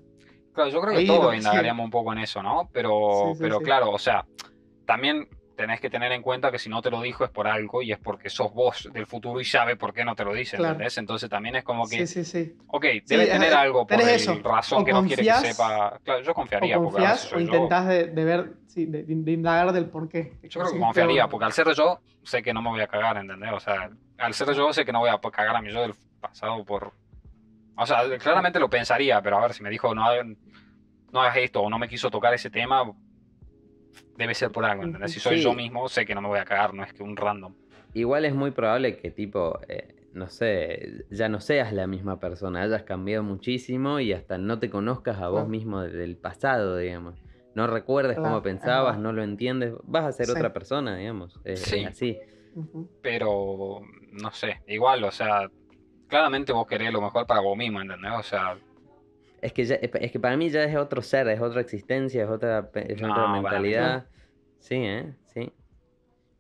Claro, 0.53 0.71
yo 0.71 0.81
creo 0.81 0.99
que 0.99 1.07
todos 1.07 1.35
indagaríamos 1.37 1.85
un 1.85 1.91
poco 1.91 2.13
en 2.13 2.19
eso, 2.19 2.43
¿no? 2.43 2.69
Pero, 2.73 3.29
Sí, 3.29 3.35
sí, 3.35 3.39
pero 3.43 3.61
claro, 3.61 3.91
o 3.93 3.99
sea, 3.99 4.27
también 4.87 5.29
tenés 5.59 5.81
que 5.81 5.91
tener 5.91 6.13
en 6.13 6.23
cuenta 6.23 6.53
que 6.53 6.59
si 6.61 6.69
no 6.71 6.81
te 6.81 6.89
lo 6.89 7.03
dijo 7.03 7.25
es 7.25 7.31
por 7.31 7.49
algo 7.49 7.83
y 7.83 7.91
es 7.91 7.99
porque 7.99 8.31
sos 8.31 8.55
vos 8.55 8.89
del 8.93 9.07
futuro 9.07 9.41
y 9.41 9.45
sabe 9.45 9.75
por 9.75 9.93
qué 9.93 10.05
no 10.05 10.15
te 10.15 10.25
lo 10.25 10.33
dice, 10.33 10.57
Claro. 10.57 10.75
¿entendés? 10.75 10.97
Entonces 10.99 11.29
también 11.29 11.57
es 11.57 11.65
como 11.65 11.89
que, 11.89 12.07
sí, 12.07 12.25
sí, 12.25 12.25
sí. 12.25 12.57
ok, 12.69 12.85
debe 13.07 13.25
eh, 13.25 13.27
tener 13.27 13.53
algo 13.55 13.85
por 13.85 14.01
el 14.01 14.09
eso. 14.09 14.39
razón 14.41 14.83
O 14.83 14.85
que 14.85 14.93
no 14.93 15.03
quiere 15.03 15.25
que 15.25 15.31
confías- 15.31 15.41
sepa. 15.57 15.99
Claro, 16.05 16.23
yo 16.23 16.33
confiaría, 16.33 16.79
O 16.79 16.83
porque 16.85 16.99
confías 16.99 17.27
o 17.27 17.29
soy 17.31 17.47
yo. 17.47 17.53
intentás 17.55 17.89
de, 17.89 18.07
de 18.07 18.25
ver, 18.25 18.53
sí, 18.69 18.87
de, 18.87 19.03
de 19.03 19.33
indagar 19.33 19.73
del 19.73 19.87
por 19.87 20.09
qué. 20.09 20.39
Yo 20.45 20.61
creo 20.61 20.65
que 20.67 20.79
Sí, 20.79 20.79
confiaría, 20.79 21.27
porque 21.27 21.45
al 21.47 21.53
ser 21.53 21.67
yo, 21.75 22.01
sé 22.23 22.41
que 22.41 22.55
no 22.55 22.63
me 22.63 22.69
voy 22.71 22.81
a 22.81 22.87
cagar, 22.87 23.17
¿entendés? 23.17 23.53
O 23.53 23.59
sea, 23.59 23.91
al 24.19 24.35
ser 24.35 24.55
yo, 24.55 24.73
sé 24.73 24.85
que 24.85 24.93
no 24.93 25.01
voy 25.01 25.11
a 25.11 25.19
cagar 25.19 25.57
a 25.57 25.61
mi 25.61 25.73
yo 25.73 25.83
del 25.83 25.95
pasado 26.21 26.65
por... 26.65 26.93
O 27.77 27.85
sea, 27.85 28.03
claramente 28.19 28.61
lo 28.61 28.71
pensaría, 28.71 29.21
pero 29.21 29.39
a 29.39 29.41
ver, 29.43 29.55
si 29.55 29.63
me 29.65 29.71
dijo 29.71 29.93
no, 29.93 30.05
no 31.13 31.21
hagas 31.21 31.37
esto 31.39 31.63
o 31.63 31.69
no 31.69 31.79
me 31.81 31.89
quiso 31.89 32.11
tocar 32.11 32.33
ese 32.33 32.49
tema, 32.49 32.85
debe 34.19 34.35
ser 34.35 34.51
por 34.51 34.65
algo, 34.67 34.83
¿entendés? 34.83 35.13
Si 35.13 35.21
soy 35.21 35.39
Sí. 35.39 35.45
yo 35.45 35.55
mismo, 35.55 35.89
sé 35.89 36.05
que 36.05 36.15
no 36.15 36.21
me 36.21 36.29
voy 36.29 36.39
a 36.41 36.45
cagar, 36.45 36.75
no 36.75 36.83
es 36.85 36.93
que 36.93 37.03
un 37.03 37.17
random. 37.17 37.55
igual 37.95 38.25
es 38.27 38.35
muy 38.35 38.51
probable 38.51 38.99
que, 38.99 39.11
tipo, 39.11 39.59
eh, 39.67 39.95
no 40.13 40.29
sé, 40.29 41.05
ya 41.11 41.29
no 41.31 41.41
seas 41.41 41.73
la 41.73 41.87
misma 41.87 42.21
persona, 42.21 42.63
hayas 42.63 42.83
cambiado 42.83 43.23
muchísimo 43.23 43.99
y 43.99 44.13
hasta 44.13 44.37
no 44.39 44.59
te 44.59 44.69
conozcas 44.71 45.19
a 45.21 45.29
vos 45.29 45.49
mismo 45.49 45.81
de- 45.83 45.91
del 45.93 46.17
pasado, 46.17 46.77
digamos. 46.77 47.23
No 47.55 47.67
recuerdes 47.67 48.17
cómo 48.19 48.43
pensabas, 48.43 48.99
no 48.99 49.13
lo 49.13 49.23
entiendes, 49.23 49.73
vas 49.85 50.05
a 50.05 50.13
ser 50.13 50.27
Sí. 50.27 50.33
otra 50.33 50.53
persona, 50.53 50.97
digamos. 50.97 51.41
Es 51.45 51.61
Sí. 51.63 51.85
así. 51.85 52.19
Pero, 53.03 53.81
no 54.13 54.31
sé, 54.33 54.61
igual, 54.67 55.03
o 55.05 55.11
sea, 55.11 55.49
claramente 56.09 56.53
vos 56.53 56.67
querés 56.67 56.93
lo 56.93 57.01
mejor 57.01 57.27
para 57.27 57.41
vos 57.41 57.57
mismo, 57.57 57.81
¿entendés? 57.81 58.13
O 58.19 58.23
sea, 58.23 58.59
Es 59.41 59.53
que, 59.53 59.65
ya- 59.65 59.77
es 59.77 60.11
que 60.13 60.19
para 60.21 60.37
mí 60.37 60.51
ya 60.51 60.65
es 60.65 60.77
otro 60.77 61.01
ser, 61.03 61.29
es 61.29 61.41
otra 61.41 61.61
existencia, 61.61 62.25
es 62.25 62.31
otra, 62.31 62.71
es 62.75 63.01
No, 63.01 63.11
otra 63.13 63.23
no. 63.29 63.33
mentalidad. 63.35 64.07
Sí, 64.59 64.75
¿eh? 64.77 65.15
Sí. 65.27 65.53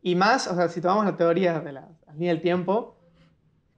Y 0.02 0.14
más, 0.16 0.46
o 0.48 0.54
sea, 0.54 0.68
si 0.68 0.80
tomamos 0.80 1.04
la 1.04 1.16
teoría 1.16 1.60
de 1.60 1.72
la 1.72 1.88
línea 2.14 2.32
del 2.32 2.40
tiempo, 2.42 2.96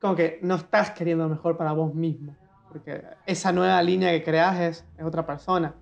como 0.01 0.15
que 0.17 0.39
no 0.43 0.55
estás 0.55 0.91
queriendo 0.93 1.25
lo 1.25 1.31
mejor 1.31 1.57
para 1.57 1.73
vos 1.73 1.95
mismo. 1.95 2.37
Porque 2.71 3.03
esa 3.27 3.53
nueva 3.53 3.83
línea 3.83 4.11
que 4.13 4.23
creas 4.23 4.59
es, 4.61 4.87
es 4.97 5.05
otra 5.05 5.27
persona. 5.27 5.75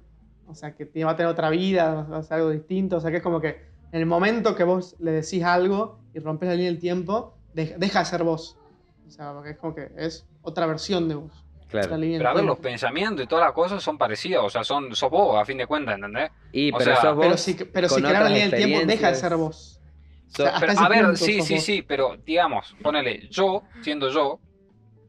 O 0.47 0.55
sea, 0.55 0.75
que 0.75 0.87
tiene- 0.87 1.05
va 1.05 1.13
a 1.13 1.17
tener 1.17 1.31
otra 1.31 1.51
vida, 1.51 2.07
va 2.11 2.19
a 2.19 2.23
ser 2.23 2.39
algo 2.39 2.51
distinto. 2.51 2.97
O 2.97 3.01
sea, 3.01 3.11
que 3.11 3.19
es 3.19 3.23
como 3.23 3.41
que 3.41 3.69
en 3.93 4.01
el 4.01 4.07
momento 4.07 4.57
que 4.57 4.65
vos 4.65 4.97
le 4.99 5.13
decís 5.13 5.45
algo 5.45 6.01
y 6.15 6.19
rompes 6.19 6.49
la 6.49 6.55
línea 6.55 6.71
del 6.71 6.81
tiempo, 6.81 7.35
de- 7.55 7.77
deja 7.79 8.01
de 8.01 8.05
ser 8.07 8.25
vos. 8.25 8.59
O 9.07 9.11
sea, 9.11 9.33
porque 9.35 9.51
es 9.51 9.57
como 9.59 9.75
que 9.75 9.91
es 9.97 10.27
otra 10.43 10.67
versión 10.67 11.09
de 11.09 11.15
vos. 11.17 11.45
Claro. 11.69 11.97
Pero 12.01 12.29
a 12.29 12.35
ver, 12.35 12.45
los 12.45 12.59
pensamientos 12.59 13.25
y 13.25 13.29
todas 13.29 13.45
las 13.45 13.53
cosas 13.53 13.83
son 13.83 13.99
parecidas, 13.99 14.43
o 14.43 14.49
sea, 14.49 14.65
son, 14.65 14.95
sos 14.97 15.11
vos, 15.11 15.39
a 15.41 15.45
fin 15.45 15.59
de 15.59 15.67
cuentas, 15.67 15.97
¿entendés? 15.97 16.31
Y, 16.53 16.73
O 16.73 16.79
pero 16.79 16.93
sea, 16.93 17.01
sos 17.03 17.15
vos 17.17 17.25
Pero 17.27 17.37
si, 17.37 17.55
pero 17.55 17.89
si 17.91 18.01
la 18.01 18.29
línea 18.29 18.49
del 18.49 18.55
tiempo, 18.65 18.87
deja 18.87 19.09
de 19.09 19.15
ser 19.15 19.37
vos. 19.37 19.81
So- 20.29 20.45
O 20.45 20.47
sea, 20.47 20.55
Pero, 20.61 20.73
a 20.81 20.89
ver, 20.89 21.17
sí, 21.17 21.43
sí, 21.43 21.55
vos. 21.55 21.63
sí, 21.65 21.83
pero 21.83 22.17
digamos, 22.25 22.75
ponele, 22.83 23.29
yo, 23.31 23.63
siendo 23.83 24.09
yo, 24.11 24.41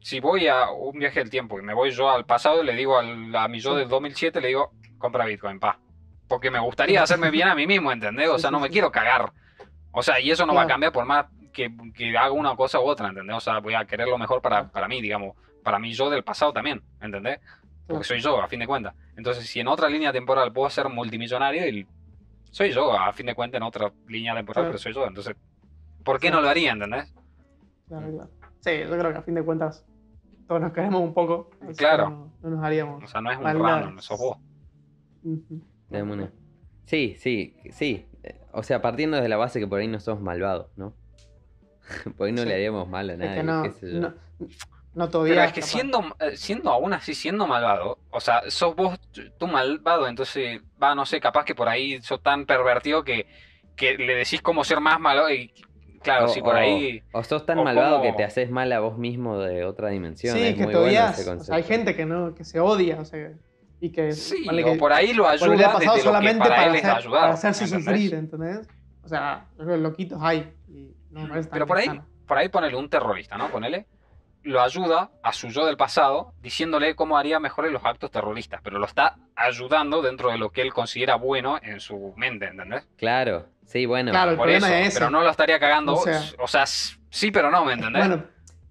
si 0.02 0.20
voy 0.20 0.48
a 0.48 0.70
un 0.70 0.98
viaje 0.98 1.20
del 1.20 1.30
tiempo 1.30 1.58
y 1.58 1.62
me 1.62 1.74
voy 1.74 1.90
yo 1.90 2.10
al 2.10 2.24
pasado, 2.26 2.62
le 2.62 2.74
digo 2.74 2.98
al- 2.98 3.34
a 3.34 3.48
mi 3.48 3.60
yo 3.60 3.74
del 3.74 3.88
2007, 3.88 4.40
le 4.40 4.48
digo, 4.48 4.72
compra 4.98 5.24
Bitcoin, 5.24 5.58
pa. 5.60 5.78
Porque 6.28 6.50
me 6.50 6.58
gustaría 6.60 7.02
hacerme 7.02 7.30
bien 7.30 7.48
a 7.48 7.54
mí 7.54 7.66
mismo, 7.66 7.90
¿entendés? 7.90 8.28
O 8.28 8.38
sea, 8.38 8.50
no 8.50 8.60
me 8.60 8.70
quiero 8.70 8.90
cagar. 8.92 9.32
O 9.92 10.02
sea, 10.02 10.20
y 10.20 10.30
eso 10.30 10.46
no 10.46 10.54
va 10.54 10.62
a 10.62 10.64
Claro. 10.64 10.74
cambiar 10.74 10.92
por 10.92 11.04
más 11.04 11.26
que, 11.52 11.70
que 11.94 12.16
haga 12.16 12.30
una 12.32 12.54
cosa 12.54 12.78
u 12.80 12.84
otra, 12.84 13.08
¿entendés? 13.08 13.36
O 13.36 13.40
sea, 13.40 13.58
voy 13.58 13.74
a 13.74 13.84
querer 13.84 14.06
lo 14.08 14.16
mejor 14.18 14.40
para, 14.40 14.70
para 14.70 14.86
mí, 14.88 15.00
digamos, 15.02 15.34
para 15.62 15.78
mí 15.78 15.92
yo 15.92 16.10
del 16.10 16.24
pasado 16.24 16.52
también, 16.52 16.82
¿entendés? 17.00 17.40
Porque 17.86 18.04
soy 18.04 18.20
yo, 18.20 18.40
a 18.40 18.46
fin 18.48 18.60
de 18.60 18.66
cuentas. 18.66 18.94
Entonces, 19.16 19.46
si 19.46 19.60
en 19.60 19.68
otra 19.68 19.88
línea 19.88 20.12
temporal 20.12 20.52
puedo 20.52 20.70
ser 20.70 20.88
multimillonario, 20.88 21.66
y 21.68 21.86
soy 22.50 22.70
yo, 22.72 22.92
a 22.98 23.12
fin 23.12 23.26
de 23.26 23.34
cuentas, 23.34 23.58
en 23.58 23.64
otra 23.64 23.92
línea 24.08 24.34
temporal, 24.34 24.62
Claro. 24.64 24.70
pero 24.70 24.78
soy 24.78 24.92
yo. 24.94 25.06
Entonces, 25.06 25.34
¿por 26.04 26.18
qué 26.20 26.28
Claro. 26.28 26.36
no 26.36 26.42
lo 26.42 26.48
haría, 26.50 26.72
¿entendés? 26.72 27.12
Claro, 27.88 28.10
claro. 28.12 28.30
Sí, 28.60 28.70
yo 28.80 28.90
creo 28.98 29.12
que 29.12 29.18
a 29.18 29.22
fin 29.22 29.34
de 29.34 29.42
cuentas 29.42 29.84
todos 30.46 30.60
nos 30.60 30.72
queremos 30.72 31.00
un 31.00 31.14
poco. 31.14 31.50
Claro. 31.76 32.10
No, 32.10 32.32
no 32.42 32.56
nos 32.56 32.64
haríamos. 32.64 33.02
O 33.02 33.06
sea, 33.06 33.20
no 33.20 33.30
es 33.32 33.38
un 33.38 33.44
random, 33.44 33.98
sos 33.98 34.18
vos. 34.18 34.36
De 35.22 36.02
una. 36.02 36.30
Sí, 36.84 37.16
sí, 37.18 37.56
sí. 37.70 38.06
Eh, 38.22 38.40
O 38.52 38.62
sea, 38.62 38.80
partiendo 38.82 39.20
de 39.20 39.28
la 39.28 39.36
base 39.36 39.60
que 39.60 39.66
por 39.66 39.80
ahí 39.80 39.86
no 39.88 40.00
somos 40.00 40.22
malvados, 40.22 40.68
¿no? 40.76 40.92
por 42.16 42.26
ahí 42.26 42.32
no 42.32 42.42
Sí. 42.42 42.48
le 42.48 42.54
haríamos 42.54 42.88
mal 42.88 43.10
a 43.10 43.12
Es 43.14 43.18
nadie, 43.18 43.34
que 43.36 43.42
no, 43.42 43.62
qué 43.62 43.72
sé 43.72 43.92
yo. 43.92 44.00
no, 44.00 44.14
no 44.94 45.06
te 45.06 45.12
Pero 45.12 45.22
odias, 45.24 45.46
es 45.46 45.52
que 45.52 45.60
capaz. 45.60 45.72
siendo, 45.72 46.16
eh, 46.20 46.36
siendo 46.36 46.70
aún 46.70 46.92
así, 46.92 47.14
siendo 47.14 47.46
malvado, 47.46 47.98
o 48.10 48.20
sea, 48.20 48.42
sos 48.48 48.74
vos 48.74 48.98
tú 49.38 49.46
malvado, 49.46 50.08
entonces, 50.08 50.60
va, 50.82 50.94
no 50.94 51.06
sé, 51.06 51.20
capaz 51.20 51.44
que 51.44 51.54
por 51.54 51.68
ahí 51.68 52.00
sos 52.02 52.22
tan 52.22 52.46
pervertido 52.46 53.04
que, 53.04 53.26
que 53.76 53.96
le 53.96 54.14
decís 54.16 54.42
cómo 54.42 54.64
ser 54.64 54.80
más 54.80 54.98
malo 55.00 55.30
y 55.30 55.52
claro, 56.02 56.24
O- 56.26 56.28
si 56.28 56.40
por 56.42 56.54
o- 56.54 56.58
ahí... 56.58 57.02
O 57.12 57.22
sos 57.22 57.46
tan 57.46 57.58
o 57.58 57.64
malvado 57.64 58.02
que 58.02 58.12
te 58.12 58.24
haces 58.24 58.50
mal 58.50 58.72
a 58.72 58.80
vos 58.80 58.98
mismo 58.98 59.38
de 59.38 59.64
otra 59.64 59.88
dimensión. 59.90 60.36
Sí, 60.36 60.42
es 60.44 60.54
que 60.56 60.62
muy 60.64 60.72
te 60.72 60.78
bueno 60.78 60.88
odias. 60.90 61.12
ese 61.12 61.20
O 61.22 61.24
sea, 61.24 61.34
concepto. 61.36 61.54
hay 61.54 61.62
gente 61.62 61.94
que 61.96 62.06
no, 62.06 62.34
que 62.34 62.44
se 62.44 62.58
odia, 62.60 63.00
o 63.00 63.04
sea, 63.04 63.32
y 63.80 63.90
que 63.90 64.12
Sí, 64.12 64.42
ponle 64.44 64.64
o 64.64 64.72
que- 64.72 64.78
por 64.78 64.92
ahí 64.92 65.12
lo 65.14 65.26
ayuda 65.28 65.56
día 65.56 65.72
pasado 65.72 65.78
desde 65.78 65.88
lo 65.90 65.96
que 65.96 66.02
solamente 66.04 66.38
para, 66.40 66.56
para, 66.56 66.66
él 66.70 66.74
es 66.76 66.84
hacer- 66.84 67.10
para 67.10 67.32
hacerse 67.32 67.64
¿entendés? 67.64 67.84
sufrir, 67.86 68.14
¿entendés? 68.14 68.68
O 69.02 69.08
sea, 69.08 69.46
que 69.56 69.64
loquitos 69.78 70.18
hay. 70.20 70.52
Y 70.68 70.90
no 71.10 71.20
me 71.22 71.28
parece 71.28 71.48
tan 71.48 71.54
Pero 71.54 71.66
por 71.66 71.78
ahí, 71.78 72.00
por 72.26 72.36
ahí 72.38 72.48
ponele 72.50 72.76
un 72.76 72.88
terrorista, 72.90 73.38
¿no? 73.38 73.48
Ponele, 73.50 73.86
lo 74.42 74.62
ayuda 74.62 75.10
a 75.22 75.32
su 75.32 75.48
yo 75.48 75.66
del 75.66 75.76
pasado 75.76 76.32
diciéndole 76.40 76.94
cómo 76.94 77.18
haría 77.18 77.38
mejores 77.40 77.72
los 77.72 77.84
actos 77.84 78.10
terroristas, 78.10 78.60
pero 78.64 78.78
lo 78.78 78.86
está 78.86 79.16
ayudando 79.36 80.00
dentro 80.02 80.30
de 80.30 80.38
lo 80.38 80.50
que 80.50 80.62
él 80.62 80.72
considera 80.72 81.16
bueno 81.16 81.58
en 81.62 81.80
su 81.80 82.14
mente, 82.16 82.46
¿entendés? 82.46 82.86
Claro, 82.96 83.46
sí, 83.66 83.86
bueno. 83.86 84.10
Claro, 84.12 84.30
el 84.32 84.36
Por 84.36 84.44
problema 84.46 84.68
eso, 84.68 84.76
es 84.76 84.88
ese. 84.88 84.98
pero 84.98 85.10
no 85.10 85.20
lo 85.22 85.30
estaría 85.30 85.58
cagando, 85.58 85.92
O 85.94 86.00
o 86.00 86.02
sea- 86.48 86.66
sea, 86.66 86.66
sí, 87.10 87.30
pero 87.30 87.50
no, 87.50 87.64
¿me 87.64 87.74
entendés? 87.74 88.00
Bueno, 88.06 88.14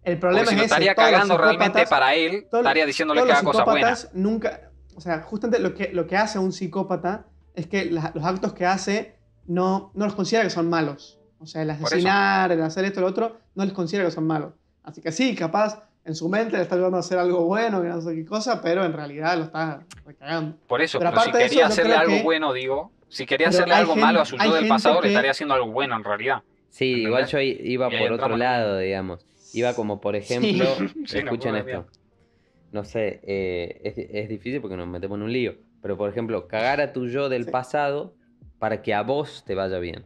el 0.03 0.17
Porque 0.17 0.17
problema 0.17 0.47
si 0.47 0.53
es 0.55 0.59
lo 0.59 0.63
estaría 0.65 0.95
cagando 0.95 1.37
realmente 1.37 1.85
para 1.87 2.15
él, 2.15 2.47
todos- 2.49 2.63
estaría 2.63 2.85
diciéndole 2.85 3.21
cosas 3.21 3.43
buenas. 3.43 3.55
psicópatas 4.01 4.09
nunca. 4.13 4.61
O 4.95 5.01
sea, 5.01 5.21
justamente 5.21 5.59
lo 5.59 5.73
que, 5.75 5.91
lo 5.93 6.07
que 6.07 6.17
hace 6.17 6.39
un 6.39 6.51
psicópata 6.51 7.25
es 7.55 7.67
que 7.67 7.85
la- 7.85 8.11
los 8.15 8.25
actos 8.25 8.53
que 8.53 8.65
hace 8.65 9.17
no, 9.45 9.91
no 9.93 10.05
los 10.05 10.15
considera 10.15 10.43
que 10.43 10.49
son 10.49 10.69
malos. 10.69 11.19
O 11.39 11.45
sea, 11.45 11.61
el 11.61 11.69
asesinar, 11.69 12.51
el 12.51 12.61
hacer 12.61 12.83
esto, 12.85 12.99
lo 13.01 13.07
otro, 13.07 13.37
no 13.55 13.63
les 13.63 13.73
considera 13.73 14.05
que 14.05 14.11
son 14.11 14.27
malos. 14.27 14.53
Así 14.89 15.01
que 15.01 15.11
sí, 15.11 15.35
capaz 15.35 15.83
en 16.05 16.15
su 16.15 16.27
mente 16.29 16.57
le 16.57 16.63
está 16.63 16.75
ayudando 16.75 16.97
a 16.97 17.01
hacer 17.01 17.19
algo 17.19 17.45
bueno, 17.45 17.81
que 17.81 17.87
no 17.87 18.01
sé 18.01 18.15
qué 18.15 18.25
cosa, 18.25 18.61
pero 18.61 18.83
en 18.83 18.93
realidad 18.93 19.37
lo 19.37 19.43
está 19.45 19.85
recagando. 20.05 20.57
Por 20.67 20.81
eso, 20.81 20.97
Pero 20.99 21.11
pero, 21.11 21.21
si 21.21 21.29
aparte 21.29 21.37
de 21.37 21.45
eso, 21.45 21.51
quería 21.53 21.67
hacerle 21.67 21.95
algo 21.95 22.15
que- 22.17 22.23
bueno, 22.23 22.53
digo, 22.53 22.91
si 23.07 23.25
quería 23.25 23.47
Pero 23.47 23.57
hacerle 23.59 23.75
algo 23.75 23.95
malo 23.95 24.21
a 24.21 24.25
su 24.25 24.37
yo 24.37 24.53
del 24.53 24.67
pasado, 24.67 24.99
que- 25.01 25.07
le 25.07 25.13
estaría 25.13 25.31
haciendo 25.31 25.53
algo 25.55 25.71
bueno 25.71 25.95
en 25.95 26.03
realidad. 26.03 26.41
Sí, 26.69 26.85
¿entendés? 26.85 27.07
igual 27.07 27.25
yo 27.27 27.39
i- 27.41 27.59
iba 27.63 27.89
por 27.89 28.11
otro 28.13 28.37
lado, 28.37 28.77
digamos. 28.79 29.25
Iba 29.53 29.73
como, 29.73 29.99
por 30.01 30.15
ejemplo, 30.15 30.65
Sí, 31.05 31.17
escuchen 31.19 31.55
esto. 31.55 31.87
No 32.71 32.83
sé, 32.83 33.19
eh, 33.23 33.81
es, 33.83 33.93
es 33.97 34.29
difícil 34.29 34.61
porque 34.61 34.77
nos 34.77 34.87
metemos 34.87 35.17
en 35.17 35.23
un 35.23 35.33
lío. 35.33 35.55
Pero, 35.81 35.97
por 35.97 36.09
ejemplo, 36.09 36.47
cagar 36.47 36.81
a 36.81 36.93
tu 36.93 37.07
yo 37.07 37.29
del 37.29 37.45
Sí. 37.45 37.51
pasado 37.51 38.13
para 38.59 38.81
que 38.83 38.93
a 38.93 39.01
vos 39.01 39.43
te 39.45 39.55
vaya 39.55 39.79
bien. 39.79 40.05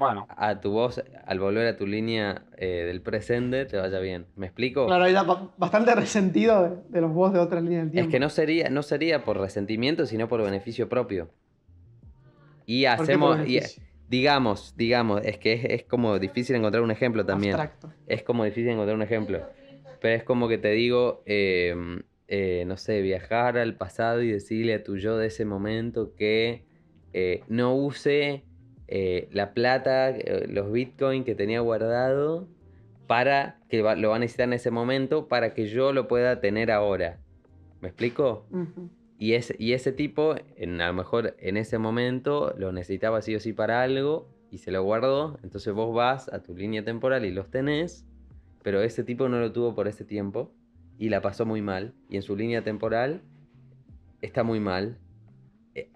Bueno, 0.00 0.26
A 0.30 0.60
tu 0.62 0.70
voz, 0.70 1.02
al 1.26 1.38
volver 1.38 1.66
a 1.66 1.76
tu 1.76 1.86
línea 1.86 2.46
eh, 2.56 2.84
del 2.86 3.02
presente, 3.02 3.66
te 3.66 3.76
vaya 3.76 3.98
bien. 4.00 4.24
¿Me 4.34 4.46
explico? 4.46 4.86
Claro, 4.86 5.04
hay 5.04 5.12
ba- 5.12 5.52
bastante 5.58 5.94
resentido 5.94 6.62
de, 6.62 6.70
de 6.88 7.00
los 7.02 7.12
voz 7.12 7.34
de 7.34 7.38
otras 7.38 7.62
líneas 7.62 7.82
del 7.82 7.90
Es 7.90 7.94
tiempo. 7.96 8.10
que 8.12 8.18
no 8.18 8.30
sería, 8.30 8.70
no 8.70 8.82
sería 8.82 9.24
por 9.26 9.38
resentimiento, 9.38 10.06
sino 10.06 10.26
por 10.26 10.42
beneficio 10.42 10.88
propio. 10.88 11.28
Y 12.64 12.84
¿Por 12.84 13.06
qué 13.06 13.18
por 13.18 13.40
hacemos, 13.40 13.46
y- 13.46 13.60
digamos, 14.08 14.72
digamos, 14.74 15.20
es 15.22 15.36
que 15.36 15.52
es, 15.52 15.64
es 15.66 15.84
como 15.84 16.18
difícil 16.18 16.56
encontrar 16.56 16.82
un 16.82 16.90
ejemplo 16.90 17.26
también. 17.26 17.54
Abstracto. 17.54 17.92
Es 18.06 18.22
como 18.22 18.44
difícil 18.44 18.70
encontrar 18.70 18.96
un 18.96 19.02
ejemplo. 19.02 19.42
Pero 20.00 20.16
es 20.16 20.24
como 20.24 20.48
que 20.48 20.56
te 20.56 20.70
digo, 20.70 21.22
eh, 21.26 21.74
eh, 22.28 22.64
no 22.66 22.78
sé, 22.78 23.02
viajar 23.02 23.58
al 23.58 23.76
pasado 23.76 24.22
y 24.22 24.32
decirle 24.32 24.74
a 24.74 24.82
tu 24.82 24.96
yo 24.96 25.18
de 25.18 25.26
ese 25.26 25.44
momento 25.44 26.14
que 26.16 26.64
eh, 27.12 27.42
no 27.48 27.74
use 27.74 28.46
eh, 28.92 29.28
la 29.30 29.54
plata, 29.54 30.10
eh, 30.10 30.48
los 30.48 30.72
bitcoins 30.72 31.24
que 31.24 31.36
tenía 31.36 31.60
guardado 31.60 32.48
para 33.06 33.60
que 33.68 33.78
lo 33.78 34.10
va 34.10 34.16
a 34.16 34.18
necesitar 34.18 34.48
en 34.48 34.54
ese 34.54 34.72
momento 34.72 35.28
para 35.28 35.54
que 35.54 35.68
yo 35.68 35.92
lo 35.92 36.08
pueda 36.08 36.40
tener 36.40 36.72
ahora. 36.72 37.20
¿Me 37.80 37.88
explico? 37.88 38.46
Y 39.16 39.34
ese, 39.34 39.54
y 39.60 39.74
ese 39.74 39.92
tipo, 39.92 40.34
en, 40.56 40.80
a 40.80 40.88
lo 40.88 40.92
mejor 40.92 41.36
en 41.38 41.56
ese 41.56 41.78
momento, 41.78 42.52
lo 42.58 42.72
necesitaba 42.72 43.22
sí 43.22 43.36
o 43.36 43.40
sí 43.40 43.52
para 43.52 43.80
algo 43.82 44.28
y 44.50 44.58
se 44.58 44.72
lo 44.72 44.82
guardó. 44.82 45.38
Entonces 45.44 45.72
vos 45.72 45.94
vas 45.94 46.28
a 46.32 46.42
tu 46.42 46.56
línea 46.56 46.84
temporal 46.84 47.24
y 47.24 47.30
los 47.30 47.48
tenés, 47.48 48.04
pero 48.64 48.82
ese 48.82 49.04
tipo 49.04 49.28
no 49.28 49.38
lo 49.38 49.52
tuvo 49.52 49.72
por 49.72 49.86
ese 49.86 50.04
tiempo 50.04 50.52
y 50.98 51.10
la 51.10 51.20
pasó 51.22 51.46
muy 51.46 51.62
mal. 51.62 51.94
Y 52.08 52.16
en 52.16 52.22
su 52.22 52.34
línea 52.34 52.64
temporal 52.64 53.22
está 54.20 54.42
muy 54.42 54.58
mal. 54.58 54.98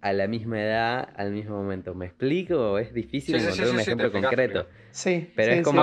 A 0.01 0.12
la 0.12 0.27
misma 0.27 0.61
edad, 0.62 1.09
al 1.16 1.33
mismo 1.33 1.57
momento. 1.57 1.94
¿Me 1.94 2.07
explico? 2.07 2.79
Es 2.79 2.92
difícil 2.94 3.37
Sí, 3.37 3.42
encontrar 3.42 3.68
sí, 3.68 3.75
un 3.75 3.79
sí, 3.81 3.85
te 3.85 3.90
ejemplo 3.92 4.12
concreto. 4.12 4.66
Sí. 4.90 5.33
Pero 5.35 5.53
sí, 5.53 5.59
es 5.59 5.64
como, 5.64 5.83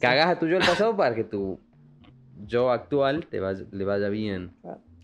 cagás 0.00 0.26
a 0.28 0.38
tu 0.38 0.46
yo 0.46 0.58
del 0.58 0.66
pasado 0.66 0.96
para 0.96 1.14
que 1.14 1.24
tu 1.24 1.60
yo 2.46 2.70
actual 2.70 3.26
te 3.26 3.40
vaya- 3.40 3.64
le 3.70 3.84
vaya 3.84 4.08
bien. 4.08 4.52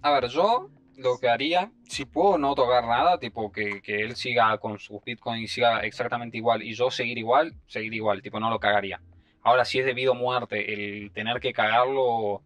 A 0.03 0.11
ver, 0.12 0.29
yo 0.29 0.70
lo 0.96 1.18
que 1.18 1.29
haría, 1.29 1.72
si 1.83 2.05
puedo 2.05 2.38
no 2.38 2.55
tocar 2.55 2.85
nada, 2.85 3.18
tipo 3.18 3.50
que, 3.50 3.81
que 3.83 4.03
él 4.03 4.14
siga 4.14 4.57
con 4.59 4.79
sus 4.79 5.03
bitcoins 5.05 5.42
y 5.42 5.48
siga 5.48 5.81
exactamente 5.81 6.37
igual 6.37 6.62
y 6.62 6.74
yo 6.74 6.90
seguir 6.90 7.18
igual, 7.18 7.55
seguir 7.66 7.92
igual, 7.94 8.22
tipo 8.22 8.38
no 8.38 8.50
lo 8.50 8.61
cagaría. 8.61 9.00
Ahora, 9.42 9.64
si 9.64 9.79
es 9.81 9.85
debido 9.85 10.12
a 10.12 10.16
muerte, 10.16 10.72
el 10.72 11.11
tener 11.11 11.40
que 11.40 11.53
cagarlo, 11.53 12.42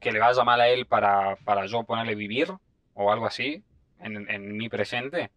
que 0.00 0.12
le 0.12 0.20
vaya 0.20 0.44
mal 0.44 0.60
a 0.60 0.68
él 0.68 0.86
para, 0.86 1.36
para 1.44 1.66
yo 1.66 1.82
ponerle 1.84 2.14
vivir 2.14 2.48
o 2.94 3.10
algo 3.12 3.26
así 3.26 3.62
en, 4.00 4.28
en 4.30 4.56
mi 4.56 4.68
presente, 4.68 5.30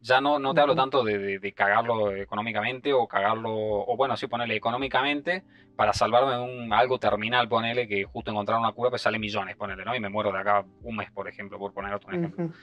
ya 0.00 0.20
no, 0.20 0.38
no 0.40 0.52
te 0.52 0.60
hablo 0.60 0.74
tanto 0.74 1.04
de, 1.04 1.18
de- 1.18 1.38
de 1.38 1.52
cagarlo 1.52 2.12
económicamente 2.14 2.92
o 2.92 3.06
cagarlo, 3.06 3.50
o 3.54 3.96
bueno, 3.96 4.16
sí 4.16 4.26
ponerle 4.26 4.56
económicamente 4.56 5.44
para 5.76 5.92
salvarme 5.92 6.32
de 6.32 6.40
un, 6.40 6.72
algo 6.72 6.98
terminal, 6.98 7.48
ponele 7.48 7.86
que 7.86 8.04
justo 8.04 8.30
encontrar 8.32 8.58
una 8.58 8.72
cura, 8.72 8.90
pues 8.90 9.02
sale 9.02 9.18
millones, 9.18 9.56
ponele, 9.56 9.84
¿no? 9.84 9.94
Y 9.94 10.00
me 10.00 10.08
muero 10.08 10.32
de 10.32 10.38
acá 10.40 10.64
un 10.82 10.96
mes, 10.96 11.10
por 11.12 11.28
ejemplo, 11.28 11.58
por 11.58 11.72
poner 11.72 11.94
otro 11.94 12.10
ejemplo. 12.10 12.46
Ujú. 12.46 12.54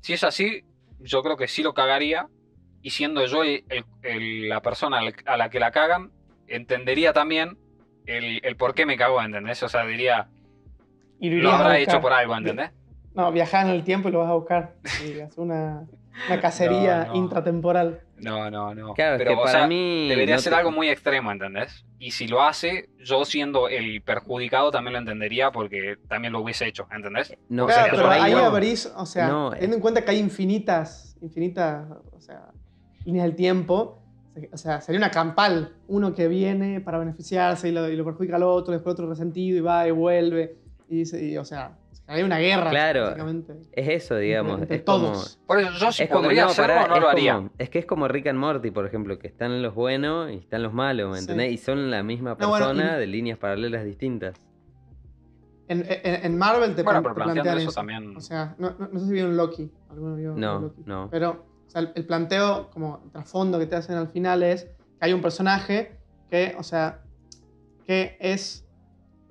Si 0.00 0.14
es 0.14 0.24
así, 0.24 0.64
yo 1.00 1.22
creo 1.22 1.36
que 1.36 1.46
sí 1.48 1.62
lo 1.62 1.74
cagaría. 1.74 2.26
Y 2.80 2.90
siendo 2.90 3.24
yo 3.26 3.42
el- 3.42 3.64
el- 4.02 4.48
la 4.48 4.62
persona 4.62 5.00
a 5.26 5.36
la 5.36 5.50
que 5.50 5.58
la 5.60 5.70
cagan, 5.72 6.10
entendería 6.46 7.12
también 7.12 7.58
el, 8.06 8.40
el 8.44 8.56
por 8.56 8.72
qué 8.74 8.86
me 8.86 8.96
cagó, 8.96 9.20
¿entendés? 9.20 9.62
O 9.62 9.68
sea, 9.68 9.84
diría, 9.84 10.28
Y 11.20 11.28
lo 11.30 11.50
a 11.50 11.58
habrá 11.58 11.78
hecho 11.78 12.00
por 12.00 12.12
algo, 12.12 12.34
¿entendés? 12.36 12.70
No, 13.18 13.32
viajar 13.32 13.66
en 13.66 13.72
el 13.72 13.82
tiempo 13.82 14.08
y 14.08 14.12
lo 14.12 14.20
vas 14.20 14.30
a 14.30 14.34
buscar. 14.34 14.74
Y 15.04 15.18
hacer 15.18 15.40
una, 15.40 15.84
una 16.28 16.40
cacería 16.40 17.06
No, 17.06 17.14
no. 17.14 17.16
intratemporal. 17.16 18.00
No, 18.18 18.48
no, 18.48 18.74
no. 18.76 18.94
Claro, 18.94 19.16
es 19.16 19.18
Pero, 19.18 19.30
que 19.32 19.36
o 19.36 19.40
para 19.42 19.58
sea, 19.58 19.66
mí. 19.66 20.08
Debería 20.08 20.36
no 20.36 20.40
ser 20.40 20.52
te- 20.52 20.58
algo 20.60 20.70
muy 20.70 20.88
extremo, 20.88 21.32
¿entendés? 21.32 21.84
Y 21.98 22.12
si 22.12 22.28
lo 22.28 22.40
hace, 22.42 22.90
yo 23.04 23.24
siendo 23.24 23.68
el 23.68 24.02
perjudicado 24.02 24.70
también 24.70 24.92
lo 24.92 24.98
entendería 25.00 25.50
porque 25.50 25.96
también 26.08 26.32
lo 26.32 26.40
hubiese 26.40 26.68
hecho, 26.68 26.86
¿entendés? 26.94 27.34
No, 27.48 27.66
Claro, 27.66 27.82
sería 27.86 27.90
pero 27.98 28.02
yo 28.04 28.22
ahí 28.22 28.32
abrís, 28.34 28.86
o 28.96 29.04
sea, 29.04 29.26
No, 29.26 29.50
teniendo 29.50 29.74
en 29.76 29.82
cuenta 29.82 30.04
que 30.04 30.12
hay 30.12 30.18
infinitas, 30.20 31.16
infinitas, 31.20 31.88
o 32.12 32.20
sea, 32.20 32.52
líneas 33.04 33.24
del 33.26 33.34
tiempo, 33.34 34.00
o 34.52 34.56
sea, 34.56 34.80
sería 34.80 35.00
una 35.00 35.10
campal. 35.10 35.72
Uno 35.88 36.14
que 36.14 36.28
viene 36.28 36.80
para 36.80 36.98
beneficiarse 36.98 37.68
y 37.68 37.72
lo, 37.72 37.88
y 37.88 37.96
lo 37.96 38.04
perjudica 38.04 38.36
al 38.36 38.44
otro, 38.44 38.72
después 38.72 38.92
otro 38.92 39.08
resentido 39.08 39.58
y 39.58 39.60
va 39.60 39.88
y 39.88 39.90
vuelve. 39.90 40.56
Y, 40.88 40.98
dice- 40.98 41.20
y, 41.24 41.36
o 41.36 41.44
sea, 41.44 41.76
hay 42.08 42.22
una 42.22 42.38
guerra. 42.38 42.70
Claro. 42.70 43.14
Es 43.72 43.88
eso, 43.88 44.16
digamos. 44.16 44.60
entre 44.62 44.76
es 44.78 44.82
como. 44.82 44.98
todos. 45.12 45.38
Por 45.46 45.60
eso 45.60 45.70
yo 45.72 45.92
si 45.92 46.02
es 46.04 46.08
como, 46.08 46.22
podría 46.22 46.44
no, 46.44 46.50
hacerlo, 46.50 46.74
pará, 46.74 46.88
no 46.88 46.94
es 46.96 47.00
lo 47.02 47.08
haría. 47.08 47.34
como- 47.36 47.50
es 47.58 47.70
que 47.70 47.78
es 47.78 47.86
como 47.86 48.08
Rick 48.08 48.26
and 48.28 48.38
Morty, 48.38 48.70
por 48.70 48.86
ejemplo, 48.86 49.18
que 49.18 49.26
están 49.28 49.62
los 49.62 49.74
buenos 49.74 50.30
y 50.32 50.36
están 50.36 50.62
los 50.62 50.72
malos, 50.72 51.10
¿me 51.10 51.16
Sí. 51.18 51.24
entendés? 51.24 51.52
Y 51.52 51.58
son 51.58 51.90
la 51.90 52.02
misma 52.02 52.36
No, 52.40 52.48
bueno, 52.48 52.66
persona 52.66 52.96
y- 52.96 53.00
de 53.00 53.06
líneas 53.06 53.38
paralelas 53.38 53.84
distintas. 53.84 54.36
En, 55.68 55.84
en- 55.86 56.24
en 56.24 56.38
Marvel 56.38 56.74
te, 56.74 56.82
Bueno, 56.82 57.02
plan- 57.02 57.14
pero 57.14 57.26
te 57.26 57.32
plantean 57.34 57.58
eso 57.58 57.68
eso. 57.68 57.74
también. 57.78 58.16
O 58.16 58.20
sea, 58.20 58.54
no, 58.58 58.70
no- 58.78 58.88
no 58.88 58.98
sé 59.00 59.06
si 59.06 59.12
vieron 59.12 59.36
Loki. 59.36 59.70
¿Alguno 59.90 60.16
vio 60.16 60.34
No, 60.34 60.60
Loki? 60.60 60.82
no. 60.86 61.08
Pero 61.10 61.44
o 61.66 61.70
sea, 61.70 61.82
el, 61.82 61.92
el 61.94 62.06
planteo, 62.06 62.70
como 62.70 63.02
el 63.04 63.10
trasfondo 63.10 63.58
que 63.58 63.66
te 63.66 63.76
hacen 63.76 63.96
al 63.96 64.08
final 64.08 64.42
es 64.42 64.64
que 64.64 64.70
hay 65.00 65.12
un 65.12 65.20
personaje 65.20 65.98
que, 66.30 66.54
o 66.58 66.62
sea, 66.62 67.02
que 67.86 68.16
es 68.18 68.66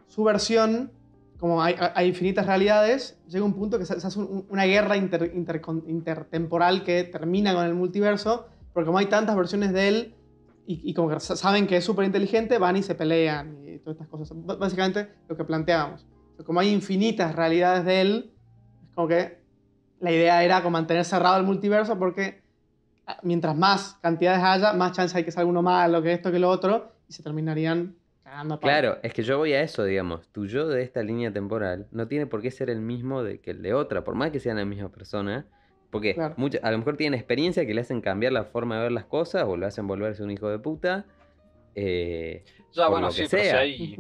su 0.08 0.24
versión, 0.24 0.92
como 1.40 1.62
hay, 1.62 1.76
hay 1.96 2.08
infinitas 2.08 2.46
realidades, 2.48 3.20
llega 3.28 3.46
un 3.46 3.54
punto 3.54 3.78
que 3.78 3.86
se, 3.86 4.00
se 4.00 4.08
hace 4.08 4.20
un- 4.20 4.46
una 4.50 4.66
guerra 4.66 4.98
inter- 4.98 5.34
intercon- 5.36 5.84
intertemporal 5.88 6.84
que 6.84 7.04
termina 7.04 7.54
con 7.54 7.66
el 7.66 7.76
multiverso, 7.76 8.48
porque 8.74 8.88
como 8.88 8.98
hay 8.98 9.06
tantas 9.08 9.36
versiones 9.36 9.72
de 9.74 9.88
él, 9.88 10.14
y, 10.66 10.82
y 10.90 10.94
como 10.94 11.10
que 11.10 11.20
sa- 11.20 11.36
saben 11.36 11.68
que 11.68 11.78
es 11.78 11.86
súper 11.86 12.06
inteligente, 12.06 12.58
van 12.58 12.76
y 12.78 12.84
se 12.84 12.96
pelean 12.96 13.58
y 13.66 13.78
todas 13.80 13.96
estas 13.98 14.08
cosas. 14.08 14.38
B- 14.46 14.56
básicamente 14.56 15.10
lo 15.28 15.38
que 15.38 15.44
planteábamos. 15.44 16.06
Como 16.46 16.60
hay 16.60 16.70
infinitas 16.70 17.36
realidades 17.36 17.86
de 17.86 18.02
él, 18.02 18.32
es 18.90 18.94
como 18.96 19.08
que 19.08 19.40
la 20.00 20.12
idea 20.12 20.44
era 20.44 20.62
como 20.62 20.72
mantener 20.74 21.06
cerrado 21.06 21.38
el 21.38 21.44
multiverso 21.44 21.98
porque 21.98 22.42
ah, 23.08 23.18
mientras 23.24 23.56
más 23.56 23.98
cantidades 24.02 24.44
haya, 24.44 24.74
más 24.74 24.92
chance 24.92 25.18
hay 25.18 25.24
que 25.24 25.32
salga 25.32 25.50
uno 25.50 25.62
malo, 25.62 26.02
que 26.02 26.14
esto, 26.14 26.32
que 26.32 26.40
lo 26.40 26.50
otro, 26.50 26.92
y 27.08 27.14
se 27.14 27.24
terminarían 27.24 27.96
cagando 28.30 28.56
a 28.56 28.60
palo. 28.60 28.72
Claro, 28.72 29.00
es 29.04 29.14
que 29.14 29.24
yo 29.24 29.38
voy 29.38 29.54
a 29.54 29.62
eso, 29.62 29.84
digamos. 29.86 30.28
Tu 30.30 30.46
yo 30.48 30.68
de 30.68 30.82
esta 30.84 31.02
línea 31.02 31.32
temporal 31.32 31.88
no 31.92 32.08
tiene 32.08 32.26
por 32.28 32.42
qué 32.42 32.52
ser 32.52 32.70
el 32.70 32.82
mismo 32.82 33.24
de 33.24 33.40
que 33.40 33.52
el 33.52 33.62
de 33.62 33.74
otra, 33.74 34.04
por 34.04 34.16
más 34.16 34.32
que 34.32 34.40
sean 34.40 34.58
la 34.58 34.66
misma 34.66 34.90
persona. 34.90 35.46
Porque 35.90 36.14
Claro. 36.16 36.34
mucha- 36.38 36.60
a 36.64 36.72
lo 36.72 36.78
mejor 36.80 36.98
tienen 36.98 37.18
experiencia 37.18 37.66
que 37.66 37.74
le 37.74 37.80
hacen 37.82 38.02
cambiar 38.02 38.34
la 38.34 38.44
forma 38.44 38.76
de 38.76 38.84
ver 38.84 38.92
las 38.92 39.06
cosas 39.06 39.46
o 39.48 39.56
lo 39.56 39.66
hacen 39.66 39.88
volverse 39.88 40.22
un 40.24 40.32
hijo 40.32 40.50
de 40.50 40.60
puta. 40.60 41.06
eh, 41.80 42.44
Ya, 42.74 42.84
por 42.86 42.92
bueno, 42.94 43.08
lo 43.08 43.14
que 43.14 43.22
sí, 43.24 43.28
pero 43.30 43.44
si 43.44 43.50
sea. 43.50 43.60
hay. 43.60 43.96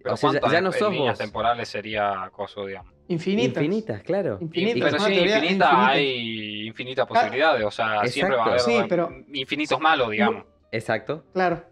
Pero 0.00 0.14
O 0.14 0.16
sea, 0.16 0.32
ya- 0.32 0.38
¿cuántas 0.40 0.52
ya 0.52 0.60
no 0.60 0.66
en 0.72 0.78
sos 0.78 0.92
líneas 0.92 1.18
temporales 1.18 1.68
sería 1.68 2.22
acoso, 2.22 2.66
digamos? 2.66 2.92
Infinitas. 3.08 3.62
infinitas, 3.62 4.02
claro. 4.04 4.38
Infinitas. 4.40 4.92
pero 4.92 5.02
sí, 5.04 5.12
teoría 5.12 5.38
infinita, 5.38 5.88
hay 5.88 6.66
infinitas 6.68 7.06
posibilidades. 7.06 7.64
O 7.64 7.70
sea, 7.72 8.06
siempre 8.06 8.36
va 8.36 8.44
a 8.44 8.46
haber. 8.46 8.60
Sí, 8.60 8.80
pero- 8.88 9.10
infinitos 9.32 9.80
malos, 9.80 10.10
digamos. 10.10 10.44
Exacto. 10.70 11.24
Claro. 11.32 11.64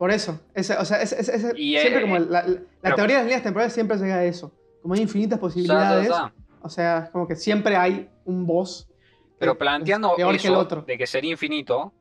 Por 0.00 0.10
eso. 0.10 0.40
Ese, 0.54 0.74
o 0.78 0.84
sea, 0.86 1.02
ese- 1.02 1.20
ese- 1.20 1.36
ese- 1.36 1.52
Y, 1.60 1.76
siempre 1.78 1.98
eh, 1.98 2.02
como 2.04 2.18
la, 2.18 2.40
la- 2.42 2.48
la 2.48 2.58
pero- 2.80 2.96
teoría 2.96 3.16
de 3.16 3.20
las 3.20 3.24
líneas 3.26 3.42
temporales 3.42 3.74
siempre 3.74 3.98
llega 3.98 4.14
a 4.14 4.24
eso. 4.24 4.50
Como 4.80 4.94
hay 4.94 5.02
infinitas 5.02 5.32
Ya, 5.32 5.36
ya, 5.36 5.40
posibilidades, 5.42 6.08
ya. 6.08 6.32
o 6.62 6.68
sea, 6.70 6.98
es 7.00 7.10
como 7.10 7.28
que 7.28 7.36
siempre 7.36 7.76
hay 7.76 8.08
un 8.24 8.46
boss. 8.46 8.88
Pero 9.38 9.58
planteando 9.58 10.08
es 10.12 10.16
peor 10.16 10.30
que 10.38 10.46
el 10.46 10.52
eso 10.54 10.58
otro. 10.58 10.80
de 10.80 10.96
que 10.96 11.06
sería 11.06 11.30
infinito, 11.32 11.92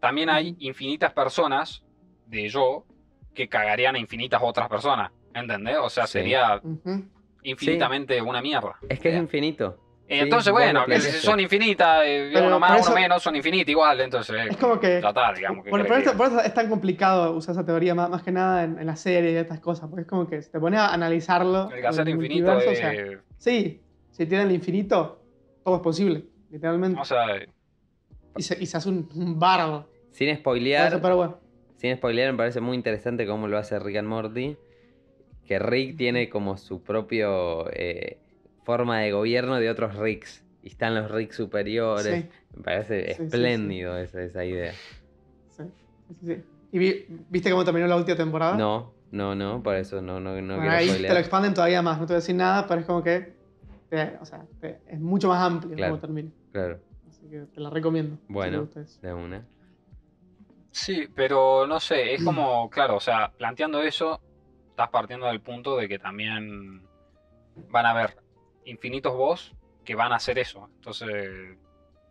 también 0.00 0.28
hay 0.28 0.54
infinitas 0.58 1.14
personas 1.14 1.82
de 2.26 2.46
yo 2.50 2.84
que 3.32 3.48
cagarían 3.48 3.94
a 3.94 3.98
infinitas 3.98 4.42
otras 4.44 4.68
personas. 4.68 5.10
¿Entendés? 5.32 5.78
O 5.80 5.88
sea, 5.88 6.06
Sí. 6.06 6.18
sería 6.18 6.60
Ujú. 6.62 7.04
infinitamente 7.42 8.20
una 8.20 8.42
mierda. 8.42 8.76
Es 8.86 9.00
que 9.00 9.08
es 9.08 9.14
Eh, 9.14 9.18
infinito. 9.18 9.78
Y 10.06 10.14
Sí, 10.14 10.20
entonces, 10.20 10.52
bueno, 10.52 10.84
que 10.86 11.00
son 11.00 11.40
infinitas, 11.40 12.02
eh, 12.04 12.30
Pero 12.34 12.46
uno 12.48 12.60
más, 12.60 12.72
por 12.72 12.80
uno 12.80 12.86
eso- 12.88 12.94
menos, 12.94 13.22
son 13.22 13.36
infinitas 13.36 13.68
igual, 13.70 14.00
entonces 14.02 14.36
Es 14.50 14.56
como 14.58 14.78
que. 14.78 14.98
está, 14.98 15.32
digamos. 15.32 15.64
¿qué 15.64 15.70
Por, 15.70 15.80
querés 15.80 15.92
por 15.92 16.02
que 16.02 16.08
eso, 16.10 16.16
por 16.18 16.26
eso 16.28 16.40
es 16.40 16.52
tan 16.54 16.68
complicado 16.68 17.32
usar 17.32 17.52
esa 17.54 17.64
teoría, 17.64 17.94
más, 17.94 18.10
más 18.10 18.22
que 18.22 18.30
nada 18.32 18.64
en, 18.64 18.78
en 18.78 18.86
la 18.86 18.96
serie 18.96 19.32
y 19.32 19.36
estas 19.36 19.60
cosas. 19.60 19.88
Porque 19.88 20.02
es 20.02 20.06
como 20.08 20.26
que 20.26 20.42
si 20.42 20.50
te 20.50 20.60
pones 20.60 20.78
a 20.80 20.92
analizarlo. 20.92 21.70
El 21.72 21.80
que 21.80 21.86
hacer 21.86 22.08
infinito 22.08 22.58
es... 22.58 22.66
o 22.66 22.74
sea, 22.74 22.92
sí, 23.38 23.80
si 24.10 24.26
tienen 24.26 24.48
el 24.48 24.54
infinito, 24.54 25.22
todo 25.64 25.76
es 25.76 25.80
posible, 25.82 26.24
literalmente. 26.50 27.00
O 27.00 27.04
sea, 27.04 27.24
y, 28.36 28.42
se, 28.42 28.62
y 28.62 28.66
se 28.66 28.76
hace 28.76 28.88
un, 28.90 29.08
un 29.14 29.38
bardo. 29.38 29.88
Sin 30.10 30.28
Eso, 30.28 30.40
spoilear, 30.40 31.00
Pero 31.00 31.16
bueno. 31.16 31.38
sin 31.76 31.96
spoilear, 31.96 32.30
me 32.32 32.38
parece 32.38 32.60
muy 32.60 32.76
interesante 32.76 33.26
cómo 33.26 33.48
lo 33.48 33.56
hace 33.58 33.78
Rick 33.78 33.96
and 33.96 34.08
Morty. 34.08 34.56
Que 35.46 35.58
Rick 35.58 35.96
tiene 35.96 36.28
como 36.30 36.56
su 36.56 36.82
propio 36.82 37.70
eh, 37.72 38.18
forma 38.64 39.00
de 39.00 39.12
gobierno 39.12 39.56
de 39.56 39.70
otros 39.70 39.96
Ricks. 39.96 40.42
Y 40.62 40.68
están 40.68 40.94
los 40.94 41.10
Ricks 41.10 41.36
superiores. 41.36 42.24
Sí. 42.24 42.28
Me 42.56 42.62
parece 42.62 43.00
Sí, 43.08 43.10
sí, 43.10 43.16
sí. 43.18 43.22
espléndido 43.24 43.98
Esa, 43.98 44.22
esa 44.22 44.44
idea. 44.44 44.72
Sí, 45.50 45.62
sí, 46.08 46.26
sí. 46.26 46.42
¿Y 46.72 46.78
vi- 46.78 47.06
viste 47.30 47.50
cómo 47.50 47.64
terminó 47.64 47.86
la 47.86 47.96
última 47.96 48.16
temporada? 48.16 48.56
No, 48.56 48.92
no, 49.12 49.34
no, 49.34 49.62
por 49.62 49.76
eso 49.76 50.00
no, 50.02 50.18
no, 50.18 50.40
no 50.40 50.56
Bueno, 50.56 50.60
quiero 50.76 50.92
ahí 50.94 51.02
te 51.02 51.12
lo 51.12 51.18
expanden 51.20 51.54
todavía 51.54 51.82
más, 51.82 51.98
no 52.00 52.06
te 52.06 52.14
voy 52.14 52.16
a 52.16 52.20
decir 52.20 52.34
nada, 52.34 52.66
pero 52.66 52.80
es 52.80 52.86
como 52.86 53.02
que 53.02 53.34
te- 53.90 54.16
o 54.20 54.24
sea, 54.24 54.44
te- 54.60 54.80
es 54.88 54.98
mucho 54.98 55.28
más 55.28 55.40
amplio 55.42 55.76
Claro. 55.76 55.92
cómo 55.92 56.00
termina. 56.00 56.30
Claro, 56.52 56.80
Así 57.08 57.28
que 57.28 57.40
te 57.42 57.60
la 57.60 57.70
recomiendo. 57.70 58.18
Bueno. 58.28 58.68
de 59.02 59.12
una. 59.14 59.46
sí, 60.70 61.06
pero 61.14 61.66
no 61.66 61.78
sé, 61.78 62.14
es 62.14 62.24
como, 62.24 62.68
claro, 62.70 62.96
o 62.96 63.00
sea, 63.00 63.30
planteando 63.36 63.80
eso, 63.82 64.20
estás 64.70 64.88
partiendo 64.88 65.26
del 65.26 65.40
punto 65.40 65.76
de 65.76 65.86
que 65.88 65.98
también 66.00 66.82
van 67.70 67.86
a 67.86 67.90
haber 67.90 68.16
infinitos 68.66 69.14
boss 69.16 69.54
que 69.84 69.94
van 69.94 70.12
a 70.12 70.16
hacer 70.16 70.38
eso. 70.38 70.68
Entonces, 70.76 71.08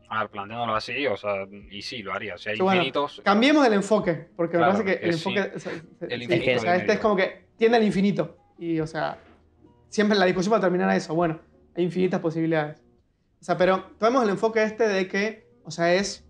a 0.09 0.19
ver, 0.19 0.29
planteándolo 0.29 0.75
así, 0.75 1.07
o 1.07 1.17
sea, 1.17 1.47
y 1.71 1.81
sí, 1.81 2.03
lo 2.03 2.13
haría. 2.13 2.35
O 2.35 2.37
sea, 2.37 2.53
hay 2.53 2.59
bueno, 2.59 2.75
infinitos. 2.81 3.21
Cambiemos 3.23 3.65
el 3.65 3.73
enfoque, 3.73 4.29
porque 4.35 4.57
Claro, 4.57 4.73
me 4.73 4.79
parece 4.79 4.99
que 4.99 5.05
el 5.07 5.13
sí. 5.13 5.29
enfoque. 5.29 5.55
o 5.55 5.59
sea, 5.59 5.71
se- 5.71 6.05
El 6.13 6.19
sí, 6.19 6.23
infinito 6.33 6.57
o 6.57 6.61
sea, 6.61 6.75
en 6.75 6.81
este 6.81 6.93
es 6.93 6.99
como 6.99 7.15
que 7.15 7.45
tiende 7.57 7.77
al 7.77 7.83
infinito. 7.83 8.37
Y, 8.59 8.79
o 8.79 8.87
sea, 8.87 9.17
siempre 9.89 10.17
la 10.17 10.25
discusión 10.25 10.53
va 10.53 10.57
a 10.57 10.61
terminar 10.61 10.89
a 10.89 10.95
eso. 10.95 11.15
Bueno, 11.15 11.39
hay 11.75 11.83
infinitas 11.83 12.19
posibilidades. 12.19 12.79
O 13.41 13.43
sea, 13.43 13.57
pero 13.57 13.83
tomemos 13.99 14.23
el 14.23 14.29
enfoque 14.29 14.63
este 14.63 14.87
de 14.87 15.07
que, 15.07 15.47
o 15.65 15.71
sea, 15.71 15.93
es. 15.93 16.25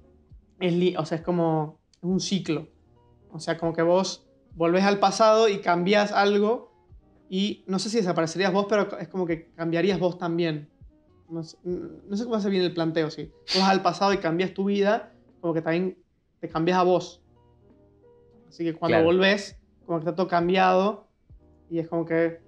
es 0.59 0.97
o 0.97 1.05
sea, 1.05 1.17
es 1.17 1.23
como. 1.23 1.79
Un 2.01 2.19
ciclo. 2.19 2.67
O 3.31 3.39
sea, 3.39 3.57
como 3.57 3.73
que 3.73 3.81
vos 3.81 4.27
volvés 4.55 4.83
al 4.83 4.99
pasado 4.99 5.47
y 5.49 5.59
cambias 5.59 6.11
algo. 6.11 6.72
Y 7.29 7.63
no 7.67 7.79
sé 7.79 7.89
si 7.89 7.97
desaparecerías 7.97 8.51
vos, 8.53 8.67
pero 8.69 8.97
es 8.99 9.07
como 9.07 9.25
que 9.25 9.51
cambiarías 9.55 9.99
vos 9.99 10.17
también. 10.17 10.69
No 11.29 11.43
sé, 11.43 11.57
no 11.63 12.15
sé 12.15 12.25
cómo 12.25 12.35
hace 12.35 12.49
bien 12.49 12.63
el 12.63 12.73
planteo, 12.73 13.09
sí. 13.09 13.31
Vos 13.53 13.59
vas 13.59 13.69
al 13.69 13.81
pasado 13.81 14.13
y 14.13 14.17
cambias 14.17 14.53
tu 14.53 14.65
vida, 14.65 15.13
como 15.41 15.53
que 15.53 15.61
también 15.61 15.97
te 16.39 16.49
cambias 16.49 16.77
a 16.77 16.83
vos. 16.83 17.21
Así 18.47 18.63
que 18.63 18.73
cuando 18.73 18.97
Claro. 18.97 19.05
volvés, 19.05 19.57
como 19.85 19.97
que 19.99 20.03
está 20.03 20.15
todo 20.15 20.27
cambiado 20.27 21.07
y 21.71 21.79
es 21.79 21.87
como 21.87 22.05
que, 22.05 22.39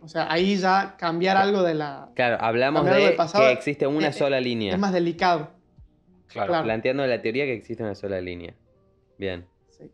o 0.00 0.08
sea, 0.08 0.32
ahí 0.32 0.56
ya 0.56 0.96
cambiar 0.96 1.36
algo 1.36 1.62
de 1.62 1.74
la... 1.74 2.08
Claro, 2.14 2.38
hablamos 2.40 2.86
de 2.86 3.10
pasado, 3.10 3.44
que 3.44 3.52
existe 3.52 3.86
una 3.86 4.12
sola 4.12 4.40
línea. 4.40 4.72
Es 4.72 4.78
más 4.78 4.92
delicado. 4.92 5.50
Claro. 6.28 6.48
claro. 6.48 6.64
Planteando 6.64 7.06
la 7.06 7.20
teoría 7.20 7.44
que 7.44 7.52
existe 7.54 7.82
una 7.82 7.94
sola 7.94 8.20
línea. 8.20 8.54
Bien. 9.18 9.46
Sí. 9.68 9.90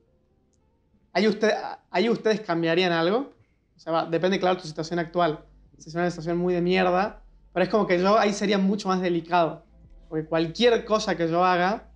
¿Ahí, 1.12 1.26
usted, 1.26 1.51
¿Ahí 1.90 2.09
ustedes 2.09 2.40
cambiarían 2.42 2.92
algo? 2.92 3.32
O 3.76 3.78
sea, 3.78 3.92
va- 3.92 4.06
depende, 4.06 4.40
claro, 4.40 4.56
tu 4.60 4.66
situación 4.66 4.98
actual. 4.98 5.44
Si 5.78 5.88
es 5.90 5.94
una 5.94 6.10
situación 6.10 6.38
muy 6.38 6.54
de 6.54 6.62
mierda, 6.62 7.22
pero 7.52 7.64
es 7.64 7.68
como 7.70 7.86
que 7.86 7.98
yo 8.00 8.18
ahí 8.18 8.32
sería 8.32 8.58
mucho 8.58 8.88
más 8.88 9.00
delicado. 9.00 9.64
Porque 10.08 10.26
cualquier 10.26 10.84
cosa 10.84 11.16
que 11.16 11.28
yo 11.28 11.44
haga, 11.44 11.90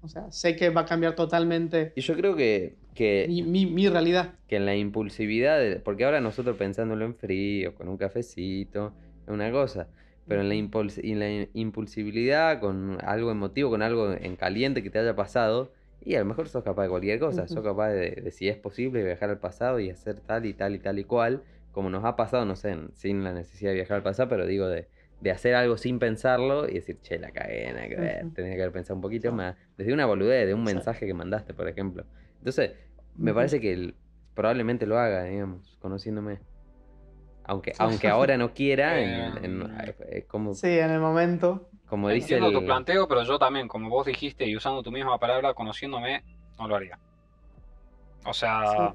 o 0.00 0.08
sea, 0.08 0.30
sé 0.30 0.56
que 0.56 0.70
va 0.70 0.82
a 0.82 0.84
cambiar 0.86 1.14
totalmente 1.14 1.92
Y 1.96 2.00
yo 2.02 2.14
creo 2.14 2.36
que, 2.36 2.76
que, 2.94 3.26
mi, 3.28 3.42
mi- 3.42 3.66
mi 3.66 3.88
realidad. 3.88 4.34
que 4.46 4.56
en 4.56 4.66
la 4.66 4.76
impulsividad, 4.76 5.58
de- 5.58 5.76
porque 5.80 6.04
ahora 6.04 6.20
nosotros 6.20 6.56
pensándolo 6.56 7.04
en 7.04 7.16
frío, 7.16 7.74
con 7.74 7.88
un 7.88 7.96
cafecito, 7.96 8.92
es 9.26 9.32
una 9.32 9.50
cosa, 9.50 9.88
pero 10.28 10.42
en 10.42 10.48
la, 10.48 10.54
impuls- 10.54 11.00
en 11.02 11.18
la 11.18 11.48
impulsibilidad, 11.54 12.60
con 12.60 12.98
algo 13.04 13.30
emotivo, 13.30 13.70
con 13.70 13.82
algo 13.82 14.12
en 14.12 14.36
caliente 14.36 14.82
que 14.82 14.90
te 14.90 14.98
haya 14.98 15.16
pasado, 15.16 15.72
y 16.06 16.14
a 16.16 16.20
lo 16.20 16.24
mejor 16.26 16.48
sos 16.48 16.62
capaz 16.64 16.84
de 16.84 16.88
cualquier 16.90 17.18
cosa, 17.20 17.48
sos 17.48 17.64
capaz 17.64 17.90
de, 17.90 18.10
de 18.22 18.30
si 18.30 18.48
es 18.48 18.56
posible 18.58 19.02
viajar 19.04 19.30
al 19.30 19.40
pasado 19.40 19.80
y 19.80 19.90
hacer 19.90 20.20
tal 20.20 20.46
y 20.46 20.54
tal 20.54 20.74
y 20.74 20.78
tal 20.80 20.98
y 20.98 21.04
cual, 21.04 21.44
como 21.72 21.90
nos 21.90 22.04
ha 22.04 22.16
pasado, 22.16 22.44
no 22.46 22.56
sé, 22.56 22.76
sin 22.94 23.24
la 23.24 23.32
necesidad 23.32 23.70
de 23.70 23.76
viajar 23.76 23.98
al 23.98 24.02
pasado, 24.02 24.28
pero 24.28 24.46
digo 24.46 24.68
de, 24.68 24.88
de 25.20 25.30
hacer 25.30 25.54
algo 25.54 25.76
sin 25.76 25.98
pensarlo 25.98 26.68
y 26.68 26.74
decir, 26.74 27.00
che, 27.02 27.18
la 27.18 27.32
cagué, 27.32 27.72
nada 27.72 27.88
que 27.88 27.96
ver, 27.96 28.26
tenía 28.34 28.54
que 28.54 28.62
haber 28.62 28.72
pensado 28.72 28.96
un 28.96 29.02
poquito 29.02 29.32
más, 29.32 29.56
desde 29.76 29.92
una 29.92 30.06
boludez, 30.06 30.46
de 30.46 30.54
un 30.54 30.64
mensaje 30.64 31.06
que 31.06 31.14
mandaste, 31.14 31.54
por 31.54 31.68
ejemplo. 31.68 32.06
Entonces, 32.38 32.72
me 33.16 33.34
parece 33.34 33.60
que 33.60 33.94
probablemente 34.34 34.86
lo 34.86 34.98
haga, 34.98 35.24
digamos, 35.24 35.76
conociéndome. 35.80 36.40
Aunque, 37.44 37.74
aunque 37.78 38.08
ahora 38.08 38.36
no 38.36 38.52
quiera, 38.54 39.00
en- 39.00 39.44
en- 39.44 39.68
como, 40.28 40.54
Sí, 40.54 40.66
en 40.78 40.90
el 40.90 41.00
momento. 41.00 41.70
Como 41.88 42.08
dice 42.08 42.34
Entiendo 42.34 42.48
el... 42.48 42.64
tu 42.64 42.66
planteo, 42.66 43.08
pero 43.08 43.22
yo 43.22 43.38
también, 43.38 43.68
como 43.68 43.88
vos 43.88 44.06
dijiste 44.06 44.46
y 44.46 44.56
usando 44.56 44.82
tu 44.82 44.90
misma 44.90 45.18
palabra, 45.18 45.54
conociéndome, 45.54 46.24
no 46.58 46.68
lo 46.68 46.76
haría. 46.76 46.98
O 48.24 48.34
sea, 48.34 48.94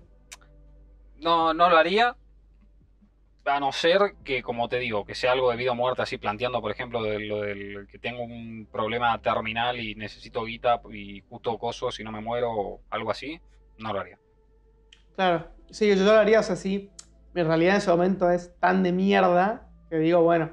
no, 1.20 1.54
no 1.54 1.70
lo 1.70 1.78
haría. 1.78 2.16
A 3.44 3.60
no 3.60 3.72
ser 3.72 4.14
que, 4.24 4.44
como 4.44 4.70
te 4.70 4.78
digo, 4.78 5.04
que 5.04 5.16
sea 5.16 5.32
algo 5.32 5.50
de 5.50 5.58
vida 5.58 5.72
o 5.72 5.76
muerte, 5.76 6.04
así 6.04 6.18
planteando, 6.18 6.62
por 6.62 6.70
ejemplo, 6.70 7.02
de 7.02 7.20
lo 7.20 7.42
del 7.42 7.88
que 7.88 7.98
tengo 7.98 8.24
un 8.24 8.68
problema 8.72 9.20
terminal 9.20 9.80
y 9.80 9.96
necesito 9.96 10.44
guita 10.44 10.80
y 10.92 11.22
justo 11.22 11.58
coso 11.58 11.90
si 11.92 12.04
no 12.04 12.12
me 12.12 12.22
muero 12.22 12.52
o 12.52 12.82
algo 12.92 13.10
así, 13.10 13.42
no 13.80 13.94
lo 13.94 14.00
haría. 14.00 14.20
Claro. 15.16 15.48
Sí, 15.72 15.88
yo 15.90 16.04
lo 16.04 16.12
haría, 16.12 16.42
o 16.42 16.44
sea, 16.44 16.56
sí. 16.56 16.92
Mi 17.34 17.42
realidad 17.42 17.76
en 17.76 17.78
ese 17.78 17.90
momento 17.90 18.30
es 18.30 18.54
tan 18.60 18.84
de 18.84 18.92
mierda 18.92 19.68
que 19.90 19.98
digo, 19.98 20.22
bueno, 20.22 20.52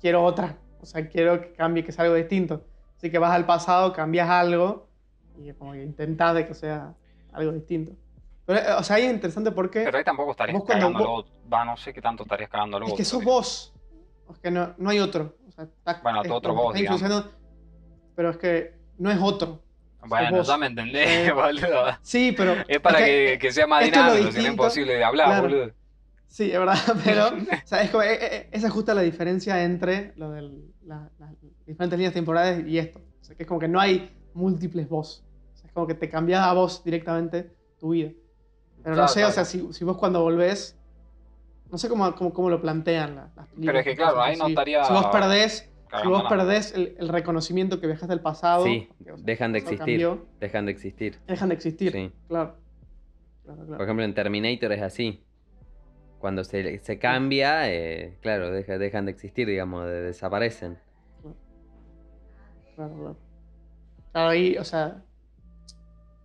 quiero 0.00 0.24
otra. 0.24 0.58
O 0.80 0.86
sea, 0.86 1.08
quiero 1.08 1.40
que 1.40 1.52
cambie, 1.52 1.84
que 1.84 1.92
sea 1.92 2.04
algo 2.04 2.16
distinto. 2.16 2.62
Así 2.96 3.10
que 3.10 3.18
vas 3.18 3.32
al 3.32 3.44
pasado, 3.46 3.92
cambias 3.92 4.28
algo 4.28 4.86
y 5.38 5.52
como 5.52 5.72
que 5.72 5.82
intentás 5.82 6.34
de 6.34 6.46
que 6.46 6.54
sea 6.54 6.94
algo 7.32 7.52
distinto. 7.52 7.92
Pero, 8.46 8.60
eh, 8.60 8.72
o 8.78 8.82
sea, 8.82 8.96
ahí 8.96 9.04
es 9.04 9.12
interesante 9.12 9.50
porque 9.50 9.82
Pero 9.84 9.98
ahí 9.98 10.04
tampoco 10.04 10.30
estarías 10.30 10.58
Vos 10.58 10.66
cagándolo. 10.68 11.26
Va, 11.52 11.64
no 11.64 11.76
sé 11.76 11.92
qué 11.92 12.00
tanto 12.00 12.22
estarías 12.22 12.48
cagándolo. 12.48 12.86
es 12.86 12.92
que 12.92 12.98
vos, 13.02 13.08
sos 13.08 13.24
vos. 13.24 13.74
Es 14.30 14.38
que 14.38 14.50
no, 14.50 14.74
no 14.78 14.90
hay 14.90 14.98
otro. 15.00 15.34
O 15.48 15.50
sea, 15.52 15.64
está- 15.64 16.00
Bueno, 16.02 16.22
es 16.22 16.30
otro 16.30 16.54
vos, 16.54 16.74
Pero 18.14 18.30
es 18.30 18.36
que 18.38 18.74
no 18.98 19.10
es 19.10 19.18
otro. 19.20 19.60
Bueno, 20.08 20.36
vos. 20.38 20.46
ya 20.46 20.56
me 20.56 20.66
entendés, 20.66 21.28
Eh, 21.28 21.32
boludo. 21.34 21.86
Sí, 22.02 22.32
pero. 22.36 22.54
Es 22.68 22.78
para 22.80 23.00
es 23.00 23.04
que, 23.32 23.38
que 23.40 23.52
sea 23.52 23.66
más 23.66 23.84
dinámico, 23.84 24.30
si 24.30 24.38
no 24.38 24.44
es 24.44 24.46
imposible 24.52 24.94
de 24.94 25.04
hablar, 25.04 25.26
Claro. 25.26 25.42
boludo. 25.42 25.70
Sí, 26.36 26.52
es 26.52 26.58
verdad, 26.58 26.76
pero 27.04 27.28
o 27.28 27.46
sea, 27.66 27.80
es 27.82 27.90
como, 27.90 28.02
eh, 28.02 28.18
eh, 28.20 28.48
esa 28.52 28.66
es 28.66 28.72
justo 28.74 28.92
la 28.92 29.00
diferencia 29.00 29.64
entre 29.64 30.12
lo 30.16 30.30
de 30.32 30.42
las 30.84 31.08
diferentes 31.66 31.98
líneas 31.98 32.12
temporales 32.12 32.66
y 32.68 32.76
esto. 32.76 32.98
O 32.98 33.24
sea, 33.24 33.34
que 33.34 33.44
es 33.44 33.48
como 33.48 33.58
que 33.58 33.68
no 33.68 33.80
hay 33.80 34.10
múltiples 34.34 34.86
voz. 34.86 35.24
O 35.54 35.56
sea, 35.56 35.68
es 35.68 35.72
como 35.72 35.86
que 35.86 35.94
te 35.94 36.10
cambia 36.10 36.44
a 36.44 36.52
vos 36.52 36.84
directamente 36.84 37.50
tu 37.80 37.88
vida. 37.92 38.10
Pero 38.82 38.90
no 38.90 38.94
Claro, 38.96 39.08
sé, 39.08 39.20
claro. 39.20 39.30
o 39.30 39.32
sea, 39.34 39.44
si, 39.46 39.72
si 39.72 39.82
vos 39.86 39.96
cuando 39.96 40.20
volvés, 40.20 40.78
no 41.72 41.78
sé 41.78 41.88
cómo, 41.88 42.14
cómo, 42.14 42.34
cómo 42.34 42.50
lo 42.50 42.60
plantean 42.60 43.14
la- 43.16 43.30
las 43.34 43.46
películas. 43.48 43.66
Pero 43.66 43.78
es 43.78 43.84
que, 43.86 43.96
claro, 43.96 44.20
ahí 44.20 44.36
no 44.36 44.44
Si- 44.44 44.52
estaría 44.52 44.84
Si 44.84 44.92
vos 44.92 45.06
perdés, 45.06 45.72
si 46.02 46.06
vos 46.08 46.22
perdés 46.28 46.74
el, 46.74 46.96
el 46.98 47.08
reconocimiento 47.08 47.80
que 47.80 47.86
viajaste 47.86 48.08
del 48.12 48.20
pasado, 48.20 48.62
Sí, 48.66 48.90
que, 49.02 49.12
o 49.12 49.16
sea, 49.16 49.24
dejan 49.24 49.52
de 49.52 49.58
existir. 49.60 49.78
cambió, 49.78 50.26
Dejan 50.38 50.66
de 50.66 50.72
existir. 50.72 51.18
dejan 51.26 51.48
de 51.48 51.54
existir. 51.54 51.92
Sí. 51.92 52.12
Claro. 52.28 52.56
Claro, 53.42 53.60
claro. 53.62 53.76
Por 53.78 53.82
ejemplo, 53.84 54.04
en 54.04 54.12
Terminator 54.14 54.72
es 54.72 54.82
así. 54.82 55.22
Cuando 56.18 56.44
se, 56.44 56.78
se 56.78 56.98
cambia, 56.98 57.70
eh, 57.72 58.16
claro, 58.22 58.50
deja- 58.50 58.78
dejan 58.78 59.04
de 59.06 59.12
existir, 59.12 59.46
digamos, 59.46 59.84
de- 59.86 60.02
desaparecen. 60.02 60.78
Claro, 62.74 62.94
claro. 62.94 63.16
Claro, 64.12 64.28
ahí, 64.30 64.56
o 64.58 64.64
sea, 64.64 65.02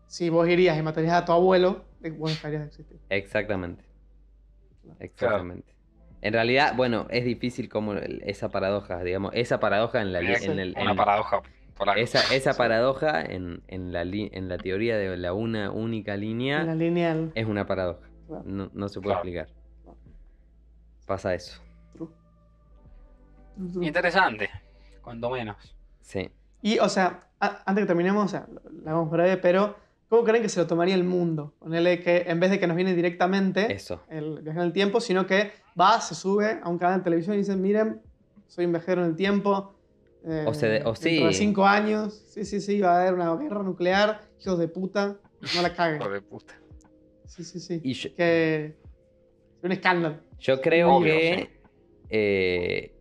si 0.07 0.29
vos 0.29 0.47
irías 0.47 0.77
y 0.77 0.81
matarías 0.81 1.13
a 1.13 1.25
tu 1.25 1.31
abuelo, 1.31 1.83
vos 2.17 2.31
dejarías 2.31 2.61
de 2.61 2.67
existir. 2.67 2.99
Exactamente. 3.09 3.83
Exactamente. 4.99 5.73
En 6.21 6.33
realidad, 6.33 6.73
bueno, 6.75 7.07
es 7.09 7.25
difícil 7.25 7.67
como 7.69 7.93
el- 7.93 8.21
esa 8.25 8.49
paradoja, 8.49 9.03
digamos, 9.03 9.31
esa 9.33 9.59
paradoja 9.59 10.01
en 10.01 10.13
la 10.13 10.21
li- 10.21 10.33
Es 10.33 10.45
en 10.45 10.59
el- 10.59 10.75
una 10.79 10.91
en- 10.91 10.97
paradoja 10.97 11.41
esa, 11.95 12.19
esa 12.35 12.53
Sí. 12.53 12.57
paradoja 12.57 13.23
en, 13.23 13.63
en 13.67 13.91
la 13.91 14.03
li- 14.03 14.29
en 14.33 14.47
la 14.47 14.57
teoría 14.57 14.97
de 14.97 15.17
la 15.17 15.33
una 15.33 15.71
única 15.71 16.13
En 16.13 16.19
la 16.19 16.25
línea 16.25 16.75
lineal. 16.75 17.31
es 17.33 17.45
una 17.47 17.65
paradoja. 17.65 18.07
Claro. 18.27 18.43
No, 18.45 18.69
no 18.73 18.87
se 18.87 19.01
puede 19.01 19.15
Claro. 19.15 19.29
explicar. 19.29 19.60
Pasa 21.05 21.33
eso. 21.33 21.61
Interesante, 23.81 24.49
cuando 25.01 25.29
menos. 25.29 25.75
Sí. 26.01 26.29
Y, 26.61 26.79
o 26.79 26.89
sea, 26.89 27.27
a- 27.39 27.63
antes 27.65 27.83
que 27.83 27.87
terminemos, 27.87 28.25
o 28.25 28.27
sea, 28.27 28.47
lo 28.49 28.89
hagamos 28.89 29.11
breve, 29.11 29.37
pero 29.37 29.75
¿cómo 30.09 30.23
creen 30.23 30.41
que 30.41 30.49
se 30.49 30.59
lo 30.59 30.67
tomaría 30.67 30.95
el 30.95 31.03
mundo? 31.03 31.53
Ponele 31.59 31.99
que 32.01 32.23
en 32.27 32.39
vez 32.39 32.49
de 32.51 32.59
que 32.59 32.67
nos 32.67 32.75
viene 32.75 32.95
directamente 32.95 33.71
Eso. 33.73 34.01
el 34.09 34.41
viaje 34.41 34.59
en 34.59 34.65
el 34.65 34.73
tiempo, 34.73 34.99
sino 35.01 35.27
que 35.27 35.51
va, 35.79 35.99
se 36.01 36.15
sube 36.15 36.59
a 36.63 36.69
un 36.69 36.77
canal 36.77 36.99
de 36.99 37.03
televisión 37.03 37.35
y 37.35 37.39
dice, 37.39 37.55
miren, 37.55 38.01
soy 38.47 38.65
un 38.65 38.71
viajero 38.71 39.03
en 39.03 39.09
el 39.11 39.15
tiempo. 39.15 39.75
eh, 40.23 40.45
O 40.47 40.53
se 40.53 40.67
de- 40.67 40.81
o 40.85 40.93
dentro 40.93 41.27
de 41.27 41.33
sí. 41.33 41.39
cinco 41.39 41.65
años, 41.65 42.13
sí, 42.29 42.45
sí, 42.45 42.61
sí, 42.61 42.79
va 42.79 42.95
a 42.97 43.01
haber 43.01 43.15
una 43.15 43.35
guerra 43.35 43.63
nuclear, 43.63 44.21
hijos 44.39 44.59
de 44.59 44.67
puta, 44.67 45.17
no 45.55 45.61
la 45.63 45.73
caguen. 45.75 45.99
Hijo 46.01 46.11
de 46.11 46.21
puta. 46.21 46.53
Sí, 47.25 47.43
sí, 47.43 47.59
sí. 47.59 47.81
Y 47.83 47.93
yo, 47.93 48.13
Que... 48.15 48.77
Un 49.63 49.71
escándalo. 49.71 50.15
yo 50.39 50.59
creo 50.61 50.89
Obvio, 50.89 51.13
que, 51.13 51.35
sí. 51.35 51.49
eh, 52.09 52.91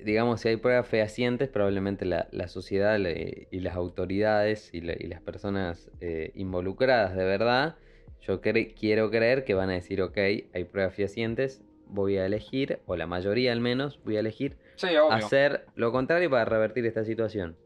digamos, 0.00 0.40
si 0.40 0.48
hay 0.48 0.56
pruebas 0.56 0.86
fehacientes, 0.86 1.48
probablemente 1.48 2.04
la, 2.04 2.28
la 2.30 2.48
sociedad 2.48 2.98
le- 2.98 3.48
y 3.50 3.60
las 3.60 3.74
autoridades 3.74 4.68
y, 4.72 4.80
la- 4.82 4.94
y 4.98 5.06
las 5.06 5.22
personas 5.22 5.90
eh, 6.00 6.30
involucradas 6.34 7.16
de 7.16 7.24
verdad, 7.24 7.76
yo 8.20 8.40
cre- 8.42 8.74
quiero 8.78 9.10
creer 9.10 9.44
que 9.44 9.54
van 9.54 9.70
a 9.70 9.74
decir, 9.74 10.02
ok, 10.02 10.16
hay 10.52 10.64
pruebas 10.70 10.94
fehacientes, 10.94 11.62
voy 11.86 12.16
a 12.18 12.26
elegir, 12.26 12.80
o 12.86 12.96
la 12.96 13.06
mayoría 13.06 13.52
al 13.52 13.60
menos, 13.60 14.00
voy 14.04 14.16
a 14.16 14.20
elegir 14.20 14.56
Sí, 14.76 14.88
hacer 15.10 15.66
lo 15.74 15.92
contrario 15.92 16.28
para 16.30 16.44
revertir 16.44 16.84
esta 16.86 17.04
situación. 17.04 17.56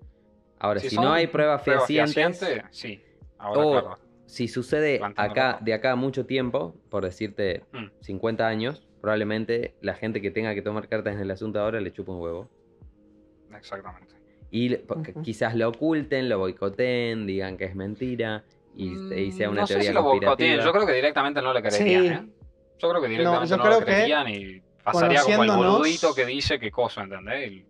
Ahora, 0.60 0.80
si, 0.80 0.96
no 0.96 1.12
hay 1.12 1.26
pruebas 1.28 1.62
fehacientes, 1.62 2.38
fehacientes, 2.38 2.64
sí. 2.76 3.00
Ahora, 3.38 3.64
o 3.64 3.70
claro. 3.70 3.98
Si 4.28 4.46
sucede 4.46 5.00
acá, 5.16 5.58
de 5.62 5.72
acá 5.72 5.92
a 5.92 5.96
mucho 5.96 6.26
tiempo, 6.26 6.74
por 6.90 7.02
decirte 7.04 7.62
Mm. 7.72 7.86
50 8.02 8.46
años, 8.46 8.86
probablemente 9.00 9.74
la 9.80 9.94
gente 9.94 10.20
que 10.20 10.30
tenga 10.30 10.54
que 10.54 10.60
tomar 10.62 10.86
cartas 10.88 11.14
en 11.14 11.20
el 11.20 11.30
asunto 11.30 11.58
ahora 11.60 11.80
le 11.80 11.90
chupa 11.92 12.12
un 12.12 12.20
huevo. 12.20 12.48
Exactamente. 13.56 14.14
Y 14.50 14.76
quizás 15.22 15.54
lo 15.54 15.68
oculten, 15.68 16.28
lo 16.28 16.38
boicoten, 16.38 17.26
digan 17.26 17.56
que 17.56 17.64
es 17.64 17.74
mentira 17.74 18.44
y, 18.76 18.92
y 19.14 19.32
sea 19.32 19.48
Mm, 19.48 19.52
una 19.52 19.60
no 19.62 19.66
sé 19.66 19.74
teoría 19.74 19.88
si 19.90 19.94
lo 19.94 20.04
conspirativa. 20.04 20.64
Yo 20.64 20.72
creo 20.72 20.86
que 20.86 20.92
directamente 20.92 21.42
no 21.42 21.52
le 21.52 21.62
creerían, 21.62 22.02
Sí. 22.02 22.08
¿eh? 22.08 22.32
Yo 22.78 22.88
creo 22.90 23.02
que 23.02 23.08
directamente 23.08 23.48
yo 23.50 23.56
no, 23.56 23.62
creo 23.64 23.78
le 23.80 23.84
que 23.86 23.92
creerían 23.92 24.28
y 24.28 24.62
pasaría 24.84 25.22
como 25.22 25.42
el 25.42 25.50
boludito 25.50 26.14
que 26.14 26.24
dice 26.26 26.58
qué 26.60 26.70
cosa, 26.70 27.02
¿entendés? 27.02 27.50
Y- 27.52 27.66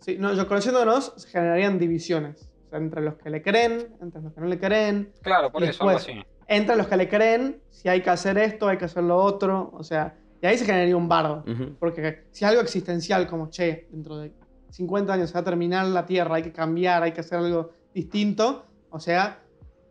Sí, 0.00 0.16
no, 0.18 0.32
yo 0.32 0.46
conociéndonos, 0.46 1.26
generarían 1.30 1.78
divisiones. 1.78 2.48
O 2.68 2.70
sea, 2.70 2.78
entre 2.78 3.00
los 3.02 3.14
que 3.14 3.30
le 3.30 3.40
creen, 3.42 3.96
entre 4.02 4.20
los 4.20 4.32
que 4.34 4.40
no 4.42 4.46
le 4.46 4.58
creen. 4.58 5.10
Claro, 5.22 5.50
por 5.50 5.62
Y 5.62 5.68
eso, 5.68 5.82
algo 5.84 5.96
después- 5.98 6.16
así. 6.18 6.26
Entre 6.46 6.76
los 6.76 6.86
que 6.86 6.96
le 6.98 7.08
creen, 7.08 7.60
si 7.70 7.88
hay 7.88 8.02
que 8.02 8.10
hacer 8.10 8.36
esto, 8.38 8.68
hay 8.68 8.76
que 8.78 8.84
hacer 8.84 9.02
lo 9.04 9.16
otro. 9.16 9.70
O 9.74 9.82
sea, 9.82 10.16
y 10.42 10.46
ahí 10.46 10.56
se 10.58 10.64
generaría 10.66 10.96
un 10.96 11.08
bardo. 11.08 11.44
Porque 11.78 12.24
si 12.30 12.44
algo 12.44 12.60
existencial 12.60 13.26
como, 13.26 13.48
che, 13.50 13.88
dentro 13.90 14.18
de 14.18 14.32
50 14.70 15.12
años 15.14 15.30
se 15.30 15.34
va 15.34 15.40
a 15.40 15.44
terminar 15.44 15.86
la 15.86 16.04
Tierra, 16.06 16.36
hay 16.36 16.42
que 16.42 16.52
cambiar, 16.52 17.02
hay 17.02 17.12
que 17.12 17.20
hacer 17.20 17.38
algo 17.38 17.70
distinto, 17.94 18.66
o 18.90 19.00
sea, 19.00 19.40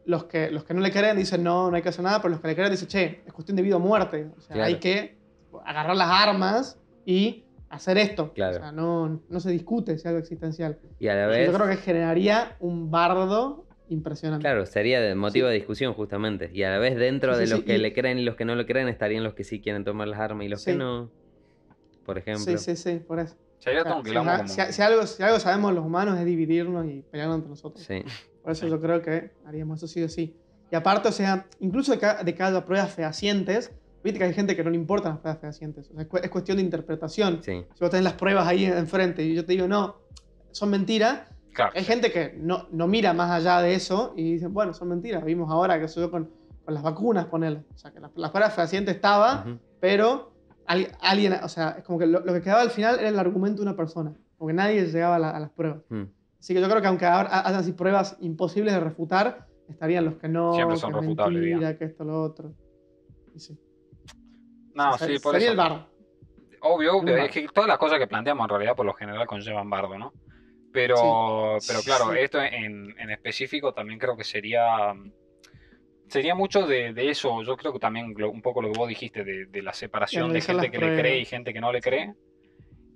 los 0.05 0.23
que, 0.25 0.49
los 0.51 0.63
que 0.63 0.73
no 0.73 0.81
le 0.81 0.91
creen 0.91 1.17
dicen, 1.17 1.43
no, 1.43 1.69
no 1.69 1.75
hay 1.75 1.81
que 1.81 1.89
hacer 1.89 2.03
nada, 2.03 2.21
pero 2.21 2.31
los 2.31 2.39
que 2.41 2.47
le 2.47 2.55
creen 2.55 2.71
dicen, 2.71 2.87
che, 2.87 3.21
es 3.25 3.33
cuestión 3.33 3.55
de 3.57 3.61
vida 3.63 3.75
o 3.75 3.79
muerte. 3.79 4.29
O 4.37 4.41
sea, 4.41 4.53
Claro. 4.55 4.67
hay 4.67 4.75
que 4.79 5.17
agarrar 5.65 5.95
las 5.95 6.09
armas 6.09 6.79
y 7.05 7.43
hacer 7.69 7.97
esto. 7.97 8.33
Claro. 8.33 8.57
O 8.57 8.59
sea, 8.59 8.71
no, 8.71 9.21
no 9.29 9.39
se 9.39 9.51
discute 9.51 9.93
si 9.93 9.99
es 10.01 10.05
algo 10.05 10.19
existencial. 10.19 10.79
Y 10.99 11.07
a 11.07 11.15
la 11.15 11.23
Yo 11.23 11.29
vez, 11.29 11.51
creo 11.51 11.67
que 11.67 11.77
generaría 11.77 12.55
un 12.59 12.89
bardo 12.91 13.65
impresionante. 13.89 14.43
claro, 14.43 14.65
sería 14.65 14.99
de 15.01 15.15
motivo 15.15 15.47
Sí. 15.47 15.51
de 15.51 15.55
discusión 15.59 15.93
justamente. 15.93 16.49
Y 16.53 16.63
a 16.63 16.71
la 16.71 16.77
vez 16.79 16.95
dentro 16.97 17.33
Sí, 17.33 17.39
de 17.41 17.45
sí, 17.47 17.51
los 17.51 17.59
sí, 17.61 17.65
que 17.65 17.75
y- 17.75 17.79
le 17.79 17.93
creen 17.93 18.19
y 18.19 18.23
los 18.23 18.35
que 18.35 18.45
no 18.45 18.55
le 18.55 18.65
creen 18.65 18.87
estarían 18.87 19.23
los 19.23 19.33
que 19.33 19.43
sí 19.43 19.61
quieren 19.61 19.83
tomar 19.83 20.07
las 20.07 20.19
armas 20.19 20.45
y 20.45 20.49
los 20.49 20.63
que 20.65 20.75
no. 20.75 21.09
Por 22.05 22.17
ejemplo. 22.17 22.45
Sí, 22.45 22.57
sí, 22.57 22.75
sí, 22.75 22.99
por 22.99 23.19
eso. 23.19 23.35
Si, 23.59 23.69
quilombo 23.69 24.31
como- 24.31 24.47
si- 24.47 24.61
si 24.73 24.81
algo, 24.81 25.05
si 25.07 25.23
algo 25.23 25.39
sabemos 25.39 25.73
los 25.73 25.83
humanos 25.85 26.17
es 26.19 26.25
dividirnos 26.25 26.85
y 26.85 27.01
pelearnos 27.09 27.37
entre 27.37 27.49
nosotros. 27.49 27.83
Sí. 27.85 28.03
Por 28.43 28.51
eso 28.51 28.67
yo 28.67 28.79
creo 28.79 29.01
que 29.01 29.31
haríamos 29.45 29.79
eso 29.79 29.87
sí 29.87 30.03
o 30.03 30.07
sí. 30.09 30.35
Y 30.71 30.75
aparte, 30.75 31.07
o 31.09 31.11
sea, 31.11 31.47
incluso 31.59 31.91
de 31.93 31.99
que, 31.99 32.07
de 32.23 32.35
que 32.35 32.43
haya 32.43 32.63
pruebas 32.65 32.93
fehacientes, 32.93 33.71
viste 34.07 34.19
que 34.19 34.25
hay 34.25 34.33
gente 34.33 34.55
que 34.55 34.63
no 34.63 34.69
le 34.69 34.75
importan 34.77 35.11
las 35.13 35.19
pruebas 35.19 35.39
fehacientes. 35.41 35.89
O 35.89 35.93
sea, 35.93 36.01
es, 36.01 36.07
cu- 36.07 36.17
es 36.17 36.29
cuestión 36.29 36.57
de 36.57 36.63
interpretación. 36.63 37.39
Sí. 37.43 37.63
Si 37.73 37.79
vos 37.79 37.89
tenés 37.89 38.03
las 38.03 38.13
pruebas 38.13 38.47
ahí 38.47 38.65
enfrente 38.65 39.23
y 39.23 39.33
yo 39.35 39.45
te 39.45 39.53
digo, 39.53 39.67
no, 39.67 39.95
son 40.51 40.69
mentiras, 40.69 41.21
Claro, 41.53 41.71
hay 41.75 41.83
gente 41.83 42.11
que 42.11 42.35
no, 42.39 42.67
no 42.71 42.87
mira 42.87 43.13
más 43.13 43.31
allá 43.31 43.61
de 43.61 43.73
eso 43.73 44.13
y 44.15 44.33
dicen, 44.33 44.53
bueno, 44.53 44.73
son 44.73 44.89
mentiras. 44.89 45.23
Vimos 45.25 45.49
ahora 45.51 45.79
que 45.79 45.87
subió 45.87 46.11
con, 46.11 46.29
con 46.63 46.73
las 46.73 46.83
vacunas, 46.83 47.25
ponerle. 47.25 47.63
O 47.73 47.77
sea, 47.77 47.91
que 47.91 47.99
las, 47.99 48.11
las 48.15 48.29
pruebas 48.31 48.53
fehacientes 48.53 48.93
estaba, 48.95 49.43
Ujú. 49.45 49.57
pero 49.79 50.33
al- 50.67 50.91
alguien, 51.01 51.33
o 51.43 51.49
sea, 51.49 51.75
es 51.79 51.83
como 51.83 51.97
que 51.97 52.05
lo, 52.05 52.19
lo 52.19 52.31
que 52.33 52.41
quedaba 52.41 52.61
al 52.61 52.69
final 52.69 52.99
era 52.99 53.09
el 53.09 53.17
argumento 53.17 53.61
de 53.63 53.67
una 53.69 53.75
persona. 53.75 54.13
Porque 54.37 54.53
nadie 54.53 54.85
llegaba 54.85 55.15
a, 55.15 55.19
la- 55.19 55.29
a 55.31 55.39
las 55.39 55.49
pruebas. 55.49 55.79
Mm. 55.89 56.03
Así 56.39 56.53
que 56.53 56.61
yo 56.61 56.69
creo 56.69 56.79
que 56.81 56.87
aunque 56.87 57.05
ahora 57.07 57.39
hayan 57.47 57.59
así 57.59 57.71
pruebas 57.71 58.15
imposibles 58.19 58.71
de 58.75 58.79
refutar, 58.79 59.47
estarían 59.67 60.05
los 60.05 60.15
que 60.17 60.27
no, 60.29 60.53
Siempre 60.53 60.75
que 60.75 60.79
son 60.81 60.93
es 60.93 61.01
refutables, 61.01 61.41
mentira, 61.41 61.75
que 61.75 61.85
esto, 61.85 62.03
lo 62.03 62.21
otro. 62.21 62.53
Y 63.33 63.39
sí. 63.39 63.57
No, 64.77 64.91
O 64.93 64.97
sea, 64.97 65.07
sí, 65.07 65.19
por 65.19 65.33
sería 65.33 65.47
eso. 65.47 65.51
el 65.53 65.57
bardo. 65.57 65.89
Obvio, 66.61 66.97
obvio. 66.97 67.17
Es 67.17 67.31
que 67.31 67.47
todas 67.49 67.67
las 67.67 67.77
cosas 67.77 67.99
que 67.99 68.07
planteamos 68.07 68.45
en 68.45 68.49
realidad 68.49 68.75
por 68.75 68.85
lo 68.85 68.93
general 68.93 69.27
conllevan 69.27 69.69
bardo, 69.69 69.97
¿no? 69.97 70.13
Pero, 70.71 71.57
pero 71.67 71.81
claro, 71.81 72.11
Sí. 72.11 72.19
esto 72.19 72.41
en, 72.41 72.93
en 72.99 73.09
específico 73.09 73.73
también 73.73 73.99
creo 73.99 74.15
que 74.15 74.23
sería. 74.23 74.93
Sería 76.09 76.35
mucho 76.35 76.65
de, 76.65 76.93
de 76.93 77.09
eso. 77.09 77.41
Yo 77.43 77.57
creo 77.57 77.73
que 77.73 77.79
también 77.79 78.13
lo- 78.17 78.31
un 78.31 78.41
poco 78.41 78.61
lo 78.61 78.71
que 78.71 78.77
vos 78.79 78.87
dijiste, 78.87 79.23
de, 79.23 79.45
de 79.47 79.61
la 79.61 79.73
separación 79.73 80.31
de 80.31 80.41
gente 80.41 80.71
que 80.71 80.77
le 80.77 80.85
pruebas. 80.85 80.99
cree 81.01 81.19
y 81.19 81.25
gente 81.25 81.53
que 81.53 81.59
no 81.59 81.71
le 81.71 81.81
cree. 81.81 82.13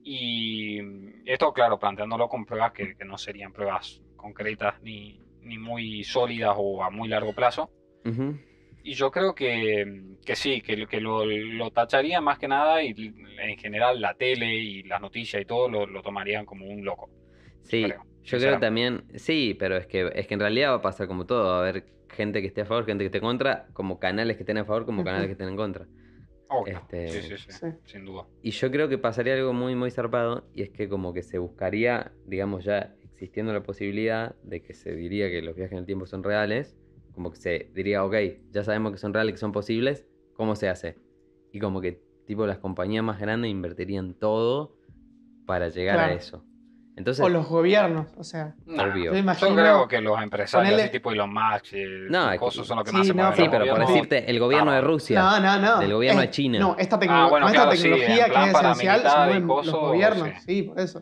Y 0.04 0.80
esto, 1.26 1.54
claro, 1.54 1.78
planteándolo 1.78 2.28
con 2.28 2.46
pruebas 2.46 2.72
que, 2.72 2.96
que 2.96 3.06
no 3.06 3.18
serían 3.18 3.52
pruebas 3.54 4.02
concretas 4.16 4.82
ni, 4.82 5.20
ni 5.42 5.58
muy 5.58 6.04
sólidas 6.04 6.56
o 6.58 6.84
a 6.84 6.90
muy 6.90 7.08
largo 7.10 7.34
plazo. 7.34 7.70
Ujú. 8.06 8.38
Y 8.84 8.94
yo 8.94 9.12
creo 9.12 9.36
que, 9.36 10.16
que 10.26 10.36
sí, 10.36 10.62
que, 10.62 10.88
que 10.88 11.00
lo, 11.02 11.26
lo 11.26 11.72
tacharía 11.72 12.20
más 12.22 12.40
que 12.40 12.48
nada 12.48 12.84
y 12.84 12.94
en 13.42 13.58
general 13.58 14.02
la 14.02 14.14
tele 14.16 14.54
y 14.56 14.84
las 14.84 15.00
noticias 15.02 15.42
y 15.42 15.46
todo 15.46 15.70
lo, 15.70 15.86
lo 15.86 16.02
tomarían 16.02 16.46
como 16.46 16.66
un 16.66 16.84
loco. 16.84 17.10
Sí, 17.62 17.84
creo, 17.84 18.04
yo 18.24 18.38
creo 18.40 18.60
también, 18.60 19.04
sí, 19.16 19.56
pero 19.58 19.78
es 19.78 19.86
que, 19.88 20.12
es 20.16 20.28
que 20.28 20.34
en 20.34 20.40
realidad 20.40 20.72
va 20.72 20.76
a 20.76 20.82
pasar 20.82 21.08
como 21.08 21.26
todo, 21.26 21.44
va 21.46 21.58
a 21.58 21.60
haber 21.70 21.86
gente 22.10 22.42
que 22.42 22.48
esté 22.48 22.62
a 22.62 22.66
favor, 22.66 22.86
gente 22.86 23.04
que 23.04 23.08
esté 23.08 23.20
en 23.20 23.24
contra, 23.24 23.68
como 23.74 24.00
canales 24.00 24.36
que 24.36 24.44
estén 24.44 24.58
a 24.58 24.66
favor, 24.66 24.86
como 24.86 25.04
canales 25.04 25.28
que 25.28 25.34
estén 25.34 25.50
en 25.50 25.56
contra. 25.56 25.86
Obvio. 26.50 26.78
Este- 26.80 27.08
Sí, 27.08 27.22
sí, 27.22 27.38
sí, 27.38 27.52
Sí. 27.52 27.68
sin 27.86 28.04
duda. 28.06 28.26
Y 28.42 28.52
yo 28.52 28.70
creo 28.72 28.90
que 28.90 28.98
pasaría 28.98 29.36
algo 29.36 29.54
muy, 29.54 29.76
muy 29.76 29.92
zarpado, 29.92 30.50
y 30.54 30.64
es 30.64 30.70
que 30.70 30.90
como 30.90 31.14
que 31.14 31.24
se 31.24 31.38
buscaría, 31.38 32.12
digamos 32.26 32.66
ya 32.66 32.94
existiendo 33.14 33.54
la 33.54 33.62
posibilidad 33.64 34.36
de 34.44 34.62
que 34.64 34.74
se 34.74 34.94
diría 34.96 35.30
que 35.30 35.42
los 35.44 35.56
viajes 35.56 35.74
en 35.74 35.78
el 35.80 35.86
tiempo 35.86 36.06
son 36.08 36.24
reales, 36.24 36.76
como 37.14 37.32
que 37.32 37.38
se 37.38 37.72
diría, 37.74 38.04
ok, 38.04 38.16
ya 38.52 38.64
sabemos 38.64 38.92
que 38.92 38.98
son 38.98 39.14
reales, 39.14 39.34
que 39.34 39.40
son 39.40 39.52
posibles, 39.52 40.06
¿cómo 40.36 40.56
se 40.56 40.70
hace? 40.70 40.98
Y 41.52 41.60
como 41.60 41.82
que 41.82 42.02
tipo 42.26 42.46
las 42.48 42.60
compañías 42.60 43.04
más 43.04 43.20
grandes 43.20 43.52
invertirían 43.52 44.14
todo 44.14 44.76
para 45.46 45.70
llegar 45.70 46.00
a 46.00 46.04
Claro. 46.06 46.18
eso. 46.18 46.46
Entonces, 46.98 47.24
O 47.26 47.30
los 47.30 47.48
gobiernos, 47.48 48.08
o 48.18 48.24
sea. 48.24 48.54
Nah, 48.66 48.84
Obvio. 48.92 49.06
Yo 49.06 49.12
Yo 49.14 49.18
imagino. 49.18 49.56
creo 49.56 49.88
que 49.88 50.02
los 50.02 50.22
empresarios, 50.22 50.74
Ponele- 50.74 50.84
así 50.84 50.92
tipo 50.92 51.12
Elon 51.12 51.34
Musk, 51.34 51.74
eh, 51.74 51.86
No, 52.10 52.26
es 52.28 52.32
que- 52.34 52.38
cosas 52.40 52.68
son 52.68 52.78
los 52.78 52.84
que 52.86 52.92
Sí, 52.92 52.98
más 52.98 53.08
se 53.08 53.14
no, 53.14 53.24
mueven. 53.24 53.38
sí, 53.46 53.50
pero 53.50 53.66
por 53.68 53.80
decirte, 53.88 54.30
el 54.30 54.40
gobierno 54.40 54.72
de 54.72 54.78
Ah, 54.78 54.82
Rusia, 54.82 55.20
No, 55.22 55.40
no, 55.40 55.58
no. 55.60 55.80
del 55.80 55.94
gobierno 55.94 56.22
Eh, 56.22 56.26
de 56.26 56.32
China. 56.32 56.60
No, 56.60 56.76
esta, 56.78 57.00
tecno- 57.00 57.12
Ah, 57.26 57.28
bueno, 57.30 57.48
esta 57.48 57.62
claro, 57.64 57.72
sí, 57.78 57.88
en 57.88 57.94
tecnología 57.94 58.26
plan 58.28 58.44
que 58.44 58.50
es 58.52 58.56
esencial 58.62 59.48
coso, 59.48 59.72
los 59.72 59.80
gobiernos. 59.82 60.28
sí. 60.28 60.36
Sí, 60.46 60.64
por 60.64 60.80
eso. 60.80 61.02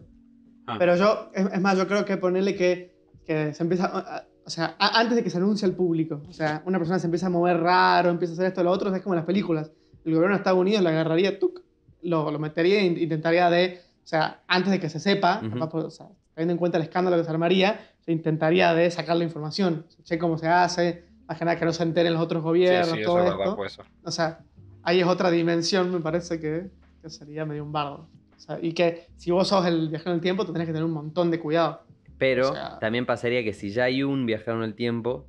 Ah. 0.67 0.75
Pero 0.77 0.95
yo, 0.95 1.31
es, 1.33 1.45
es 1.53 1.59
más, 1.61 1.77
yo 1.77 1.87
creo 1.87 2.05
que 2.05 2.17
ponerle 2.17 2.55
que, 2.55 2.95
que 3.25 3.53
se 3.53 3.63
empieza. 3.63 3.87
a- 3.87 4.17
a- 4.17 4.25
o 4.49 4.51
sea, 4.51 4.75
antes 4.79 5.15
de 5.15 5.23
que 5.23 5.29
se 5.29 5.37
anuncie 5.37 5.67
al 5.67 5.75
público. 5.75 6.23
O 6.27 6.33
sea, 6.33 6.63
una 6.65 6.79
persona 6.79 6.97
se 6.97 7.05
empieza 7.05 7.27
a 7.27 7.29
mover 7.29 7.59
raro, 7.59 8.09
empieza 8.09 8.33
a 8.33 8.35
hacer 8.35 8.45
esto 8.47 8.61
o 8.61 8.63
lo 8.63 8.71
otro, 8.71 8.93
es 8.93 9.01
como 9.03 9.13
en 9.13 9.17
las 9.17 9.25
películas. 9.27 9.71
El 10.03 10.15
gobierno 10.15 10.35
de 10.35 10.39
Estados 10.39 10.59
Unidos 10.59 10.81
lo 10.81 10.89
agarraría, 10.89 11.37
tuc, 11.39 11.61
lo, 12.01 12.31
lo 12.31 12.39
metería 12.39 12.79
e 12.79 12.85
in- 12.85 12.97
intentaría 12.97 13.47
de, 13.51 13.79
o 14.03 14.07
sea, 14.07 14.41
antes 14.47 14.71
de 14.71 14.79
que 14.79 14.89
se 14.89 14.99
sepa, 14.99 15.39
Ujú. 15.43 15.51
capaz 15.51 15.69
por- 15.69 15.85
o 15.85 15.89
sea, 15.91 16.07
teniendo 16.33 16.53
en 16.53 16.57
cuenta 16.57 16.77
el 16.79 16.83
escándalo 16.85 17.15
que 17.17 17.23
se 17.25 17.29
armaría, 17.29 17.79
se 17.99 18.11
intentaría 18.11 18.73
de 18.73 18.89
sacar 18.89 19.15
la 19.17 19.23
información, 19.23 19.85
che 20.03 20.17
cómo 20.17 20.37
se 20.39 20.47
hace, 20.47 21.03
más 21.27 21.37
que 21.37 21.45
nada 21.45 21.59
que 21.59 21.65
no 21.65 21.71
se 21.73 21.83
enteren 21.83 22.13
los 22.13 22.21
otros 22.23 22.41
Sí, 22.41 22.45
gobiernos, 22.45 22.89
sí, 22.95 23.01
eso 23.01 23.09
todo 23.11 23.19
es 23.19 23.25
esto. 23.25 23.37
verdad, 23.37 23.55
pues. 23.55 23.77
O 24.03 24.11
sea, 24.11 24.39
ahí 24.81 24.99
es 25.01 25.05
otra 25.05 25.29
dimensión, 25.29 25.91
me 25.91 25.99
parece 25.99 26.39
que, 26.39 26.71
que 27.03 27.09
sería 27.11 27.45
medio 27.45 27.63
un 27.63 27.71
bardo. 27.71 28.09
O 28.35 28.39
sea, 28.41 28.57
y 28.61 28.73
que 28.73 29.09
si 29.15 29.29
vos 29.31 29.47
sos 29.47 29.63
el 29.67 29.89
viajero 29.89 30.11
en 30.11 30.15
el 30.15 30.21
tiempo, 30.21 30.45
tenés 30.45 30.65
que 30.65 30.71
tener 30.73 30.85
un 30.85 30.93
montón 30.93 31.29
de 31.29 31.39
cuidado. 31.39 31.81
Pero 32.19 32.51
O 32.51 32.53
sea- 32.53 32.77
también 32.79 33.05
pasaría 33.07 33.43
que 33.43 33.53
si 33.53 33.71
ya 33.71 33.85
hay 33.85 34.03
un 34.03 34.25
viajero 34.27 34.57
en 34.57 34.63
el 34.63 34.75
tiempo, 34.75 35.25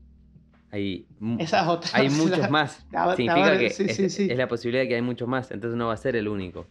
hay, 0.71 1.07
mu- 1.19 1.39
Esa 1.41 1.63
es 1.63 1.69
otra. 1.69 1.91
hay 1.95 2.09
muchos 2.11 2.51
más. 2.51 2.85
a 2.93 3.07
ver, 3.07 3.17
Significa 3.17 3.47
a 3.47 3.51
ver, 3.53 3.59
que 3.61 3.71
sí, 3.71 3.85
es, 3.89 3.97
sí, 3.97 4.11
sí. 4.11 4.29
es 4.31 4.37
la 4.37 4.49
posibilidad 4.49 4.83
de 4.83 4.89
que 4.89 4.97
hay 4.97 5.03
muchos 5.03 5.27
más, 5.29 5.51
entonces 5.53 5.79
no 5.79 5.87
va 5.87 5.95
a 5.95 5.97
ser 5.97 6.17
el 6.17 6.29
único. 6.29 6.67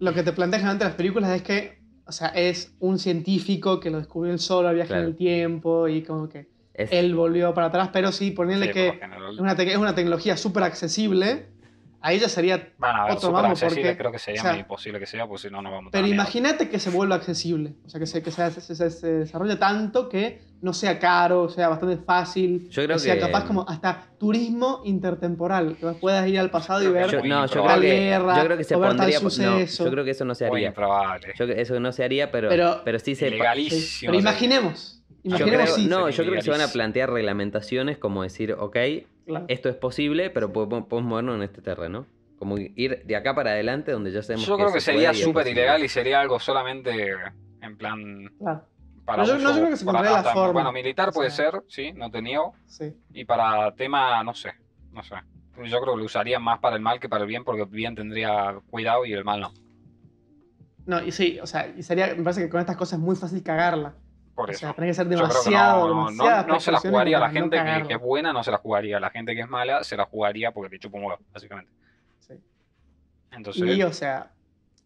Lo 0.00 0.12
que 0.14 0.22
te 0.22 0.32
plantean 0.32 0.60
generalmente 0.60 0.84
las 0.86 0.94
películas 0.94 1.30
es 1.30 1.42
que, 1.42 1.78
o 2.06 2.12
sea, 2.12 2.28
es 2.28 2.74
un 2.80 2.98
científico 2.98 3.80
que 3.80 3.90
lo 3.90 3.98
descubrió 3.98 4.32
él 4.32 4.38
solo, 4.40 4.72
viaja 4.72 4.88
Claro. 4.88 5.02
en 5.02 5.08
el 5.08 5.16
tiempo 5.16 5.88
y 5.88 6.02
como 6.02 6.28
que 6.28 6.48
Es, 6.74 6.90
él 6.92 7.14
volvió 7.14 7.52
para 7.52 7.66
atrás, 7.68 7.90
pero 7.92 8.10
sí, 8.10 8.30
ponerle 8.30 8.68
Sí, 8.68 8.72
que 8.72 8.88
es 8.88 9.38
una, 9.38 9.52
es 9.52 9.76
una 9.76 9.94
tecnología 9.94 10.36
súper 10.36 10.62
accesible, 10.62 11.46
ahí 12.02 12.18
ya 12.18 12.28
sería... 12.28 12.72
Van 12.78 12.96
a 12.96 13.04
ver, 13.04 13.12
otro 13.12 13.20
súper 13.28 13.32
mambo 13.42 13.48
accesible, 13.52 13.82
porque, 13.82 13.98
creo 13.98 14.12
que 14.12 14.18
sería 14.18 14.40
o 14.40 14.42
sea, 14.42 14.52
muy 14.52 14.60
imposible 14.60 14.98
que 15.00 15.06
sea, 15.06 15.26
porque 15.26 15.42
si 15.42 15.50
no, 15.50 15.62
no 15.62 15.70
vamos 15.70 15.88
a 15.88 15.90
Pero 15.92 16.06
imagínate 16.06 16.68
que 16.68 16.78
se 16.78 16.90
vuelva 16.90 17.16
accesible, 17.16 17.74
o 17.84 17.88
sea, 17.90 18.00
que 18.00 18.06
se, 18.06 18.22
que 18.22 18.30
se, 18.30 18.50
se- 18.50 18.74
se- 18.74 18.90
se 18.90 19.12
desarrolle 19.12 19.56
tanto 19.56 20.08
que 20.08 20.50
no 20.62 20.72
sea 20.74 20.98
caro, 20.98 21.48
sea 21.48 21.68
bastante 21.68 21.96
fácil, 22.04 22.68
Yo 22.70 22.84
creo 22.84 22.98
sea 22.98 23.14
que- 23.14 23.20
capaz 23.20 23.44
como 23.44 23.66
hasta 23.68 24.02
turismo 24.18 24.82
intertemporal, 24.84 25.76
que 25.78 25.86
puedas 25.98 26.26
ir 26.28 26.38
al 26.38 26.50
pasado 26.50 26.82
y 26.82 26.88
ver 26.88 27.08
yo- 27.10 27.20
muy 27.20 27.28
no, 27.28 27.46
yo 27.46 27.64
creo, 27.64 27.80
que, 27.80 27.86
guerra, 27.88 28.36
yo 28.38 28.44
creo 28.44 28.56
que 28.58 28.64
se 28.64 28.74
o 28.76 28.80
ver 28.80 28.88
tal 28.90 28.96
pondría. 28.98 29.18
No, 29.18 29.84
yo 29.84 29.90
creo 29.90 30.04
que 30.04 30.10
eso 30.10 30.24
no 30.24 30.34
se 30.34 30.46
Muy 30.48 30.56
haría. 30.58 30.68
improbable. 30.68 31.32
Yo, 31.38 31.44
eso 31.46 31.80
no 31.80 31.92
se 31.92 32.04
haría, 32.04 32.30
pero, 32.30 32.48
Pero- 32.50 32.82
pero, 32.84 32.98
sí 32.98 33.14
se. 33.14 33.28
Ilegalísimo. 33.28 34.10
Pero 34.12 34.18
sería. 34.20 34.99
Imaginemos, 35.22 35.38
Yo 35.38 35.46
creo, 35.64 35.76
sí. 35.76 35.86
no, 35.86 36.08
yo 36.10 36.22
creo 36.24 36.34
que 36.34 36.42
se 36.42 36.50
van 36.50 36.60
a 36.60 36.68
plantear 36.68 37.10
reglamentaciones 37.10 37.98
como 37.98 38.22
decir, 38.22 38.52
ok, 38.58 38.76
Claro. 39.26 39.44
esto 39.48 39.68
es 39.68 39.76
posible, 39.76 40.30
pero 40.30 40.52
podemos, 40.52 40.86
podemos 40.86 41.08
movernos 41.10 41.36
en 41.36 41.42
este 41.42 41.62
terreno. 41.62 42.06
Como 42.38 42.56
ir 42.58 43.02
de 43.04 43.16
acá 43.16 43.34
para 43.34 43.50
adelante 43.50 43.92
donde 43.92 44.10
ya 44.12 44.22
sabemos 44.22 44.46
Yo 44.46 44.56
creo 44.56 44.72
que 44.72 44.80
se 44.80 44.92
sería 44.92 45.12
súper 45.12 45.46
ilegal 45.46 45.84
y 45.84 45.88
sería 45.88 46.20
algo 46.20 46.40
solamente 46.40 47.10
en 47.60 47.76
plan 47.76 48.32
Claro, 48.38 48.64
para 49.04 49.24
no, 49.24 49.36
yo 49.38 49.52
creo 49.52 49.68
que 49.70 49.76
se 49.76 49.84
para- 49.84 50.02
la 50.02 50.18
hasta- 50.20 50.32
forma. 50.32 50.52
Bueno, 50.52 50.72
militar 50.72 51.10
O 51.10 51.12
puede 51.12 51.30
sea- 51.30 51.50
ser, 51.50 51.62
sí, 51.68 51.92
no 51.92 52.10
te 52.10 52.22
niego. 52.22 52.54
sí. 52.66 52.94
Y 53.12 53.26
para 53.26 53.74
tema, 53.74 54.24
no 54.24 54.32
sé, 54.32 54.52
no 54.92 55.02
sé. 55.02 55.16
Yo 55.66 55.80
creo 55.82 55.92
que 55.94 55.98
lo 55.98 56.04
usaría 56.06 56.38
más 56.38 56.58
para 56.60 56.76
el 56.76 56.80
mal 56.82 56.98
que 56.98 57.10
para 57.10 57.24
el 57.24 57.28
bien, 57.28 57.44
porque 57.44 57.62
el 57.62 57.68
bien 57.68 57.94
tendría 57.94 58.58
cuidado 58.70 59.04
y 59.04 59.12
el 59.12 59.22
mal 59.24 59.40
no. 59.42 59.52
No, 60.86 61.02
y 61.02 61.12
sí, 61.12 61.38
o 61.42 61.46
sea, 61.46 61.68
y 61.76 61.82
sería, 61.82 62.14
me 62.16 62.22
parece 62.22 62.40
que 62.42 62.48
con 62.48 62.60
estas 62.60 62.76
cosas 62.78 62.98
es 62.98 63.04
muy 63.04 63.14
fácil 63.16 63.42
cagarla. 63.42 63.94
Por 64.40 64.48
O 64.48 64.52
eso. 64.52 64.60
sea, 64.60 64.72
tenés 64.72 64.90
que 64.90 64.94
ser 64.94 65.06
creo 65.06 65.18
que 65.20 65.26
demasiado, 65.26 65.88
no, 65.88 65.94
no, 65.94 65.98
demasiadas 66.10 66.46
no, 66.46 66.54
no 66.54 66.60
se 66.60 66.72
la 66.72 66.78
jugaría 66.78 67.18
como 67.18 67.26
la 67.26 67.32
no 67.32 67.40
gente 67.40 67.56
que, 67.82 67.88
que 67.88 67.94
es 67.94 68.00
buena, 68.00 68.32
no 68.32 68.42
se 68.42 68.50
la 68.50 68.58
jugaría. 68.58 68.98
La 69.00 69.10
gente 69.10 69.34
que 69.34 69.40
es 69.42 69.48
mala 69.48 69.84
se 69.84 69.96
la 69.96 70.06
jugaría 70.06 70.52
porque 70.52 70.70
te 70.70 70.78
chupa 70.78 70.98
un 70.98 71.04
huevo, 71.04 71.20
básicamente. 71.32 71.70
Sí. 72.20 72.34
Entonces, 73.32 73.76
Y, 73.76 73.82
o 73.82 73.92
sea, 73.92 74.32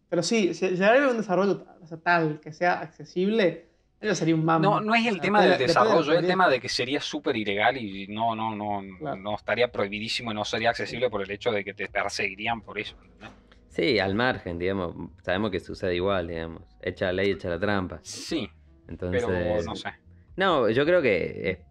pero 0.09 0.21
sí, 0.23 0.53
si 0.53 0.67
llegar 0.69 0.97
a 0.97 1.09
un 1.09 1.17
desarrollo 1.17 1.65
o 1.81 1.87
sea, 1.87 1.97
tal 1.97 2.39
que 2.39 2.51
sea 2.53 2.79
accesible, 2.81 3.69
eso 3.99 4.13
sería 4.15 4.35
un 4.35 4.43
mambo. 4.45 4.67
no, 4.69 4.81
no 4.81 4.93
es 4.93 5.05
el 5.05 5.11
O 5.11 5.13
sea, 5.13 5.21
tema 5.21 5.41
del 5.41 5.51
de- 5.57 5.67
desarrollo, 5.67 6.11
es 6.13 6.19
el 6.19 6.27
tema 6.27 6.49
de 6.49 6.59
que 6.59 6.69
sería 6.69 6.99
súper 7.01 7.37
ilegal 7.37 7.77
y 7.77 8.07
no, 8.07 8.35
no, 8.35 8.55
no, 8.55 8.81
Claro. 8.99 9.15
no 9.17 9.35
estaría 9.35 9.71
prohibidísimo 9.71 10.31
y 10.31 10.35
no 10.35 10.43
sería 10.45 10.69
accesible 10.71 11.09
por 11.09 11.21
el 11.21 11.31
hecho 11.31 11.51
de 11.51 11.63
que 11.63 11.73
te 11.73 11.87
perseguirían 11.87 12.61
por 12.61 12.77
eso. 12.77 12.95
¿entendés? 13.01 13.29
Sí, 13.69 13.99
al 13.99 14.15
margen, 14.15 14.57
digamos. 14.57 14.95
Sabemos 15.21 15.51
que 15.51 15.59
sucede 15.59 15.95
igual, 15.95 16.27
digamos. 16.27 16.61
Echa 16.81 17.07
la 17.07 17.13
ley, 17.13 17.31
echa 17.31 17.49
la 17.49 17.59
trampa. 17.59 17.99
Sí, 18.03 18.49
Entonces. 18.87 19.23
pero 19.23 19.63
no 19.63 19.75
sé. 19.75 19.89
No, 20.35 20.69
yo 20.69 20.85
creo 20.85 21.01
que 21.01 21.65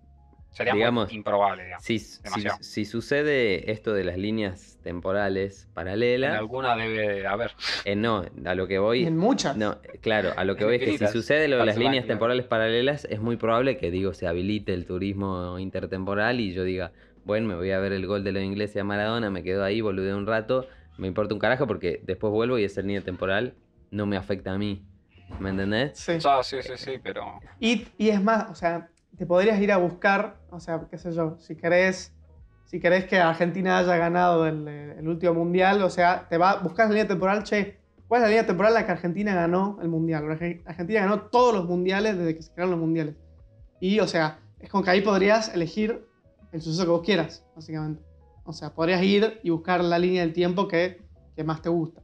Sería 0.55 0.73
Digamos, 0.75 1.09
muy 1.09 1.17
improbable, 1.17 1.65
digamos. 1.65 1.85
si, 1.85 1.99
si- 1.99 2.85
sucede 2.85 3.73
esto 3.73 3.93
de 3.93 4.05
las 4.05 4.17
líneas 4.17 4.79
temporales 4.85 5.67
En 5.67 5.75
paralelas, 5.75 6.39
alguna 6.39 6.77
debe 6.77 7.09
de 7.09 7.27
haber. 7.27 7.51
eh, 7.85 7.97
no, 7.97 8.25
a 8.45 8.55
lo 8.55 8.69
que 8.69 8.79
voy. 8.79 9.05
en 9.05 9.17
muchas. 9.17 9.57
No, 9.57 9.81
claro, 10.01 10.33
a 10.37 10.45
lo 10.45 10.55
que 10.55 10.62
En 10.62 10.69
voy 10.69 10.77
es 10.77 10.83
que 10.83 10.99
si 10.99 11.12
sucede 11.12 11.49
lo 11.49 11.59
de 11.59 11.65
las 11.65 11.77
líneas 11.77 12.07
temporales 12.07 12.47
paralelas, 12.47 13.05
es 13.07 13.21
muy 13.21 13.37
probable 13.37 13.77
que, 13.77 13.91
digo, 13.91 14.15
se 14.15 14.29
habilite 14.29 14.73
el 14.75 14.87
turismo 14.87 15.59
intertemporal 15.59 16.39
y 16.39 16.53
yo 16.53 16.62
diga, 16.62 16.93
bueno, 17.25 17.49
me 17.49 17.57
voy 17.57 17.73
a 17.73 17.81
ver 17.81 17.93
el 17.93 18.07
gol 18.07 18.23
de 18.23 18.31
los 18.33 18.43
ingleses 18.43 18.77
a 18.77 18.85
Maradona, 18.85 19.31
me 19.31 19.43
quedo 19.43 19.65
ahí, 19.65 19.81
boludeo 19.81 20.17
un 20.17 20.27
rato, 20.27 20.69
me 20.99 21.09
importa 21.09 21.35
un 21.35 21.41
carajo 21.41 21.67
porque 21.67 22.01
después 22.05 22.33
vuelvo 22.33 22.59
y 22.59 22.65
esa 22.65 22.81
línea 22.83 23.03
temporal 23.03 23.55
no 23.91 24.07
me 24.07 24.17
afecta 24.17 24.53
a 24.53 24.59
mí. 24.59 24.87
¿Me 25.39 25.51
entendés? 25.51 25.99
Sí. 25.99 26.12
O 26.12 26.20
sea, 26.20 26.43
sí, 26.43 26.57
sí, 26.62 26.72
sí, 26.77 26.93
pero. 27.03 27.41
Y, 27.61 27.87
y 27.99 28.09
es 28.11 28.22
más, 28.22 28.51
o 28.51 28.55
sea, 28.55 28.89
te 29.16 29.27
podrías 29.27 29.61
ir 29.61 29.72
a 29.72 29.77
buscar, 29.79 30.37
o 30.51 30.61
sea, 30.61 30.87
qué 30.91 30.99
sé 30.99 31.12
yo, 31.12 31.37
si 31.39 31.57
querés, 31.57 32.12
si 32.64 32.81
querés 32.81 33.05
que 33.07 33.18
Argentina 33.18 33.79
haya 33.79 33.97
ganado 33.97 34.47
el, 34.47 34.66
el 34.68 35.09
último 35.09 35.35
mundial, 35.35 35.83
o 35.83 35.91
sea, 35.91 36.27
te 36.29 36.39
va 36.39 36.53
a 36.53 36.57
buscar 36.59 36.87
la 36.87 36.93
línea 36.95 37.09
temporal, 37.09 37.43
che, 37.45 37.79
¿cuál 38.09 38.20
es 38.20 38.22
la 38.25 38.29
línea 38.29 38.47
temporal 38.47 38.72
en 38.72 38.81
la 38.81 38.87
que 38.87 38.93
Argentina 38.93 39.35
ganó 39.35 39.79
el 39.83 39.89
mundial? 39.89 40.25
Arge- 40.25 40.62
Argentina 40.66 41.01
ganó 41.01 41.22
todos 41.22 41.55
los 41.55 41.64
mundiales 41.66 42.16
desde 42.18 42.37
que 42.37 42.43
se 42.43 42.53
crearon 42.53 42.72
los 42.72 42.81
mundiales. 42.81 43.16
Y, 43.81 44.01
o 44.01 44.07
sea, 44.07 44.39
es 44.61 44.68
como 44.70 44.83
que 44.85 44.91
ahí 44.91 45.01
podrías 45.01 45.55
elegir 45.55 46.07
el 46.53 46.61
suceso 46.62 46.85
que 46.85 46.91
vos 46.91 47.03
quieras, 47.03 47.45
básicamente. 47.55 48.03
O 48.45 48.53
sea, 48.53 48.70
podrías 48.75 49.03
ir 49.03 49.41
y 49.43 49.51
buscar 49.51 49.83
la 49.83 49.99
línea 49.99 50.22
del 50.22 50.33
tiempo 50.33 50.68
que, 50.68 51.03
que 51.35 51.45
más 51.45 51.61
te 51.62 51.68
gusta. 51.68 52.03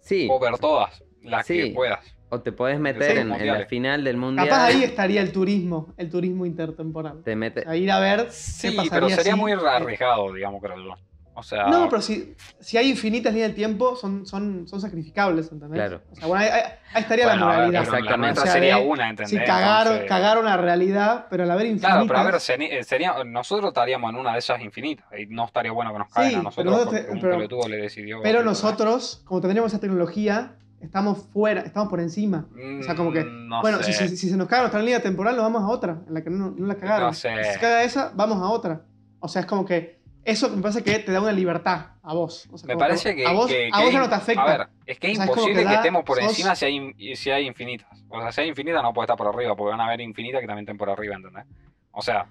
Sí, 0.00 0.28
O 0.30 0.38
ver 0.38 0.58
todas 0.58 1.02
las 1.22 1.46
Sí. 1.46 1.56
que 1.56 1.74
puedas. 1.74 2.00
O 2.34 2.40
te 2.42 2.52
podés 2.52 2.78
meter 2.78 3.12
Sí, 3.12 3.18
en, 3.18 3.32
en 3.32 3.46
la 3.46 3.66
final 3.66 4.04
del 4.04 4.16
mundial. 4.16 4.48
Capaz 4.48 4.64
ahí 4.66 4.82
estaría 4.84 5.20
el 5.22 5.32
turismo, 5.32 5.94
el 5.96 6.10
turismo 6.10 6.44
intertemporal. 6.46 7.22
Te 7.24 7.32
O 7.32 7.36
metes. 7.36 7.64
sea, 7.64 7.76
ir 7.76 7.90
a 7.90 7.98
ver 8.00 8.26
Sí, 8.30 8.70
qué 8.70 8.76
pasaría 8.76 8.90
pero 8.92 9.08
sería 9.10 9.32
si- 9.34 9.38
muy 9.40 9.52
arriesgado, 9.52 10.32
digamos, 10.32 10.60
creo 10.62 10.76
yo. 10.76 10.94
O 11.36 11.42
sea. 11.42 11.66
No, 11.66 11.88
pero 11.88 12.00
si, 12.00 12.32
si 12.60 12.76
hay 12.76 12.88
infinitas 12.88 13.32
líneas 13.32 13.48
del 13.48 13.56
tiempo, 13.56 13.96
son, 13.96 14.24
son, 14.24 14.68
son 14.68 14.80
sacrificables, 14.80 15.50
¿entendés? 15.50 15.80
Claro. 15.80 16.00
O 16.12 16.14
sea, 16.14 16.26
bueno, 16.28 16.44
ahí, 16.44 16.62
estaría 17.00 17.24
bueno, 17.26 17.40
la 17.40 17.46
a 17.46 17.48
ver, 17.48 17.56
moralidad. 17.66 17.72
la 17.72 17.80
Exactamente. 17.98 18.18
nuestra 18.18 18.42
O 18.42 18.46
sea, 18.46 18.52
sería 18.52 18.78
una, 18.78 19.10
¿entendés? 19.10 19.30
Si 19.30 19.44
cagaron, 19.44 19.92
Entonces- 19.94 20.08
cagaron 20.08 20.44
la 20.44 20.56
realidad, 20.58 21.26
pero 21.28 21.42
al 21.42 21.50
haber 21.50 21.66
infinitas... 21.66 21.90
Claro, 21.90 22.06
pero 22.06 22.18
a 22.20 22.22
ver, 22.22 22.34
eh, 22.36 22.84
sería, 22.84 23.14
nosotros 23.24 23.66
estaríamos 23.70 24.12
en 24.12 24.20
una 24.20 24.32
de 24.32 24.38
esas 24.38 24.60
infinitas 24.62 25.06
y 25.18 25.26
no 25.26 25.44
estaría 25.46 25.72
bueno 25.72 25.92
que 25.92 25.98
nos 25.98 26.08
caigan 26.08 26.30
Sí, 26.30 26.36
a 26.46 26.50
pero 26.54 26.70
nosotros 26.70 26.72
nosotros 26.72 26.94
porque 26.94 27.06
te- 27.06 27.12
un 27.12 27.48
pero- 27.48 27.68
le 27.68 27.76
decidió. 27.78 28.20
pero 28.22 28.42
nosotros, 28.44 29.22
como 29.24 29.40
tendríamos 29.40 29.72
esa 29.72 29.80
tecnología, 29.80 30.54
estamos 30.84 31.26
fuera, 31.32 31.62
estamos 31.62 31.88
por 31.88 32.00
encima. 32.00 32.46
O 32.80 32.82
sea, 32.82 32.94
como 32.94 33.12
que, 33.12 33.24
Mm, 33.24 33.48
no 33.48 33.60
bueno, 33.62 33.82
sé. 33.82 33.92
si, 33.92 34.08
si- 34.08 34.16
si 34.16 34.30
se 34.30 34.36
nos 34.36 34.46
caga 34.48 34.62
nuestra 34.62 34.80
línea 34.80 35.00
temporal, 35.02 35.34
nos 35.36 35.44
vamos 35.44 35.62
a 35.62 35.68
otra, 35.68 36.02
en 36.06 36.14
la 36.14 36.22
que 36.22 36.30
no, 36.30 36.50
no 36.56 36.66
la 36.66 36.76
cagaron. 36.76 37.08
No 37.08 37.14
sé. 37.14 37.30
Si 37.44 37.52
se 37.54 37.58
caga 37.60 37.82
esa, 37.82 38.12
vamos 38.14 38.38
a 38.42 38.46
otra. 38.48 38.82
O 39.20 39.28
sea, 39.28 39.40
es 39.40 39.46
como 39.46 39.64
que 39.64 40.02
eso 40.24 40.48
me 40.50 40.62
parece 40.62 40.82
que 40.82 40.98
te 41.00 41.12
da 41.12 41.20
una 41.20 41.32
libertad 41.32 41.86
a 42.02 42.14
vos. 42.14 42.48
O 42.50 42.56
sea, 42.58 42.66
Me 42.68 42.76
parece 42.76 43.14
que. 43.14 43.26
a 43.26 43.32
vos, 43.32 43.46
que- 43.46 43.68
a 43.72 43.78
que 43.78 43.84
vos 43.84 43.92
ya 43.92 43.98
es- 43.98 44.04
no 44.04 44.08
te 44.08 44.14
afecta. 44.14 44.42
A 44.42 44.58
ver, 44.58 44.68
es 44.86 44.98
que 44.98 45.06
es 45.10 45.12
O 45.12 45.16
sea, 45.16 45.24
es 45.24 45.30
imposible 45.30 45.54
que 45.62 45.66
que, 45.66 45.72
da- 45.72 45.74
estemos 45.80 46.04
por 46.04 46.18
sos- 46.18 46.28
encima 46.30 46.54
si 46.54 46.64
hay, 46.64 47.14
si 47.16 47.30
hay 47.30 47.46
infinitas. 47.46 48.04
O 48.08 48.20
sea, 48.20 48.32
si 48.32 48.40
hay 48.42 48.48
infinitas 48.48 48.82
no 48.82 48.92
puede 48.92 49.04
estar 49.04 49.16
por 49.16 49.26
arriba, 49.28 49.54
porque 49.56 49.70
van 49.72 49.80
a 49.80 49.86
haber 49.86 50.00
infinitas 50.00 50.40
que 50.40 50.46
también 50.46 50.64
estén 50.64 50.78
por 50.78 50.88
arriba, 50.90 51.16
¿entendés? 51.16 51.44
O 51.92 52.00
sea, 52.02 52.26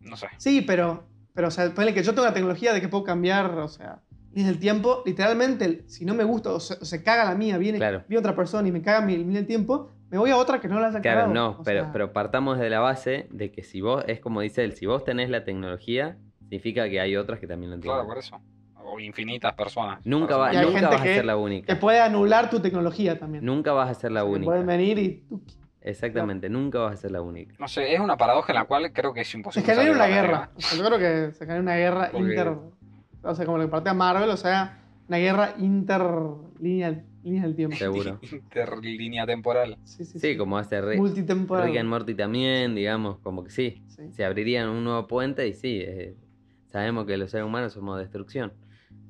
no 0.00 0.16
sé. 0.16 0.28
Sí, 0.38 0.62
pero, 0.62 1.04
pero 1.34 1.48
o 1.48 1.50
sea, 1.50 1.68
ponele 1.74 1.92
que 1.94 2.02
yo 2.02 2.14
tengo 2.14 2.26
la 2.26 2.34
tecnología 2.34 2.72
de 2.72 2.80
que 2.80 2.88
puedo 2.88 3.04
cambiar, 3.04 3.50
o 3.58 3.68
sea, 3.68 4.00
líneas 4.36 4.52
del 4.54 4.60
tiempo. 4.60 5.02
Literalmente, 5.04 5.82
si 5.88 6.04
no 6.04 6.14
me 6.14 6.22
gusta 6.24 6.50
o 6.52 6.60
se, 6.60 6.74
o 6.74 6.84
se 6.84 7.02
caga 7.02 7.24
la 7.24 7.34
mía, 7.34 7.58
viene, 7.58 7.78
Claro. 7.78 8.04
viene 8.06 8.20
otra 8.20 8.36
persona 8.36 8.68
y 8.68 8.72
me 8.72 8.82
caga 8.82 9.00
mi 9.00 9.16
línea 9.16 9.36
del 9.38 9.46
tiempo, 9.46 9.90
me 10.10 10.18
voy 10.18 10.30
a 10.30 10.36
otra 10.36 10.60
que 10.60 10.68
no 10.68 10.78
la 10.78 10.88
haya 10.88 11.00
Claro, 11.00 11.20
cagado. 11.22 11.34
no, 11.34 11.50
O 11.60 11.62
pero, 11.64 11.84
sea, 11.84 11.92
pero 11.92 12.12
partamos 12.12 12.58
de 12.58 12.70
la 12.70 12.78
base 12.80 13.26
de 13.30 13.50
que 13.50 13.64
si 13.64 13.80
vos, 13.80 14.04
es 14.06 14.20
como 14.20 14.40
dice 14.42 14.62
él, 14.62 14.72
si 14.74 14.86
vos 14.86 15.02
tenés 15.04 15.30
la 15.30 15.42
tecnología, 15.44 16.16
significa 16.38 16.88
que 16.88 17.00
hay 17.00 17.16
otras 17.16 17.40
que 17.40 17.46
también 17.46 17.70
lo 17.72 17.78
tienen. 17.80 17.96
Claro, 17.96 18.06
por 18.06 18.18
eso. 18.18 18.40
O 18.88 19.00
infinitas 19.00 19.52
personas. 19.54 19.98
Nunca, 20.04 20.36
va- 20.36 20.52
nunca 20.52 20.88
vas 20.90 21.00
a 21.00 21.04
ser 21.04 21.24
la 21.24 21.32
Que 21.32 21.38
única. 21.38 21.80
puede 21.80 22.00
anular 22.00 22.48
tu 22.50 22.60
tecnología 22.60 23.18
también. 23.18 23.44
Nunca 23.44 23.72
vas 23.72 23.90
a 23.90 23.94
ser 23.94 24.12
la 24.12 24.22
O 24.22 24.26
sea, 24.26 24.30
que 24.32 24.36
única. 24.36 24.50
Pueden 24.50 24.66
venir 24.66 24.98
y... 24.98 25.08
tuki. 25.28 25.56
Exactamente, 25.80 26.48
nunca 26.48 26.80
vas 26.80 26.94
a 26.94 26.96
ser 26.96 27.10
la 27.12 27.20
única. 27.22 27.54
No 27.60 27.68
sé, 27.68 27.92
es 27.94 28.00
una 28.00 28.16
paradoja 28.16 28.52
en 28.52 28.58
la 28.58 28.64
cual 28.64 28.92
creo 28.92 29.12
que 29.12 29.20
es 29.20 29.28
Se 29.28 29.36
imposible. 29.36 29.64
genera 29.66 29.82
salir 29.82 29.96
una 29.96 30.08
la 30.08 30.14
guerra. 30.14 30.50
Yo 30.76 30.84
creo 30.84 30.98
que 30.98 31.32
se 31.32 31.44
genera 31.46 31.60
una 31.60 31.76
guerra 31.76 32.08
Porque- 32.12 32.28
inter... 32.28 32.52
O 33.26 33.34
sea, 33.34 33.44
como 33.46 33.58
lo 33.58 33.64
que 33.64 33.70
plantea 33.70 33.94
Marvel, 33.94 34.30
o 34.30 34.36
sea, 34.36 34.82
una 35.08 35.18
guerra 35.18 35.54
inter... 35.58 36.02
Línea, 36.58 37.04
del 37.22 37.54
tiempo. 37.54 37.76
Seguro. 37.76 38.18
Interlínea 38.32 39.26
temporal. 39.26 39.76
Sí, 39.84 40.04
sí, 40.04 40.18
Sí, 40.18 40.36
como 40.36 40.56
hace 40.58 40.80
Rick, 40.80 40.98
Multitemporal. 40.98 41.66
Rick 41.66 41.78
and 41.78 41.88
Morty 41.88 42.14
también, 42.14 42.74
digamos, 42.74 43.18
como 43.18 43.44
que 43.44 43.50
sí. 43.50 43.82
Sí. 43.88 44.02
Se 44.12 44.24
abrirían 44.24 44.68
un 44.68 44.84
nuevo 44.84 45.06
puente 45.06 45.46
y 45.46 45.52
sí, 45.52 45.80
eh, 45.82 46.14
sabemos 46.68 47.04
que 47.04 47.16
los 47.16 47.30
seres 47.30 47.46
humanos 47.46 47.72
somos 47.72 47.98
destrucción. 47.98 48.52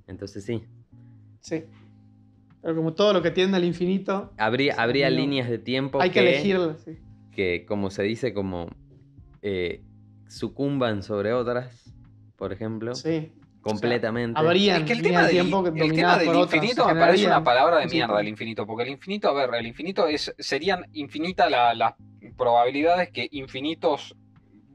Entonces 0.07 0.45
sí. 0.45 0.65
Sí. 1.41 1.65
Pero 2.63 2.75
como 2.75 2.95
todo 2.95 3.13
lo 3.13 3.23
que 3.23 3.31
tiende 3.31 3.59
al 3.59 3.65
infinito, 3.65 4.33
Habría, 4.39 4.75
habría 4.77 5.09
no. 5.11 5.17
líneas 5.17 5.49
de 5.49 5.59
tiempo 5.59 6.01
hay 6.01 6.11
que 6.11 6.21
que, 6.21 6.29
elegirlo. 6.31 6.75
Sí. 6.79 6.97
que, 7.31 7.65
como 7.67 7.91
se 7.91 8.03
dice, 8.03 8.35
como 8.35 8.69
eh, 9.43 9.83
sucumban 10.27 11.03
sobre 11.05 11.33
otras, 11.33 11.93
por 12.37 12.53
ejemplo, 12.53 12.95
Sí. 12.97 13.31
Completamente. 13.71 14.39
Habrían 14.41 14.83
Es 14.83 14.87
que 14.87 14.93
el 14.95 15.03
tema 15.03 15.21
de 15.21 15.27
del, 15.27 15.33
tiempo 15.35 15.63
que 15.63 15.69
el 15.71 15.93
tema 15.93 16.17
del 16.19 16.35
infinito 16.37 16.87
me 16.87 16.95
parece 16.95 17.27
una 17.27 17.43
palabra 17.45 17.79
de 17.79 17.87
mierda, 17.87 18.21
el 18.21 18.29
infinito, 18.29 18.67
porque 18.67 18.85
el 18.85 18.91
infinito, 18.91 19.29
a 19.29 19.33
ver, 19.35 19.55
el 19.55 19.67
infinito 19.67 20.07
es, 20.07 20.35
serían 20.39 20.87
infinitas 20.93 21.51
la- 21.51 21.75
las 21.75 21.95
probabilidades 22.37 23.11
que 23.11 23.29
infinitos 23.33 24.15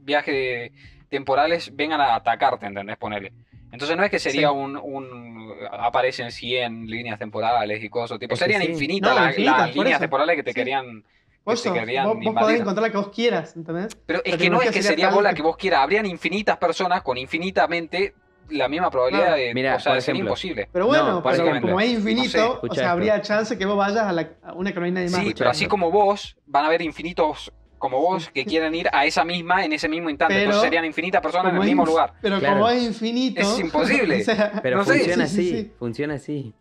viajes 0.04 0.72
temporales 1.08 1.74
vengan 1.74 2.00
a 2.00 2.14
atacarte, 2.14 2.66
¿entendés? 2.66 2.96
Ponerle. 2.96 3.32
Entonces 3.70 3.96
no 3.96 4.04
es 4.04 4.10
que 4.10 4.18
sería 4.18 4.48
Sí. 4.50 4.54
un, 4.54 4.76
un- 4.76 5.52
aparecen 5.70 6.30
100 6.30 6.86
líneas 6.86 7.18
temporales 7.18 7.82
y 7.82 7.88
cosas, 7.88 8.18
tipo, 8.18 8.34
Es 8.34 8.40
serían 8.40 8.62
sí. 8.62 8.70
infinitas 8.70 9.14
No, 9.14 9.20
la- 9.20 9.28
infinitas, 9.28 9.58
las 9.58 9.74
líneas 9.74 9.90
eso. 9.94 10.00
temporales 10.00 10.36
que 10.36 10.42
te 10.42 10.50
Sí. 10.50 10.54
querían... 10.54 11.04
Que 11.44 11.72
querían 11.72 12.06
vos, 12.20 12.34
podés 12.36 12.60
encontrar 12.60 12.86
la 12.86 12.90
que 12.92 12.98
vos 12.98 13.08
quieras, 13.08 13.56
¿entendés? 13.56 13.96
Pero 14.06 14.20
es 14.24 14.30
La 14.30 14.38
que 14.38 14.48
no 14.48 14.62
es 14.62 14.70
que 14.70 14.80
sería 14.80 15.10
vos 15.10 15.24
la 15.24 15.30
que- 15.30 15.36
que 15.36 15.42
vos 15.42 15.56
quieras, 15.56 15.80
habrían 15.80 16.06
infinitas 16.06 16.56
personas 16.56 17.02
con 17.02 17.18
infinitamente 17.18 18.14
la 18.52 18.68
misma 18.68 18.90
probabilidad 18.90 19.36
de... 19.36 19.52
Mira, 19.54 19.76
o 19.76 19.80
sea, 19.80 19.96
ejemplo, 19.96 20.24
imposible. 20.26 20.68
Pero 20.72 20.86
bueno, 20.86 21.08
No, 21.10 21.22
por 21.22 21.32
pero 21.32 21.44
ejemplo, 21.48 21.68
como 21.68 21.80
es 21.80 21.86
no 21.86 21.92
sé, 21.94 22.10
infinito, 22.10 22.60
o 22.62 22.74
sea, 22.74 22.82
esto. 22.84 22.88
habría 22.92 23.20
chance 23.22 23.56
que 23.58 23.66
vos 23.66 23.76
vayas 23.76 24.04
a, 24.04 24.12
la- 24.12 24.30
a 24.42 24.52
una 24.52 24.70
hay 24.70 24.90
nadie 24.90 25.10
más. 25.10 25.20
Sí, 25.22 25.34
pero 25.36 25.50
así 25.50 25.66
como 25.66 25.90
vos, 25.90 26.36
van 26.46 26.64
a 26.64 26.68
haber 26.68 26.82
infinitos 26.82 27.52
como 27.78 28.00
vos 28.00 28.30
que 28.32 28.44
quieren 28.44 28.74
ir 28.76 28.88
a 28.92 29.04
esa 29.06 29.24
misma 29.24 29.64
en 29.64 29.72
ese 29.72 29.88
mismo 29.88 30.08
instante. 30.08 30.34
Pero, 30.34 30.44
Entonces 30.44 30.62
serían 30.68 30.84
infinitas 30.84 31.20
personas 31.20 31.52
en 31.52 31.58
el 31.60 31.64
mismo 31.66 31.84
lugar. 31.84 32.12
Pero 32.22 32.38
Claro. 32.38 32.54
como 32.60 32.68
es 32.70 32.82
infinito. 32.84 33.40
Es 33.40 33.58
imposible. 33.58 34.16
o 34.20 34.24
sea, 34.24 34.60
Pero 34.62 34.76
no 34.76 34.84
sé, 34.84 34.98
funciona 34.98 35.26
sí, 35.26 35.34
sí, 35.36 35.48
así, 35.54 35.62
sí. 35.64 35.72
funciona 35.78 36.14
así. 36.14 36.54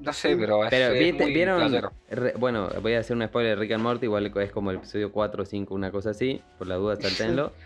No 0.00 0.12
sé, 0.12 0.36
pero 0.36 0.64
es, 0.64 0.70
Pero 0.70 0.92
es 0.92 1.00
¿viste- 1.00 1.22
muy 1.24 1.32
vieron, 1.32 1.90
re- 2.10 2.34
bueno, 2.36 2.68
voy 2.82 2.94
a 2.94 2.98
hacer 2.98 3.16
un 3.16 3.24
spoiler 3.26 3.54
de 3.56 3.60
Rick 3.62 3.72
and 3.72 3.82
Morty, 3.84 4.06
igual 4.06 4.26
es 4.36 4.50
como 4.50 4.72
el 4.72 4.78
episodio 4.78 5.12
4 5.12 5.42
o 5.44 5.46
5, 5.46 5.72
una 5.72 5.92
cosa 5.92 6.10
así, 6.10 6.42
por 6.58 6.66
la 6.66 6.74
duda 6.76 6.96
saltenlo. 6.96 7.52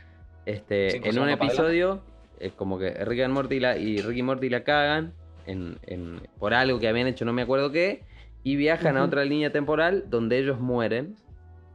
Este, 0.46 1.06
en 1.06 1.18
un 1.18 1.28
episodio, 1.28 2.00
es 2.40 2.52
como 2.52 2.78
que 2.78 2.90
Rick 2.92 3.20
and 3.22 3.34
Morty 3.34 3.60
la, 3.60 3.76
y 3.76 4.00
Rick 4.00 4.18
y 4.18 4.22
Morty 4.22 4.48
la 4.48 4.64
cagan 4.64 5.12
en, 5.46 5.78
en- 5.86 6.20
por 6.38 6.54
algo 6.54 6.78
que 6.78 6.88
habían 6.88 7.06
hecho, 7.06 7.24
no 7.24 7.32
me 7.32 7.42
acuerdo 7.42 7.70
qué, 7.72 8.02
y 8.42 8.56
viajan 8.56 8.96
a 8.96 9.04
otra 9.04 9.24
línea 9.24 9.50
temporal 9.52 10.04
donde 10.08 10.38
ellos 10.38 10.60
mueren 10.60 11.16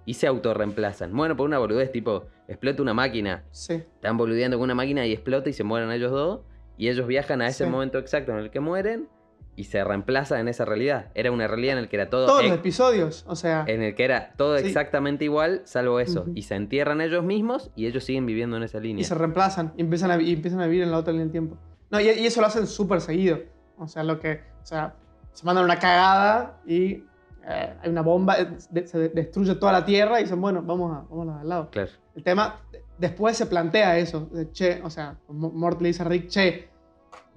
y 0.06 0.16
se 0.16 0.28
autorreemplazan. 0.28 1.16
Bueno, 1.16 1.36
por 1.38 1.48
una 1.48 1.60
boludez, 1.60 1.92
tipo, 1.92 2.26
explota 2.48 2.82
una 2.82 2.94
máquina, 2.94 3.44
Sí. 3.52 3.74
están 3.74 4.18
boludeando 4.18 4.58
con 4.58 4.66
una 4.66 4.76
máquina 4.76 5.06
y 5.06 5.14
explota 5.14 5.50
y 5.50 5.54
se 5.54 5.64
mueren 5.64 5.92
ellos 5.92 6.12
dos. 6.12 6.42
Y 6.78 6.90
ellos 6.90 7.06
viajan 7.08 7.42
a 7.42 7.48
ese 7.48 7.66
Sí. 7.66 7.70
momento 7.70 8.00
exacto 8.00 8.32
en 8.32 8.40
el 8.40 8.50
que 8.50 8.60
mueren 8.60 9.08
y 9.56 9.66
se 9.66 9.84
reemplazan 9.84 10.40
en 10.40 10.48
esa 10.48 10.66
realidad. 10.66 11.08
Era 11.16 11.32
una 11.32 11.48
realidad 11.48 11.74
en 11.78 11.84
el 11.84 11.90
que 11.90 11.96
era 11.98 12.10
todo, 12.10 12.26
Todos 12.26 12.44
los 12.44 12.54
episodios, 12.54 13.24
o 13.28 13.36
sea. 13.36 13.66
en 13.68 13.84
el 13.84 13.96
que 13.96 14.04
era 14.06 14.34
todo 14.36 14.58
Sí. 14.58 14.66
exactamente 14.68 15.26
igual, 15.26 15.62
salvo 15.66 16.00
eso. 16.00 16.22
Ujú. 16.22 16.32
Y 16.36 16.42
se 16.44 16.56
entierran 16.56 17.02
ellos 17.02 17.24
mismos 17.24 17.72
y 17.76 17.86
ellos 17.88 18.04
siguen 18.04 18.26
viviendo 18.26 18.58
en 18.58 18.64
esa 18.64 18.80
y 18.80 18.82
línea. 18.82 19.06
se 19.06 19.14
reemplazan 19.16 19.74
y 19.78 19.82
empiezan 19.82 20.12
a, 20.12 20.22
y 20.22 20.34
empiezan 20.34 20.62
a 20.62 20.66
vivir 20.68 20.84
en 20.84 20.92
la 20.92 20.98
otra 20.98 21.12
línea 21.14 21.26
del 21.26 21.32
tiempo. 21.32 21.58
No, 21.92 22.00
y, 22.00 22.06
y 22.10 22.26
eso 22.26 22.42
lo 22.42 22.48
hacen 22.48 22.66
súper 22.68 23.02
seguido. 23.02 23.40
O 23.78 23.88
sea, 23.88 24.04
lo 24.04 24.20
que. 24.20 24.42
O 24.62 24.66
sea, 24.66 24.96
se 25.34 25.46
mandan 25.46 25.66
una 25.66 25.78
cagada 25.78 26.60
y 26.66 27.04
eh, 27.48 27.74
hay 27.82 27.90
una 27.90 28.02
bomba, 28.02 28.36
eh, 28.40 28.48
de- 28.70 28.88
se 28.88 29.10
destruye 29.10 29.56
toda 29.56 29.72
la 29.72 29.84
tierra 29.86 30.20
y 30.20 30.24
dicen, 30.24 30.40
bueno, 30.40 30.62
vamos 30.64 30.92
a, 30.96 31.26
la 31.26 31.34
de 31.36 31.42
al 31.42 31.50
lado. 31.50 31.70
Claro. 31.70 31.90
El 32.16 32.24
tema, 32.24 32.62
después 32.98 33.36
se 33.36 33.46
plantea 33.48 33.98
eso, 33.98 34.28
de, 34.32 34.52
che, 34.52 34.82
o 34.84 34.90
sea, 34.90 35.18
Mo- 35.28 35.52
Mort 35.52 35.82
le 35.82 35.90
dice 35.90 36.04
a 36.04 36.06
Rick, 36.06 36.28
che, 36.28 36.70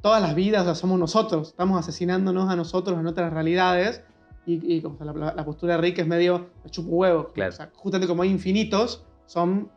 todas 0.07 0.23
las 0.23 0.37
vidas 0.37 0.79
somos 0.79 1.01
nosotros, 1.01 1.49
estamos 1.49 1.81
asesinándonos 1.81 2.49
a 2.49 2.55
nosotros 2.55 2.97
en 3.01 3.09
otras 3.09 3.33
realidades. 3.33 4.05
Y, 4.47 4.77
y 4.77 4.81
como 4.81 4.97
la, 5.05 5.13
la- 5.13 5.35
la 5.35 5.45
postura 5.45 5.75
de 5.75 5.81
Rick 5.83 5.99
es 5.99 6.07
medio 6.07 6.51
chupo 6.71 6.91
huevo. 6.91 7.33
Claro. 7.33 7.51
O 7.53 7.57
sea, 7.57 7.71
justamente 7.75 8.07
como 8.07 8.23
hay 8.23 8.31
infinitos, 8.31 9.05
son. 9.27 9.69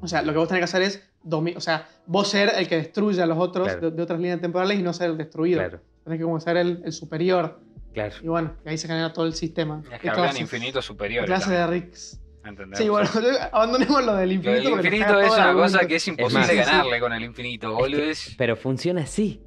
O 0.00 0.08
sea, 0.08 0.22
lo 0.22 0.32
que 0.32 0.38
vos 0.38 0.48
tenés 0.48 0.62
que 0.62 0.64
hacer 0.64 0.82
es. 0.82 1.08
domi- 1.22 1.54
O 1.56 1.60
sea, 1.60 1.86
vos 2.06 2.26
ser 2.26 2.50
el 2.56 2.66
que 2.66 2.74
destruye 2.74 3.22
a 3.22 3.26
los 3.26 3.38
otros 3.38 3.68
Claro. 3.68 3.90
de, 3.92 3.96
de 3.96 4.02
otras 4.02 4.18
líneas 4.18 4.40
temporales 4.40 4.80
y 4.80 4.82
no 4.82 4.92
ser 4.92 5.10
el 5.10 5.16
destruido. 5.16 5.60
Claro, 5.60 5.80
Tenés 6.02 6.18
que 6.18 6.24
como 6.24 6.40
ser 6.40 6.56
el, 6.56 6.82
el 6.84 6.92
superior. 6.92 7.60
claro. 7.94 8.16
Y 8.20 8.26
bueno, 8.26 8.54
y 8.66 8.70
ahí 8.70 8.78
se 8.78 8.88
genera 8.88 9.12
todo 9.12 9.26
el 9.26 9.34
sistema. 9.34 9.80
Es 9.84 10.00
¿Qué 10.00 10.08
que 10.08 10.14
clases? 10.14 10.40
infinitos 10.40 10.84
¿Qué 10.84 10.88
superiores. 10.88 11.28
clase 11.30 11.52
de 11.52 11.66
Ricks? 11.68 12.20
¿entendés? 12.44 12.78
Sí, 12.80 12.88
bueno, 12.88 13.08
abandonemos 13.52 14.04
lo 14.04 14.16
del 14.16 14.30
lo 14.30 14.34
infinito. 14.34 14.62
del 14.62 14.70
porque 14.72 14.90
nos 14.90 14.98
infinito 14.98 15.20
es 15.20 15.32
una 15.32 15.52
cosa 15.52 15.86
que 15.86 15.94
es 15.96 16.08
más, 16.08 16.18
imposible 16.18 16.44
sí, 16.44 16.50
sí. 16.50 16.56
ganarle 16.56 16.98
con 17.00 17.12
el 17.12 17.22
infinito, 17.22 17.72
boludo. 17.74 18.02
Es, 18.02 18.34
Pero 18.36 18.56
funciona 18.56 19.02
así. 19.02 19.40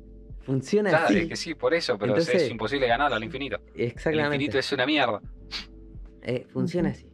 Funciona 0.43 0.89
claro, 0.89 1.05
así. 1.05 1.17
es 1.19 1.27
que 1.29 1.35
sí, 1.35 1.53
por 1.55 1.73
eso, 1.73 1.97
pero 1.97 2.13
es- 2.15 2.19
Entonces- 2.27 2.43
es 2.43 2.51
imposible 2.51 2.87
ganarle 2.87 3.15
al 3.17 3.23
infinito. 3.23 3.57
El 3.75 3.81
Exactamente. 3.87 4.35
infinito 4.35 4.57
es 4.59 4.71
una 4.71 4.85
mierda. 4.85 5.21
Eh, 6.23 6.45
funciona 6.51 6.89
así. 6.89 7.07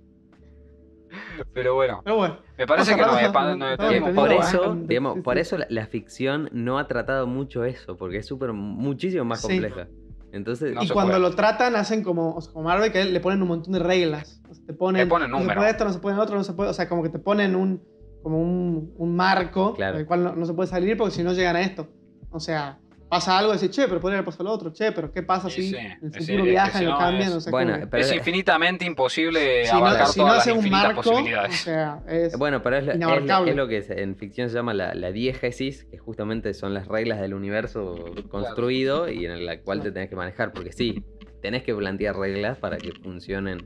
Pero 1.54 1.76
bueno, 1.76 2.02
Pero 2.04 2.18
bueno, 2.18 2.38
me 2.58 2.68
parece 2.68 2.94
que 2.96 3.02
nos, 3.02 3.12
nos 3.14 3.22
estamos 3.22 3.72
extendimos 3.72 4.14
Por 4.14 4.32
eso, 4.34 4.64
ah, 4.72 4.78
digamos, 4.86 5.14
sí, 5.16 5.22
por 5.22 5.38
eso 5.38 5.58
la, 5.58 5.66
la 5.70 5.86
ficción 5.88 6.50
no 6.52 6.78
ha 6.80 6.88
tratado 6.88 7.28
mucho 7.28 7.64
eso, 7.64 7.96
porque 7.96 8.18
es 8.18 8.26
súper 8.26 8.52
muchísimo 8.54 9.24
más 9.24 9.42
Sí. 9.42 9.48
compleja. 9.48 9.88
Entonces, 10.34 10.76
No 10.76 10.84
y 10.84 10.90
cuando 10.90 11.14
puede. 11.14 11.22
lo 11.22 11.36
tratan, 11.36 11.76
hacen 11.78 12.04
como, 12.04 12.36
o 12.36 12.42
sea, 12.42 12.52
como 12.52 12.66
Marvel, 12.66 12.92
que 12.92 13.06
le 13.06 13.20
ponen 13.22 13.42
un 13.42 13.48
montón 13.48 13.72
de 13.74 13.80
reglas. 13.80 14.42
O 14.50 14.54
sea, 14.54 14.66
te 14.66 14.74
ponen, 14.74 15.04
Le 15.04 15.08
ponen 15.08 15.32
no 15.32 15.40
se 15.40 15.46
puede 15.56 15.70
esto, 15.70 15.86
no 15.86 15.94
se 15.94 16.00
puede 16.00 16.18
otro, 16.18 16.36
no 16.36 16.44
se 16.44 16.54
puede. 16.54 16.70
O 16.70 16.74
sea, 16.74 16.90
como 16.90 17.02
que 17.04 17.10
te 17.10 17.20
ponen 17.20 17.56
un, 17.56 17.82
como 18.22 18.42
un, 18.42 18.94
un 18.98 19.16
marco 19.16 19.74
Claro. 19.76 19.98
del 19.98 20.06
cual 20.06 20.24
no, 20.26 20.36
no 20.36 20.46
se 20.46 20.54
puede 20.54 20.68
salir 20.70 20.98
porque 20.98 21.12
si 21.16 21.24
no 21.24 21.32
llegan 21.34 21.56
a 21.56 21.62
esto. 21.62 21.88
O 22.32 22.42
sea, 22.42 22.78
pasa 23.10 23.38
algo 23.38 23.54
y 23.54 23.58
decís, 23.58 23.72
che, 23.76 23.88
pero 23.88 24.00
podría 24.02 24.18
haber 24.20 24.26
pasado 24.26 24.44
lo 24.46 24.52
otro, 24.52 24.72
che, 24.74 24.92
pero 24.92 25.12
¿qué 25.12 25.24
pasa 25.24 25.50
Sí, 25.50 25.62
si 25.62 25.70
sí. 25.70 25.76
en 25.78 25.92
el 25.92 25.98
futuro 26.14 26.20
es 26.20 26.26
que 26.44 26.50
viajan 26.50 26.82
y 26.82 26.86
lo 26.86 26.92
no 26.92 26.98
cambian? 27.00 27.28
es- 27.30 27.36
O 27.36 27.42
sea, 27.42 27.52
Bueno, 27.52 27.80
que- 27.80 27.88
pero- 27.88 28.04
es 28.04 28.14
infinitamente 28.14 28.86
imposible 28.86 29.66
si 29.66 29.72
no, 29.72 29.78
abarcar 29.78 30.08
si 30.08 30.20
no 30.20 30.26
todas 30.28 30.46
las 30.48 30.56
un 30.58 30.74
o 30.74 30.96
posibilidades. 30.96 31.56
sea, 31.56 32.04
es... 32.08 32.38
Bueno, 32.38 32.62
pero 32.62 32.78
es, 32.78 32.86
lo- 32.86 32.92
es 32.92 33.00
lo- 33.00 33.06
Inabarcable. 33.06 33.52
es 33.52 33.58
lo 33.58 33.68
que 33.68 33.86
en 33.90 34.16
ficción 34.18 34.50
se 34.50 34.56
llama 34.56 34.74
la, 34.74 34.94
la 34.94 35.12
diégesis, 35.12 35.86
que 35.86 35.98
justamente 35.98 36.54
son 36.54 36.74
las 36.74 36.88
reglas 36.88 37.20
del 37.22 37.34
universo 37.34 37.96
construido 38.30 39.10
y 39.10 39.26
en 39.26 39.46
la 39.46 39.60
cual 39.62 39.82
te 39.82 39.92
tenés 39.92 40.10
que 40.10 40.16
manejar, 40.16 40.52
porque 40.52 40.72
sí, 40.74 41.04
tenés 41.42 41.64
que 41.64 41.74
plantear 41.76 42.16
reglas 42.18 42.58
para 42.58 42.78
que 42.78 42.92
funcionen 42.92 43.60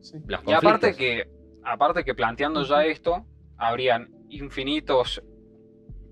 sí. 0.00 0.14
los 0.26 0.40
Y 0.40 0.44
conflictos. 0.44 0.54
aparte 0.54 0.94
que, 0.94 1.28
aparte 1.64 2.04
que 2.04 2.14
planteando 2.14 2.64
ya 2.64 2.84
esto, 2.84 3.24
habrían 3.58 4.08
infinitos 4.28 5.22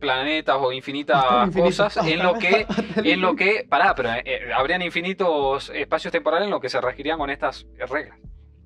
planetas 0.01 0.57
o 0.59 0.73
infinitas 0.73 1.25
Infinito. 1.47 1.65
cosas 1.65 1.97
en 2.07 2.23
lo 2.23 2.35
que, 2.35 2.67
en 2.97 3.21
lo 3.21 3.35
que, 3.37 3.67
pará, 3.69 3.95
pero 3.95 4.11
eh, 4.13 4.23
eh, 4.25 4.41
habrían 4.55 4.83
infinitos 4.83 5.71
espacios 5.75 6.13
temporales 6.13 6.47
en 6.47 6.51
lo 6.51 6.61
que 6.61 6.69
se 6.69 6.81
regirían 6.81 7.19
con 7.19 7.31
estas 7.31 7.67
reglas. 7.91 8.19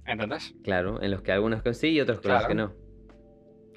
¿Entendés? 0.06 0.54
Claro, 0.64 1.00
en 1.02 1.10
los 1.10 1.22
que 1.22 1.32
algunos 1.32 1.62
con 1.62 1.74
sí 1.74 1.88
y 1.88 2.00
otros 2.00 2.16
los 2.18 2.24
Claro. 2.26 2.48
que 2.48 2.54
no. 2.54 2.72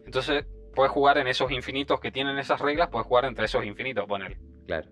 Entonces, 0.05 0.45
puedes 0.75 0.91
jugar 0.91 1.17
en 1.17 1.27
esos 1.27 1.51
infinitos 1.51 1.99
que 1.99 2.11
tienen 2.11 2.37
esas 2.37 2.59
reglas, 2.59 2.89
puedes 2.91 3.07
jugar 3.07 3.25
entre 3.25 3.45
esos 3.45 3.65
infinitos, 3.65 4.05
ponele. 4.07 4.37
Claro. 4.65 4.87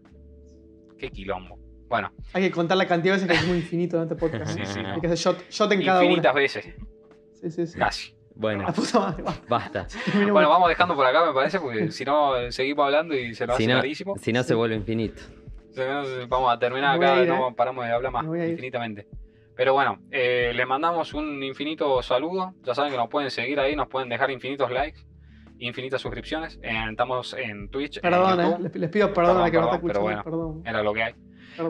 Qué 0.98 1.10
quilombo. 1.12 1.58
Bueno, 1.90 2.12
Hay 2.34 2.44
que 2.44 2.52
contar 2.52 2.78
la 2.78 2.88
cantidad 2.88 3.16
de 3.16 3.22
veces 3.22 3.28
que 3.28 3.34
decimos 3.36 3.58
infinito 3.64 3.98
en 3.98 4.04
este 4.04 4.16
podcast. 4.16 4.52
Sí, 4.58 4.62
sí, 4.66 4.80
Hay 4.80 4.96
no. 4.96 5.02
que 5.02 5.08
hacer 5.08 5.18
shot, 5.20 5.50
shot 5.50 5.72
en 5.72 5.84
cada 5.84 6.04
infinitas 6.04 6.32
una. 6.34 6.42
veces, 6.42 6.76
Sí, 7.42 7.52
sí, 7.52 7.68
sí. 7.68 7.78
casi. 7.78 8.16
Bueno, 8.36 8.66
basta. 9.50 9.88
Bueno, 10.32 10.50
vamos 10.50 10.70
dejando 10.70 10.96
por 10.96 11.06
acá, 11.06 11.26
me 11.26 11.34
parece, 11.34 11.60
porque 11.60 11.92
si 11.92 12.04
no, 12.06 12.34
seguimos 12.52 12.86
hablando 12.86 13.16
y 13.16 13.34
se 13.36 13.46
nos 13.48 13.58
Si 13.58 13.70
hace 13.72 14.04
no, 14.06 14.16
si 14.16 14.34
no 14.34 14.44
se 14.44 14.54
vuelve 14.56 14.76
infinito. 14.76 15.22
Vamos 16.28 16.54
a 16.54 16.60
terminar 16.60 16.96
acá, 16.98 17.16
a 17.16 17.24
ir, 17.24 17.30
no 17.30 17.50
¿eh? 17.50 17.54
paramos 17.56 17.86
de 17.86 17.92
hablar 17.92 18.12
más 18.12 18.26
infinitamente. 18.26 19.08
Pero 19.56 19.74
bueno, 19.74 20.00
eh, 20.12 20.52
les 20.54 20.68
mandamos 20.68 21.14
un 21.14 21.42
infinito 21.44 22.02
saludo. 22.02 22.54
Ya 22.64 22.74
saben 22.74 22.92
que 22.92 22.98
nos 22.98 23.10
pueden 23.10 23.30
seguir 23.30 23.60
ahí, 23.60 23.76
nos 23.76 23.88
pueden 23.88 24.10
dejar 24.10 24.32
infinitos 24.32 24.72
likes, 24.72 25.02
infinitas 25.60 26.02
suscripciones. 26.02 26.60
Eh, 26.64 26.72
estamos 26.90 27.34
en 27.36 27.70
Twitch, 27.70 27.98
en 27.98 28.02
Perdón, 28.02 28.40
eh, 28.40 28.58
les, 28.62 28.76
les 28.76 28.90
pido 28.90 29.14
perdón, 29.14 29.42
a 29.42 29.46
que 29.46 29.52
Perdón, 29.52 29.70
no 29.70 29.76
está 29.76 29.88
perdón, 29.88 30.12
escuchando. 30.12 30.24
pero 30.24 30.38
Perdón. 30.38 30.64
Era 30.66 30.84
lo 30.84 30.94
que 30.94 31.04
hay. 31.04 31.14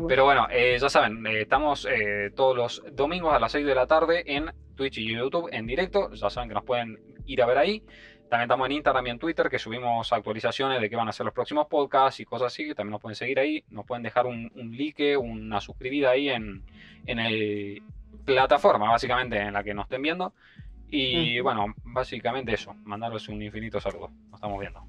Pero 0.08 0.26
bueno, 0.26 0.48
eh, 0.50 0.78
ya 0.80 0.90
saben, 0.90 1.26
eh, 1.28 1.42
estamos 1.42 1.88
eh, 1.90 2.32
todos 2.36 2.56
los 2.56 2.84
domingos 2.96 3.34
a 3.34 3.40
las 3.40 3.52
6 3.52 3.66
de 3.66 3.76
la 3.76 3.88
tarde 3.88 4.24
en 4.26 4.52
Twitch 4.76 4.98
y 4.98 5.14
YouTube 5.14 5.50
en 5.52 5.68
directo. 5.68 6.12
Ya 6.14 6.30
saben 6.30 6.50
que 6.50 6.56
nos 6.56 6.64
pueden 6.64 7.00
ir 7.26 7.42
a 7.42 7.46
ver 7.46 7.58
ahí. 7.58 7.84
También 8.30 8.48
estamos 8.48 8.66
en 8.66 8.72
Instagram 8.74 9.08
y 9.08 9.10
en 9.12 9.20
Twitter 9.20 9.50
que 9.50 9.60
subimos 9.60 10.12
actualizaciones 10.12 10.82
de 10.82 10.90
qué 10.90 10.96
van 10.96 11.08
a 11.08 11.12
ser 11.12 11.26
los 11.26 11.34
próximos 11.34 11.68
podcasts 11.68 12.20
y 12.20 12.26
cosas 12.26 12.48
así. 12.48 12.66
que 12.66 12.76
También 12.76 12.92
nos 12.92 13.02
pueden 13.02 13.16
seguir 13.16 13.40
ahí. 13.40 13.64
Nos 13.70 13.86
pueden 13.86 14.02
dejar 14.04 14.26
un, 14.26 14.52
un 14.56 14.76
like, 14.76 15.18
una 15.18 15.62
suscribida 15.62 16.12
ahí 16.12 16.30
en, 16.30 16.64
en 17.06 17.20
el 17.20 17.84
plataforma, 18.26 18.90
básicamente, 18.90 19.38
en 19.38 19.54
la 19.54 19.64
que 19.64 19.74
nos 19.74 19.86
estén 19.86 20.02
viendo. 20.02 20.34
Y 20.90 21.40
bueno, 21.40 21.74
básicamente 21.84 22.54
eso. 22.54 22.76
Mandarles 22.84 23.28
un 23.28 23.42
infinito 23.42 23.80
saludo. 23.80 24.12
Nos 24.30 24.36
estamos 24.36 24.60
viendo. 24.60 24.84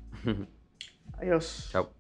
Adiós. 1.19 1.71
Chao. 1.73 1.91